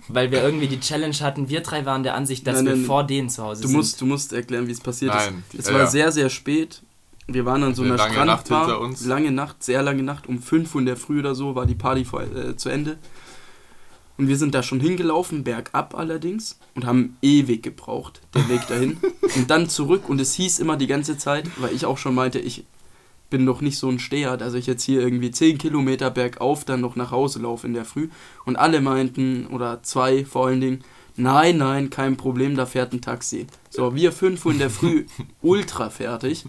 Weil 0.09 0.31
wir 0.31 0.43
irgendwie 0.43 0.69
die 0.69 0.79
Challenge 0.81 1.15
hatten. 1.21 1.49
Wir 1.49 1.61
drei 1.63 1.85
waren 1.87 2.03
der 2.03 2.15
Ansicht, 2.15 2.47
dass 2.47 2.57
Nein, 2.57 2.67
wir 2.67 2.77
nein, 2.77 2.85
vor 2.85 3.05
denen 3.05 3.29
zu 3.29 3.43
Hause 3.43 3.63
Du 3.63 3.69
sind. 3.69 3.77
musst, 3.77 4.01
du 4.01 4.07
musst 4.07 4.33
erklären, 4.33 4.67
wie 4.69 4.73
es 4.73 4.81
passiert 4.81 5.15
Nein, 5.15 5.43
ist. 5.53 5.61
Es 5.61 5.67
ja, 5.69 5.73
war 5.75 5.81
ja. 5.83 5.87
sehr, 5.87 6.13
sehr 6.13 6.29
spät. 6.31 6.83
Wir 7.27 7.45
waren 7.45 7.63
an 7.65 7.75
so 7.75 7.83
Eine 7.83 7.95
einer 7.95 8.03
lange 8.05 8.25
Nacht 8.27 8.47
Strandbar. 8.47 8.67
hinter 8.67 8.81
uns. 8.81 9.05
Lange 9.05 9.33
Nacht, 9.33 9.63
sehr 9.65 9.83
lange 9.83 10.03
Nacht. 10.05 10.29
Um 10.29 10.41
5 10.41 10.75
Uhr 10.75 10.81
in 10.81 10.87
der 10.87 10.97
Früh 10.97 11.19
oder 11.19 11.35
so 11.35 11.55
war 11.57 11.67
die 11.67 11.75
Party 11.75 12.05
vor, 12.05 12.23
äh, 12.23 12.57
zu 12.57 12.69
Ende. 12.69 12.99
Und 14.19 14.29
wir 14.29 14.37
sind 14.39 14.55
da 14.55 14.63
schon 14.63 14.81
hingelaufen, 14.81 15.45
bergab 15.45 15.95
allerdings, 15.95 16.59
und 16.75 16.87
haben 16.87 17.19
ewig 17.21 17.63
gebraucht, 17.63 18.23
der 18.35 18.49
Weg 18.49 18.67
dahin. 18.69 18.97
und 19.37 19.51
dann 19.51 19.69
zurück 19.69 20.09
und 20.09 20.21
es 20.21 20.33
hieß 20.35 20.59
immer 20.61 20.77
die 20.77 20.87
ganze 20.87 21.19
Zeit, 21.19 21.45
weil 21.59 21.75
ich 21.75 21.85
auch 21.85 21.99
schon 21.99 22.15
meinte, 22.15 22.39
ich 22.39 22.65
bin 23.31 23.47
doch 23.47 23.61
nicht 23.61 23.79
so 23.79 23.89
ein 23.89 23.99
Steher, 23.99 24.37
dass 24.37 24.55
ich 24.55 24.67
jetzt 24.67 24.85
hier 24.85 25.01
irgendwie 25.01 25.31
10 25.31 25.59
Kilometer 25.59 26.11
bergauf 26.11 26.65
dann 26.65 26.81
noch 26.81 26.97
nach 26.97 27.11
Hause 27.11 27.41
laufe 27.41 27.67
in 27.67 27.75
der 27.75 27.85
Früh. 27.85 28.09
Und 28.45 28.57
alle 28.57 28.81
meinten, 28.81 29.47
oder 29.49 29.83
zwei 29.83 30.25
vor 30.25 30.47
allen 30.47 30.61
Dingen, 30.61 30.85
nein, 31.17 31.59
nein, 31.59 31.91
kein 31.91 32.17
Problem, 32.17 32.57
da 32.57 32.67
fährt 32.67 32.93
ein 32.93 33.01
Taxi. 33.01 33.47
So, 33.71 33.95
wir 33.95 34.13
5 34.13 34.45
Uhr 34.45 34.53
in 34.53 34.59
der 34.59 34.71
Früh, 34.71 35.07
ultra 35.43 35.91
fertig, 35.91 36.45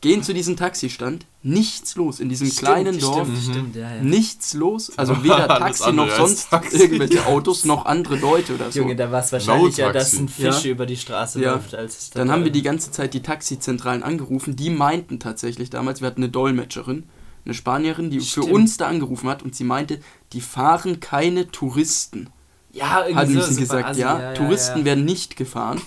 gehen 0.00 0.22
zu 0.22 0.32
diesem 0.32 0.56
Taxistand, 0.56 1.26
nichts 1.42 1.96
los 1.96 2.20
in 2.20 2.28
diesem 2.28 2.48
kleinen 2.54 2.98
Dorf. 3.00 3.26
Stimmt, 3.26 3.42
stimmt, 3.42 3.76
ja, 3.76 3.96
ja. 3.96 4.02
Nichts 4.02 4.54
los, 4.54 4.96
also 4.96 5.22
weder 5.24 5.48
Taxi 5.48 5.92
noch 5.92 6.08
sonst 6.10 6.50
Taxi. 6.50 6.76
irgendwelche 6.76 7.26
Autos 7.26 7.64
noch 7.64 7.84
andere 7.86 8.16
Leute 8.16 8.54
oder 8.54 8.70
so. 8.70 8.78
Junge, 8.80 8.94
da 8.94 9.10
war 9.10 9.20
es 9.24 9.32
wahrscheinlicher, 9.32 9.92
dass 9.92 10.12
ein 10.14 10.30
Ja. 10.38 10.52
Fisch 10.52 10.66
über 10.66 10.86
die 10.86 10.96
Straße 10.96 11.40
Ja. 11.40 11.54
läuft, 11.54 11.74
als 11.74 12.10
Dann 12.10 12.30
haben 12.30 12.44
wir 12.44 12.52
die 12.52 12.62
ganze 12.62 12.90
Zeit 12.92 13.12
die 13.14 13.22
Taxizentralen 13.22 14.02
angerufen. 14.04 14.54
Die 14.54 14.70
meinten 14.70 15.18
tatsächlich 15.18 15.70
damals, 15.70 16.00
wir 16.00 16.06
hatten 16.06 16.22
eine 16.22 16.30
Dolmetscherin, 16.30 17.04
eine 17.44 17.54
Spanierin, 17.54 18.10
die 18.10 18.20
für 18.20 18.42
Stimmt. 18.42 18.50
uns 18.52 18.76
da 18.76 18.86
angerufen 18.86 19.28
hat 19.28 19.42
und 19.42 19.56
sie 19.56 19.64
meinte, 19.64 20.00
die 20.32 20.40
fahren 20.40 21.00
keine 21.00 21.48
Touristen. 21.50 22.28
Ja, 22.72 23.00
irgendwie 23.06 23.38
Hatten 23.38 23.52
so, 23.54 23.60
gesagt, 23.60 23.86
assi, 23.88 24.00
ja, 24.00 24.34
Touristen 24.34 24.80
ja. 24.80 24.84
werden 24.84 25.04
nicht 25.04 25.36
gefahren. 25.36 25.80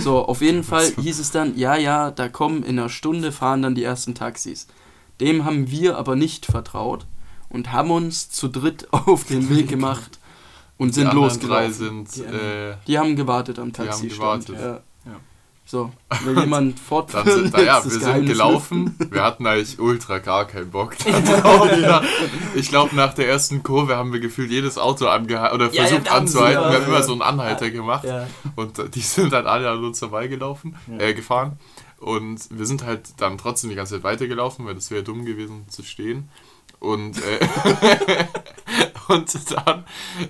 So, 0.00 0.24
auf 0.24 0.40
jeden 0.40 0.64
Fall 0.70 0.90
hieß 1.00 1.18
es 1.18 1.30
dann, 1.30 1.56
ja, 1.56 1.76
ja, 1.76 2.10
da 2.10 2.28
kommen 2.28 2.62
in 2.62 2.78
einer 2.78 2.88
Stunde 2.88 3.32
fahren 3.32 3.62
dann 3.62 3.74
die 3.74 3.84
ersten 3.84 4.14
Taxis. 4.14 4.66
Dem 5.20 5.44
haben 5.44 5.70
wir 5.70 5.98
aber 5.98 6.16
nicht 6.16 6.46
vertraut 6.46 7.06
und 7.48 7.72
haben 7.72 7.90
uns 7.90 8.30
zu 8.30 8.48
dritt 8.48 8.88
auf 8.92 9.24
den 9.24 9.50
Weg 9.50 9.68
gemacht 9.68 10.18
und 10.76 10.94
sind 10.94 11.12
losgelaufen. 11.12 12.06
sind, 12.06 12.16
Die 12.16 12.22
äh, 12.22 12.74
Die 12.86 12.98
haben 12.98 13.16
gewartet 13.16 13.58
am 13.58 13.72
Die 13.72 13.82
haben 13.82 14.08
gewartet. 14.08 14.56
Ja. 14.60 14.80
Ja. 15.70 15.78
So, 15.80 15.92
will 16.24 16.38
jemand 16.38 16.78
dann 16.78 16.78
fortführen? 16.78 17.26
sind, 17.26 17.52
naja, 17.52 17.76
jetzt 17.76 17.92
wir 17.92 18.00
sind 18.00 18.26
gelaufen. 18.26 18.96
Wir 19.10 19.22
hatten 19.22 19.46
eigentlich 19.46 19.78
ultra 19.78 20.18
gar 20.18 20.46
keinen 20.46 20.70
Bock. 20.70 20.94
ich 22.54 22.68
glaube, 22.68 22.96
nach 22.96 23.12
der 23.12 23.28
ersten 23.28 23.62
Kurve 23.62 23.96
haben 23.96 24.12
wir 24.12 24.20
gefühlt 24.20 24.50
jedes 24.50 24.78
Auto 24.78 25.08
angehalten 25.08 25.54
oder 25.54 25.66
Ja, 25.66 25.82
ja, 25.82 25.88
versucht 25.88 26.04
sie, 26.06 26.10
anzuhalten. 26.10 26.62
ja, 26.62 26.70
wir 26.70 26.76
haben 26.76 26.82
ja. 26.82 26.88
immer 26.88 27.02
so 27.02 27.12
einen 27.12 27.22
Anhalter 27.22 27.70
gemacht. 27.70 28.04
Ja. 28.04 28.26
Und 28.56 28.78
äh, 28.78 28.88
die 28.88 29.00
sind 29.00 29.32
dann 29.32 29.46
alle 29.46 29.68
an 29.70 29.84
uns 29.84 29.98
vorbeigelaufen, 29.98 30.76
Ja. 30.86 31.04
äh, 31.04 31.12
gefahren. 31.14 31.58
Und 31.98 32.40
wir 32.50 32.64
sind 32.64 32.84
halt 32.86 33.02
dann 33.18 33.36
trotzdem 33.36 33.68
die 33.70 33.76
ganze 33.76 33.96
Zeit 33.96 34.04
weitergelaufen, 34.04 34.64
weil 34.64 34.74
das 34.74 34.90
wäre 34.90 35.02
dumm 35.02 35.24
gewesen 35.26 35.66
zu 35.68 35.82
stehen. 35.82 36.28
Und, 36.80 37.18
äh, 37.18 38.24
und 39.08 39.34
dann 39.66 39.84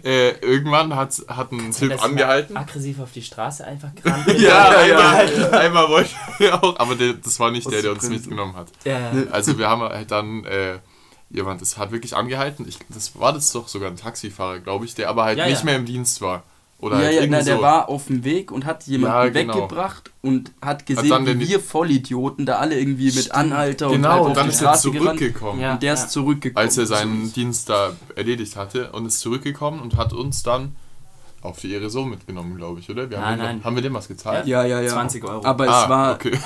äh, 0.04 0.30
irgendwann 0.40 0.94
hat, 0.96 1.14
hat 1.28 1.52
ein 1.52 1.72
Typ 1.72 2.02
angehalten. 2.02 2.56
aggressiv 2.56 3.00
auf 3.00 3.12
die 3.12 3.22
Straße 3.22 3.64
einfach 3.66 3.94
gerannt. 4.02 4.26
Ja, 4.38 4.84
ja, 4.84 4.98
einmal, 5.12 5.54
einmal 5.60 5.88
wollte 5.88 6.10
wir 6.38 6.62
auch, 6.62 6.78
aber 6.78 6.94
der, 6.94 7.14
das 7.14 7.38
war 7.40 7.50
nicht 7.50 7.70
der, 7.70 7.82
der 7.82 7.92
uns 7.92 8.08
mitgenommen 8.08 8.56
hat. 8.56 8.68
ja. 8.84 9.10
Also 9.30 9.58
wir 9.58 9.68
haben 9.68 9.82
halt 9.82 10.10
dann 10.10 10.44
äh, 10.44 10.78
jemand, 11.30 11.60
das 11.60 11.76
hat 11.76 11.90
wirklich 11.92 12.16
angehalten. 12.16 12.66
Ich, 12.66 12.78
das 12.88 13.18
war 13.18 13.32
das 13.32 13.52
doch 13.52 13.68
sogar 13.68 13.90
ein 13.90 13.96
Taxifahrer, 13.96 14.60
glaube 14.60 14.84
ich, 14.84 14.94
der 14.94 15.08
aber 15.10 15.24
halt 15.24 15.38
Ja, 15.38 15.46
nicht 15.46 15.58
ja. 15.58 15.64
mehr 15.66 15.76
im 15.76 15.84
Dienst 15.84 16.20
war. 16.20 16.42
Oder 16.80 16.98
ja, 17.00 17.06
halt 17.06 17.14
ja, 17.22 17.26
na, 17.28 17.42
der 17.42 17.56
so. 17.56 17.62
war 17.62 17.88
auf 17.88 18.06
dem 18.06 18.22
Weg 18.22 18.52
und 18.52 18.64
hat 18.64 18.84
jemanden 18.84 19.16
Ja, 19.16 19.28
genau. 19.28 19.54
weggebracht 19.54 20.12
und 20.22 20.52
hat 20.62 20.86
gesehen, 20.86 21.08
dann 21.08 21.26
wie 21.26 21.30
den- 21.30 21.40
wir 21.40 21.58
Vollidioten 21.58 22.46
da 22.46 22.58
alle 22.58 22.78
irgendwie 22.78 23.06
mit 23.06 23.14
Stimmt. 23.14 23.34
Anhalter 23.34 23.86
und 23.88 23.94
Genau, 23.94 24.22
und 24.24 24.30
auf 24.30 24.36
dann 24.36 24.46
die 24.46 24.52
ist 24.52 24.62
er 24.62 24.74
zurückgekommen. 24.74 25.60
Ja. 25.60 25.72
Und 25.72 25.82
der 25.82 25.94
ist 25.94 26.10
zurückgekommen. 26.10 26.64
als 26.64 26.78
er 26.78 26.86
seinen. 26.86 27.32
Dienst 27.32 27.68
da 27.68 27.92
erledigt 28.14 28.54
hatte 28.54 28.92
und 28.92 29.06
ist 29.06 29.18
zurückgekommen 29.20 29.80
und 29.80 29.96
hat 29.96 30.12
uns 30.12 30.44
dann 30.44 30.76
auf 31.40 31.60
die 31.60 31.72
Ehre 31.72 31.88
so 31.88 32.04
mitgenommen, 32.04 32.56
glaube 32.56 32.80
ich, 32.80 32.90
oder? 32.90 33.08
Wir 33.08 33.18
Nein, 33.18 33.26
haben, 33.30 33.38
nein. 33.38 33.56
Dem, 33.58 33.64
haben 33.64 33.76
wir 33.76 33.82
dem 33.82 33.94
was 33.94 34.08
gezahlt? 34.08 34.46
Ja, 34.46 34.64
ja, 34.64 34.80
ja. 34.80 34.88
20 34.88 35.24
Euro. 35.24 35.44
Aber 35.44 35.68
ah, 35.68 35.82
es 35.84 35.88
war. 35.88 36.14
Okay. 36.14 36.32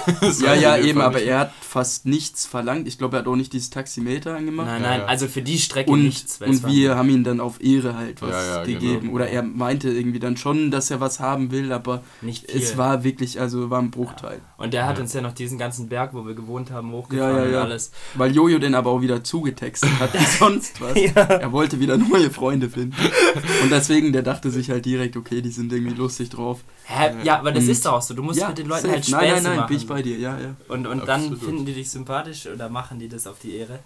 Ja, 0.43 0.49
war 0.49 0.55
ja, 0.57 0.77
eben, 0.77 0.99
Fall 0.99 1.07
aber 1.09 1.23
er 1.23 1.39
hat 1.41 1.53
fast 1.61 2.05
nichts 2.07 2.47
verlangt. 2.47 2.87
Ich 2.89 2.99
glaube, 2.99 3.17
er 3.17 3.21
hat 3.21 3.27
auch 3.27 3.37
nicht 3.37 3.53
dieses 3.53 3.71
Taximeter 3.71 4.37
angemacht. 4.37 4.67
nein, 4.67 4.83
Ja, 4.83 4.89
nein, 4.91 5.01
ja. 5.01 5.07
also 5.07 5.27
für 5.29 5.43
die 5.43 5.59
Strecke 5.59 5.91
Und, 5.91 6.03
nichts. 6.05 6.41
und 6.41 6.67
wir 6.67 6.97
haben 6.97 7.09
ihm 7.09 7.25
dann 7.25 7.41
auf 7.41 7.63
Ehre 7.63 7.97
halt 7.97 8.21
was 8.23 8.31
Ja, 8.31 8.57
ja, 8.59 8.65
gegeben. 8.65 9.01
genau. 9.03 9.13
Oder 9.15 9.29
er 9.29 9.43
meinte 9.43 9.89
irgendwie 9.91 10.19
dann 10.21 10.37
schon, 10.37 10.71
dass 10.71 10.91
er 10.91 11.01
was 11.01 11.21
haben 11.21 11.51
will, 11.51 11.73
aber 11.73 12.03
es 12.47 12.77
war 12.77 13.03
wirklich, 13.05 13.41
also 13.41 13.71
war 13.71 13.81
ein 13.81 13.91
Bruchteil. 13.91 14.41
und 14.59 14.73
der 14.75 14.87
hat 14.87 14.97
Ja. 14.99 15.03
uns 15.03 15.13
ja 15.15 15.21
noch 15.23 15.33
diesen 15.33 15.59
ganzen 15.59 15.89
Berg, 15.89 16.11
wo 16.15 16.27
wir 16.27 16.35
gewohnt 16.35 16.71
haben, 16.71 16.91
Ja, 16.91 16.95
hochgefahren 16.99 17.37
ja, 17.37 17.43
und 17.45 17.53
ja. 17.53 17.63
alles. 17.63 17.91
Weil 18.15 18.35
Jojo 18.35 18.59
den 18.59 18.75
aber 18.75 18.91
auch 18.91 19.01
wieder 19.01 19.25
zugetextet 19.25 19.91
hat, 20.01 20.13
wie 20.15 20.25
sonst 20.39 20.81
was. 20.81 20.95
Er 20.97 21.51
wollte 21.53 21.81
wieder 21.81 21.97
neue 21.97 22.31
Freunde 22.31 22.69
finden. 22.69 22.95
Und 23.63 23.71
deswegen, 23.71 24.13
der 24.13 24.23
dachte 24.23 24.51
sich 24.51 24.71
halt 24.71 24.82
direkt, 24.85 25.17
okay, 25.17 25.41
die 25.43 25.51
sind 25.51 25.73
irgendwie 25.73 25.95
lustig 25.97 26.31
drauf. 26.31 26.61
Hä? 26.85 27.13
Ja, 27.23 27.39
aber 27.39 27.53
das 27.53 27.65
ist 27.65 27.87
doch 27.87 27.93
auch 27.95 28.03
so. 28.03 28.13
Du 28.13 28.23
musst 28.23 28.41
ja, 28.41 28.49
mit 28.49 28.59
den 28.59 28.67
Leuten 28.67 28.83
safe. 28.83 28.93
halt 28.95 29.05
Späße 29.07 29.17
Nein, 29.21 29.33
nein, 29.35 29.43
nein, 29.45 29.57
machen. 29.57 29.69
bin 29.69 29.77
ich 29.77 29.87
bei 29.87 30.03
dir, 30.03 30.19
ja, 30.19 30.39
ja. 30.39 30.57
Und, 30.69 30.87
und 30.89 31.07
dann 31.07 31.37
finden 31.39 31.65
die 31.65 31.73
dich 31.75 31.91
sympathisch 31.91 32.47
oder 32.53 32.69
machen 32.69 32.99
die 32.99 33.09
das 33.09 33.27
auf 33.29 33.39
die 33.39 33.55
Ehre. 33.57 33.79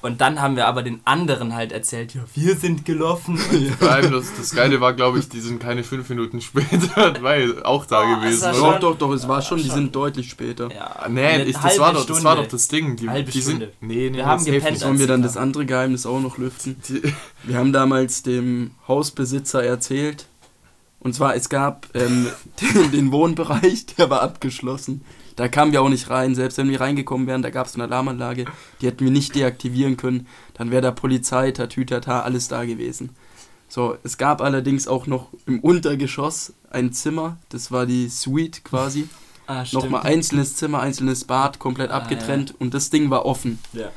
Und 0.00 0.20
dann 0.20 0.40
haben 0.40 0.54
wir 0.56 0.66
aber 0.66 0.82
den 0.84 1.00
anderen 1.04 1.54
halt 1.54 1.72
erzählt, 1.72 2.14
ja, 2.14 2.22
wir 2.34 2.54
sind 2.56 2.84
gelaufen. 2.84 3.36
Vor 3.78 3.90
allem 3.90 4.12
das, 4.12 4.26
das 4.36 4.52
Geile 4.54 4.80
war, 4.80 4.94
glaube 4.94 5.18
ich, 5.18 5.28
die 5.28 5.40
sind 5.40 5.60
keine 5.60 5.82
fünf 5.84 6.08
Minuten 6.08 6.40
später, 6.40 7.14
weil 7.22 7.62
auch 7.64 7.84
da 7.84 8.02
Oh, 8.04 8.16
gewesen. 8.20 8.40
das 8.42 8.58
oder? 8.60 8.72
Doch, 8.78 8.92
doch, 8.92 8.98
doch, 8.98 9.12
es 9.12 9.28
war 9.28 9.42
schon, 9.42 9.58
die 9.58 9.68
sind 9.68 9.94
deutlich 9.94 10.30
später. 10.30 10.72
Ja, 10.72 10.86
Ah, 11.00 11.08
Nee, 11.08 11.42
ich, 11.42 11.56
das, 11.56 11.78
war 11.78 11.92
doch, 11.92 12.06
das 12.06 12.24
war 12.24 12.36
doch 12.36 12.46
das 12.46 12.68
Ding. 12.68 12.96
Die, 12.96 13.08
Halbe 13.10 13.30
die 13.30 13.42
Stunde. 13.42 13.72
sind. 13.78 13.82
Nee, 13.88 14.08
nee, 14.10 14.16
Wir 14.18 14.26
haben 14.26 14.44
gepennt. 14.44 14.78
Sollen 14.78 14.98
wir 14.98 15.06
dann 15.06 15.22
das 15.22 15.36
andere 15.36 15.66
Geheimnis 15.66 16.06
auch 16.06 16.20
noch 16.20 16.38
lüften? 16.38 16.76
Die, 16.88 17.02
Wir 17.44 17.58
haben 17.58 17.72
damals 17.72 18.22
dem 18.22 18.70
Hausbesitzer 18.86 19.62
erzählt, 19.64 20.26
und 21.00 21.14
zwar 21.14 21.34
es 21.36 21.48
gab 21.48 21.86
ähm, 21.94 22.28
den, 22.60 22.90
den 22.92 23.12
Wohnbereich, 23.12 23.86
der 23.86 24.10
war 24.10 24.22
abgeschlossen. 24.22 25.02
Da 25.36 25.46
kamen 25.46 25.70
wir 25.70 25.82
auch 25.82 25.88
nicht 25.88 26.10
rein, 26.10 26.34
selbst 26.34 26.58
wenn 26.58 26.68
wir 26.68 26.80
reingekommen 26.80 27.28
wären, 27.28 27.42
da 27.42 27.50
gab 27.50 27.68
es 27.68 27.74
eine 27.76 27.84
Alarmanlage, 27.84 28.46
die 28.80 28.86
hätten 28.88 29.04
wir 29.04 29.12
nicht 29.12 29.36
deaktivieren 29.36 29.96
können. 29.96 30.26
Dann 30.54 30.72
wäre 30.72 30.82
da 30.82 30.90
Polizei, 30.90 31.52
Tatütata, 31.52 32.22
alles 32.22 32.48
da 32.48 32.64
gewesen. 32.64 33.10
So, 33.68 33.96
es 34.02 34.18
gab 34.18 34.40
allerdings 34.40 34.88
auch 34.88 35.06
noch 35.06 35.28
im 35.46 35.60
Untergeschoss 35.60 36.54
ein 36.70 36.92
Zimmer, 36.92 37.36
das 37.50 37.70
war 37.70 37.86
die 37.86 38.08
Suite 38.08 38.64
quasi. 38.64 39.08
ah. 39.46 39.64
Nochmal 39.72 40.02
einzelnes 40.02 40.56
Zimmer, 40.56 40.80
einzelnes 40.80 41.24
Bad, 41.24 41.58
komplett 41.60 41.90
Ah, 41.92 41.98
abgetrennt 41.98 42.54
und 42.58 42.74
das 42.74 42.90
Ding 42.90 43.08
war 43.10 43.24
offen. 43.24 43.58
Ja. 43.74 43.90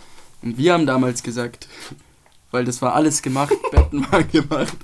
Und 0.43 0.57
wir 0.57 0.73
haben 0.73 0.85
damals 0.85 1.23
gesagt, 1.23 1.67
weil 2.51 2.65
das 2.65 2.81
war 2.81 2.93
alles 2.93 3.21
gemacht, 3.21 3.53
Betten 3.71 4.05
waren 4.11 4.29
gemacht, 4.29 4.77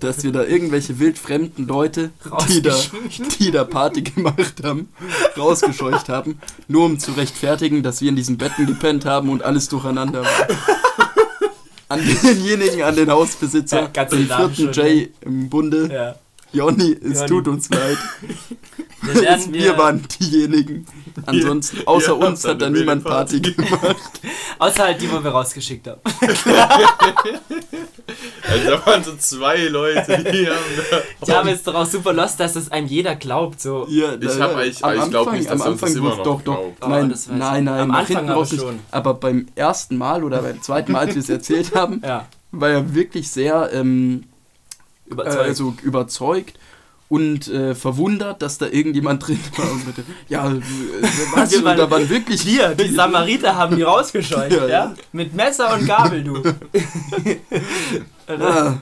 dass 0.00 0.24
wir 0.24 0.32
da 0.32 0.42
irgendwelche 0.44 0.98
wildfremden 0.98 1.66
Leute, 1.66 2.10
die 2.48 2.62
da, 2.62 2.74
die 3.38 3.50
da 3.50 3.64
Party 3.64 4.02
gemacht 4.02 4.62
haben, 4.64 4.88
rausgescheucht 5.36 6.08
haben, 6.08 6.38
nur 6.68 6.84
um 6.86 6.98
zu 6.98 7.12
rechtfertigen, 7.12 7.82
dass 7.82 8.00
wir 8.00 8.08
in 8.08 8.16
diesen 8.16 8.38
Betten 8.38 8.66
gepennt 8.66 9.04
haben 9.04 9.28
und 9.28 9.42
alles 9.42 9.68
durcheinander 9.68 10.22
war. 10.22 10.48
An 11.88 12.00
denjenigen, 12.22 12.82
an 12.82 12.96
den 12.96 13.10
Hausbesitzer, 13.10 13.90
Ja, 13.94 14.04
den 14.06 14.26
vierten 14.26 14.72
Jay 14.72 15.12
im 15.20 15.48
Bunde, 15.48 15.88
Ja. 15.92 16.16
Jonny, 16.52 16.92
es 17.02 17.14
Jonny. 17.18 17.26
tut 17.28 17.48
uns 17.48 17.68
leid. 17.70 17.98
Wir, 19.02 19.20
werden, 19.22 19.52
wir, 19.54 19.78
waren 19.78 20.02
diejenigen. 20.20 20.84
Ansonsten, 21.26 21.86
außer 21.86 22.18
wir 22.18 22.26
uns 22.26 22.42
haben 22.44 22.52
hat 22.54 22.62
da 22.62 22.70
niemand 22.70 23.04
Party 23.04 23.40
gemacht. 23.40 23.96
Außer 24.58 24.84
halt 24.84 25.00
die, 25.00 25.12
wo 25.12 25.22
wir 25.22 25.30
rausgeschickt 25.30 25.86
haben. 25.86 26.00
also 28.48 28.70
da 28.70 28.86
waren 28.86 29.04
so 29.04 29.14
zwei 29.16 29.64
Leute, 29.68 30.24
die 30.24 30.46
haben 30.48 30.56
da. 31.24 31.42
Es 31.42 31.56
ist 31.58 31.66
doch 31.68 31.74
auch 31.74 31.86
super 31.86 32.12
lost, 32.12 32.40
dass 32.40 32.54
das 32.54 32.70
einem 32.72 32.86
jeder 32.88 33.14
glaubt. 33.16 33.60
So. 33.60 33.86
Ja, 33.88 34.14
Ich 34.14 34.20
da- 34.20 34.38
hab 34.40 34.56
eigentlich- 34.56 34.84
am 34.84 34.94
ich 34.98 35.10
glaub 35.10 35.26
Anfang- 35.28 35.38
nicht, 35.38 35.50
dass 35.50 35.60
am 35.60 35.72
uns 35.72 35.80
das 35.80 35.90
Anfang 35.90 35.96
immer 36.02 36.10
doch, 36.10 36.18
noch 36.18 36.24
doch, 36.24 36.42
doch. 36.42 36.58
Oh, 36.80 36.88
Nein, 36.88 37.10
ich. 37.14 37.26
nein, 37.28 37.64
nein, 37.64 37.80
Am 37.80 37.88
nach 37.88 37.98
Anfang 38.00 38.16
hinten 38.16 38.30
aber 38.30 38.40
raus 38.40 38.52
nicht. 38.52 38.60
schon. 38.62 38.78
Aber 38.90 39.14
beim 39.14 39.46
ersten 39.54 39.96
Mal 39.98 40.24
oder 40.24 40.42
beim 40.42 40.60
zweiten 40.62 40.92
Mal, 40.92 41.00
als 41.06 41.14
wir 41.14 41.20
es 41.22 41.28
erzählt 41.28 41.74
haben, 41.74 42.00
Ja, 42.04 42.26
war 42.52 42.70
er 42.70 42.94
wirklich 42.94 43.30
sehr 43.30 43.70
ähm, 43.72 44.24
äh, 45.08 45.12
überzeugt. 45.12 45.38
also 45.48 45.74
überzeugt 45.82 46.58
und 47.08 47.46
äh, 47.48 47.74
verwundert, 47.76 48.42
dass 48.42 48.58
da 48.58 48.66
irgendjemand 48.66 49.24
drin 49.26 49.38
war. 49.56 49.70
Und 49.70 49.86
bitte, 49.86 50.02
ja, 50.28 50.50
äh, 50.50 50.60
was? 51.34 51.52
Wir 51.52 51.64
waren- 51.64 51.76
da 51.78 51.90
waren 51.90 52.08
wirklich 52.08 52.44
Wir, 52.44 52.74
die 52.74 52.92
Samariter, 52.94 53.54
haben 53.56 53.76
die 53.76 53.82
rausgescheucht, 53.82 54.52
Ja, 54.52 54.58
ja, 54.62 54.68
ja. 54.68 54.94
Mit 55.12 55.34
Messer 55.34 55.72
und 55.74 55.86
Gabel, 55.86 56.24
du. 56.24 56.42
Ah, 58.28 58.78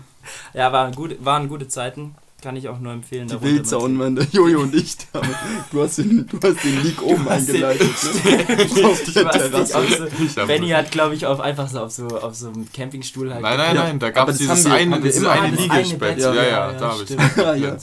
ja, 0.54 0.72
waren 0.72 0.94
gute, 0.94 1.22
waren 1.24 1.48
gute 1.48 1.68
Zeiten. 1.68 2.14
Kann 2.44 2.57
ich 2.57 2.68
auch 2.68 2.78
nur 2.78 2.92
empfehlen. 2.92 3.26
die 3.26 3.40
Wildsauen 3.40 3.98
waren 3.98 4.16
der 4.16 4.26
Jojo 4.30 4.61
und 4.61 4.74
ich. 4.74 4.96
da. 5.12 5.22
Du 5.72 5.83
hast 5.83 5.96
den, 5.96 6.26
du 6.28 6.38
hast 6.42 6.62
den 6.62 6.83
Leak 6.83 7.00
oben 7.02 7.26
eingeleitet. 7.26 7.88
Ne? 8.22 8.85
Auf 8.85 9.02
der 9.02 9.30
Terrasse. 9.30 9.78
auf 9.78 9.88
so, 9.88 10.04
Ich 10.22 10.37
hab- 10.37 10.46
Benny 10.46 10.68
hat, 10.68 10.90
glaube 10.90 11.14
ich, 11.14 11.24
auf, 11.24 11.40
einfach 11.40 11.68
so 11.70 11.80
auf 11.80 11.90
so, 11.90 12.07
auf 12.07 12.35
so 12.35 12.48
einem 12.48 12.70
Campingstuhl 12.70 13.33
halt. 13.33 13.40
Nein, 13.42 13.57
nein, 13.57 13.76
nein, 13.76 13.98
da 13.98 14.11
gab 14.11 14.28
es 14.28 14.37
dieses 14.37 14.66
haben 14.66 14.72
wir- 14.72 14.74
eine, 14.74 15.00
dieses 15.00 15.22
immer 15.22 15.30
eine. 15.33 15.57
Bett. 15.57 16.18
Ja, 16.18 16.35
Ja, 16.35 16.42
ja, 16.42 16.48
ja, 16.50 16.72
da 16.74 16.88
habe 16.92 17.02
ich 17.02 17.11
Ja, 17.38 17.54
ja. 17.54 17.68
ja. 17.68 17.76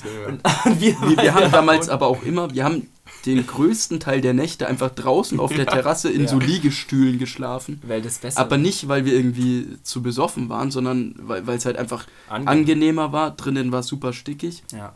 Und 0.66 0.80
wir, 0.80 0.96
Wir, 1.02 1.18
wir 1.24 1.34
haben 1.34 1.52
damals 1.52 1.90
aber 1.90 2.06
auch 2.06 2.22
immer, 2.24 2.54
wir 2.54 2.64
haben 2.64 2.88
den 3.26 3.46
größten 3.46 4.00
Teil 4.00 4.22
der 4.22 4.34
Nächte 4.34 4.68
einfach 4.68 4.90
draußen 4.90 5.40
auf 5.40 5.54
der 5.54 5.66
Terrasse 5.68 6.10
in 6.10 6.22
Ja. 6.22 6.28
so 6.28 6.40
Liegestühlen 6.40 7.20
geschlafen. 7.20 7.80
Weil 7.86 8.02
das 8.02 8.18
besser 8.20 8.40
Aber 8.40 8.58
nicht, 8.58 8.88
weil 8.88 9.06
wir 9.06 9.14
irgendwie 9.14 9.78
zu 9.84 10.02
besoffen 10.02 10.50
waren, 10.50 10.72
sondern 10.72 11.16
weil 11.22 11.48
es 11.50 11.66
halt 11.66 11.78
einfach 11.78 12.06
angenehm. 12.30 12.48
angenehmer 12.48 13.12
war. 13.12 13.32
Drinnen 13.32 13.72
war 13.72 13.82
es 13.82 13.88
super 13.88 14.12
stickig. 14.14 14.64
Ja. 14.72 14.94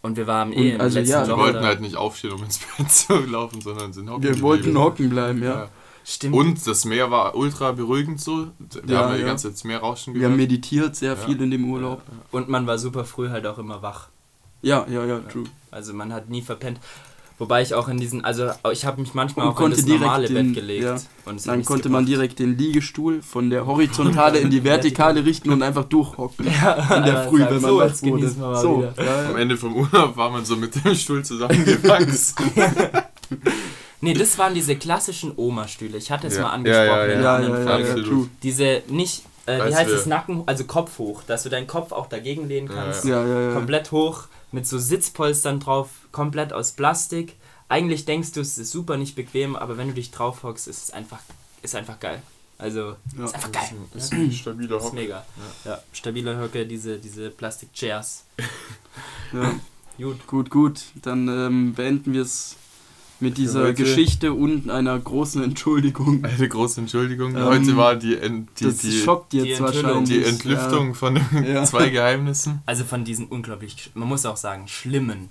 Und 0.00 0.16
wir 0.16 0.26
waren 0.26 0.48
Und 0.48 0.58
eh 0.58 0.72
im 0.74 0.80
also, 0.80 0.98
letzten 0.98 1.12
ja, 1.12 1.26
Wir 1.28 1.36
wollten 1.36 1.60
halt 1.64 1.80
nicht 1.80 1.94
aufstehen, 1.96 2.32
um 2.32 2.42
ins 2.42 2.58
Bett 2.58 2.90
zu 2.90 3.14
laufen, 3.20 3.60
sondern 3.60 3.92
sind 3.92 4.10
hocken 4.10 4.22
Wir 4.24 4.30
geblieben. 4.30 4.46
wollten 4.48 4.78
hocken 4.78 5.10
bleiben, 5.10 5.42
ja. 5.42 5.50
Ja. 5.50 5.68
Stimmt. 6.04 6.34
Und 6.34 6.66
das 6.66 6.84
Meer 6.84 7.12
war 7.12 7.36
ultra 7.36 7.70
beruhigend 7.70 8.20
so. 8.20 8.48
Wir 8.58 8.94
Ja, 8.94 9.02
haben 9.04 9.12
ja 9.12 9.18
die 9.18 9.22
ganze 9.24 9.44
Zeit 9.48 9.52
das 9.54 9.62
Meer 9.62 9.78
rauschen 9.78 10.14
Wir 10.14 10.24
haben 10.24 10.32
gehört. 10.36 10.50
meditiert 10.50 10.96
sehr 10.96 11.10
Ja. 11.12 11.16
viel 11.16 11.40
in 11.40 11.52
dem 11.52 11.70
Urlaub. 11.70 12.02
Und 12.32 12.48
man 12.48 12.66
war 12.66 12.76
super 12.78 13.04
früh 13.04 13.28
halt 13.28 13.46
auch 13.46 13.58
immer 13.58 13.82
wach. 13.82 14.08
Ja, 14.62 14.84
ja, 14.90 15.04
ja, 15.04 15.20
true. 15.20 15.44
Also 15.70 15.92
man 15.94 16.12
hat 16.12 16.28
nie 16.28 16.42
verpennt. 16.42 16.80
Wobei 17.42 17.60
ich 17.62 17.74
auch 17.74 17.88
in 17.88 17.98
diesen, 17.98 18.24
also 18.24 18.50
ich 18.70 18.84
habe 18.86 19.00
mich 19.00 19.14
manchmal 19.14 19.46
Und 19.46 19.52
auch 19.54 19.56
in 19.56 19.62
konnte 19.62 19.76
das 19.78 19.84
direkt 19.84 20.02
normale 20.02 20.28
den- 20.28 20.52
Bett 20.52 20.54
gelegt. 20.54 20.84
ja. 20.84 20.96
Und 21.24 21.44
Dann 21.44 21.64
konnte 21.64 21.88
man 21.88 22.04
gebracht. 22.04 22.16
direkt 22.18 22.38
den 22.38 22.56
Liegestuhl 22.56 23.20
von 23.20 23.50
der 23.50 23.66
Horizontale 23.66 24.38
in 24.38 24.48
die 24.50 24.62
Vertikale 24.64 25.24
richten 25.24 25.50
und 25.50 25.60
einfach 25.62 25.82
durchhocken. 25.84 26.46
ja, 26.46 26.96
In 26.98 27.04
der 27.04 27.24
Früh, 27.28 27.40
wenn 27.40 27.60
man 27.60 27.70
so, 27.72 27.82
jetzt 27.82 28.02
genießen 28.04 28.36
wir 28.38 28.46
wurde. 28.46 28.52
mal 28.54 28.62
So, 28.62 28.78
wieder. 28.78 28.94
ja, 29.04 29.28
Am. 29.30 29.36
Ende 29.36 29.56
vom 29.56 29.74
Urlaub 29.74 30.16
war 30.16 30.30
man 30.30 30.44
so 30.44 30.54
mit 30.54 30.72
dem 30.84 30.94
Stuhl 30.94 31.24
zusammengewachsen. 31.24 32.36
Nee, 34.04 34.14
das 34.14 34.36
waren 34.36 34.52
diese 34.52 34.74
klassischen 34.74 35.32
Oma-Stühle. 35.36 35.96
Ich 35.96 36.10
hatte 36.10 36.26
es 36.26 36.34
Ja. 36.36 36.42
mal 36.42 36.50
angesprochen 36.50 36.86
Ja, 36.88 37.04
ja, 37.06 37.38
in 37.38 37.52
Ja, 37.52 37.78
ja, 37.78 37.96
ja. 37.96 38.26
Diese 38.42 38.82
nicht, 38.88 39.22
äh, 39.46 39.58
wie 39.68 39.74
heißt 39.74 39.90
du- 39.90 39.94
es, 39.94 40.06
Nacken, 40.06 40.42
also 40.46 40.64
Kopf 40.64 40.98
hoch, 40.98 41.22
dass 41.24 41.42
du 41.42 41.48
deinen 41.48 41.66
Kopf 41.66 41.92
auch 41.92 42.06
dagegen 42.08 42.48
lehnen 42.48 42.68
Ja, 42.68 42.74
kannst. 42.74 43.04
Ja, 43.04 43.24
ja, 43.26 43.40
ja. 43.48 43.52
Komplett 43.54 43.90
hoch, 43.92 44.24
mit 44.52 44.66
so 44.66 44.78
Sitzpolstern 44.78 45.60
drauf, 45.60 45.88
komplett 46.12 46.52
aus 46.52 46.72
Plastik. 46.72 47.36
Eigentlich 47.68 48.04
denkst 48.04 48.32
du, 48.32 48.40
es 48.40 48.58
ist 48.58 48.70
super 48.70 48.96
nicht 48.96 49.14
bequem, 49.16 49.56
aber 49.56 49.78
wenn 49.78 49.88
du 49.88 49.94
dich 49.94 50.10
drauf 50.10 50.42
hockst, 50.42 50.68
ist 50.68 50.82
es 50.84 50.90
einfach, 50.90 51.20
ist 51.62 51.74
einfach 51.74 51.98
geil. 52.00 52.20
Also, 52.58 52.96
Ja. 53.18 53.24
ist 53.24 53.34
einfach 53.34 53.50
geil. 53.50 53.70
Das 53.94 54.04
ist 54.04 54.12
ein 54.12 54.30
stabiler 54.30 54.76
Ist 54.76 54.84
Hock. 54.84 54.92
mega. 54.92 55.24
Ja, 55.64 55.82
stabile 55.92 56.36
Höcke, 56.38 56.64
diese, 56.66 56.98
diese 56.98 57.30
Plastik-Chairs. 57.30 58.24
ja. 59.32 59.54
Gut. 59.98 60.26
Gut, 60.26 60.50
gut. 60.50 60.80
Dann 61.02 61.28
ähm, 61.28 61.74
beenden 61.74 62.12
wir 62.14 62.22
es 62.22 62.56
mit 63.22 63.38
dieser 63.38 63.62
heute. 63.62 63.74
Geschichte 63.74 64.32
und 64.32 64.68
einer 64.70 64.98
großen 64.98 65.42
Entschuldigung. 65.42 66.24
Eine 66.24 66.48
große 66.48 66.80
Entschuldigung. 66.80 67.34
Ähm, 67.36 67.44
Heute 67.44 67.76
war 67.76 67.96
die, 67.96 68.16
Ent- 68.16 68.48
die, 68.60 68.64
das 68.64 68.78
die, 68.78 68.92
schockt 68.92 69.32
die 69.32 69.38
jetzt 69.38 69.60
wahrscheinlich. 69.60 70.08
die 70.08 70.24
Entlüftung 70.24 70.94
von 70.94 71.14
den 71.32 71.44
Ja. 71.46 71.64
zwei 71.64 71.88
Geheimnissen. 71.88 72.60
Also 72.66 72.84
von 72.84 73.04
diesen 73.04 73.26
unglaublich, 73.26 73.90
man 73.94 74.08
muss 74.08 74.26
auch 74.26 74.36
sagen, 74.36 74.68
schlimmen, 74.68 75.28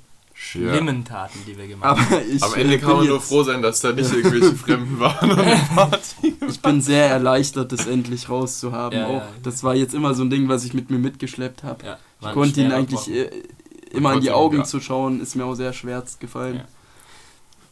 Ja. 0.56 0.74
schlimmen 0.74 1.06
Taten, 1.06 1.40
die 1.46 1.56
wir 1.58 1.66
Ja. 1.66 1.72
gemacht 1.72 2.00
haben. 2.00 2.14
Aber 2.14 2.22
ich, 2.26 2.42
Am 2.44 2.54
Ende 2.56 2.76
äh, 2.76 2.78
kann 2.80 2.90
man 2.92 3.00
bin 3.02 3.10
nur 3.10 3.22
froh 3.22 3.44
sein, 3.44 3.62
dass 3.62 3.82
da 3.82 3.92
nicht 3.92 4.12
irgendwelche 4.14 4.56
Fremden 4.56 5.00
waren. 5.00 5.38
Ich 6.50 6.60
bin 6.62 6.82
sehr 6.82 7.08
erleichtert, 7.08 7.72
das 7.72 7.88
endlich 7.88 8.28
rauszuhaben. 8.30 8.98
Ja, 9.00 9.08
auch. 9.08 9.14
ja. 9.22 9.28
Das 9.44 9.64
war 9.64 9.74
jetzt 9.76 9.94
immer 9.94 10.14
so 10.14 10.24
ein 10.24 10.30
Ding, 10.30 10.48
was 10.50 10.66
ich 10.66 10.74
mit 10.74 10.90
mir 10.90 10.98
mitgeschleppt 10.98 11.64
habe. 11.64 11.86
Ja, 11.86 11.98
Ich 12.22 12.32
konnte 12.34 12.62
ihn 12.62 12.72
eigentlich 12.72 13.10
äh, 13.10 13.30
immer 13.92 14.14
in 14.14 14.22
die 14.22 14.32
Augen 14.32 14.58
ja. 14.60 14.64
zu 14.64 14.80
schauen, 14.82 15.22
ist 15.22 15.36
mir 15.36 15.46
auch 15.46 15.56
sehr 15.56 15.74
schwer 15.74 16.04
gefallen. 16.20 16.62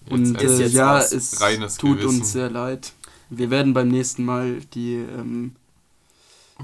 Ja. 0.08 0.14
Und 0.14 0.42
Ist 0.42 0.60
äh, 0.60 0.64
jetzt 0.64 0.74
ja, 0.74 1.00
es 1.00 1.42
Reines 1.42 1.78
tut 1.78 2.00
Gewissen. 2.00 2.20
uns 2.20 2.32
sehr 2.32 2.50
leid. 2.50 2.94
Wir 3.30 3.50
werden 3.52 3.74
beim 3.74 3.90
nächsten 3.90 4.26
Mal 4.26 4.62
die 4.74 4.96
ähm, 4.96 5.56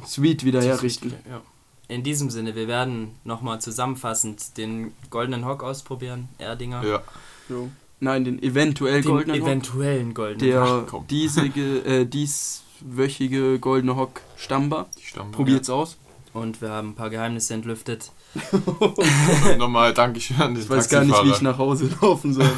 Suite 0.05 0.43
wieder 0.45 0.61
herrichten. 0.61 1.13
Ja. 1.29 1.41
In 1.87 2.03
diesem 2.03 2.31
Sinne, 2.31 2.55
wir 2.55 2.67
werden 2.67 3.11
nochmal 3.23 3.61
zusammenfassend 3.61 4.57
den 4.57 4.93
goldenen 5.11 5.45
Hock 5.45 5.63
ausprobieren, 5.63 6.29
Erdinger. 6.39 6.83
Ja. 6.83 7.03
So. 7.47 7.69
Nein, 7.99 8.23
den 8.25 8.41
eventuell 8.41 9.01
Den 9.03 9.11
goldenen 9.11 9.41
Hock. 9.41 9.47
eventuellen 9.47 10.13
goldenen 10.15 10.39
Der 10.51 10.61
Ach, 10.63 11.01
diesige, 11.09 11.79
äh, 11.85 12.05
dieswöchige 12.05 13.59
goldene 13.59 13.95
Hock 13.95 14.21
Stammbar. 14.35 14.87
Die 14.97 15.05
Stamm 15.05 15.31
Probiert's 15.31 15.69
aus. 15.69 15.97
und 16.33 16.59
wir 16.61 16.69
haben 16.71 16.89
ein 16.89 16.95
paar 16.95 17.11
Geheimnisse 17.11 17.53
entlüftet. 17.53 18.11
Nochmal 19.57 19.93
Dankeschön 19.93 20.37
an 20.41 20.55
den 20.55 20.63
Ich 20.63 20.69
weiß 20.69 20.89
gar 20.89 21.03
nicht, 21.05 21.23
wie 21.23 21.29
ich 21.29 21.41
nach 21.41 21.59
Hause 21.59 21.89
laufen 22.01 22.33
soll. 22.33 22.49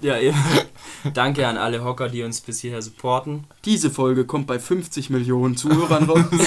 Ja, 0.00 0.18
eben. 0.20 0.36
Danke 1.14 1.46
an 1.46 1.56
alle 1.56 1.84
Hocker, 1.84 2.08
die 2.08 2.22
uns 2.22 2.40
bis 2.40 2.60
hierher 2.60 2.82
supporten. 2.82 3.44
Diese 3.64 3.90
Folge 3.90 4.24
kommt 4.24 4.46
bei 4.46 4.58
50 4.58 5.10
Millionen 5.10 5.56
Zuhörern 5.56 6.04
raus. 6.04 6.24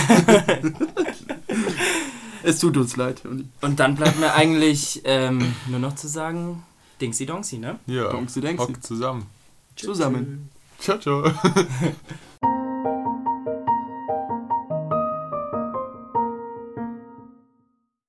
es 2.43 2.59
tut 2.59 2.77
uns 2.77 2.95
leid. 2.97 3.21
Und 3.61 3.79
dann 3.79 3.95
bleibt 3.95 4.19
mir 4.19 4.33
eigentlich 4.33 5.01
ähm, 5.05 5.53
nur 5.67 5.79
noch 5.79 5.95
zu 5.95 6.07
sagen, 6.07 6.63
Dingsy 6.99 7.25
Dongsy, 7.25 7.57
ne? 7.57 7.79
Ja, 7.87 8.11
Donksi 8.11 8.41
Denksi. 8.41 8.65
hockt 8.65 8.85
zusammen. 8.85 9.25
Zusammen. 9.75 10.49
Ciao, 10.79 10.97
ciao. 10.99 11.23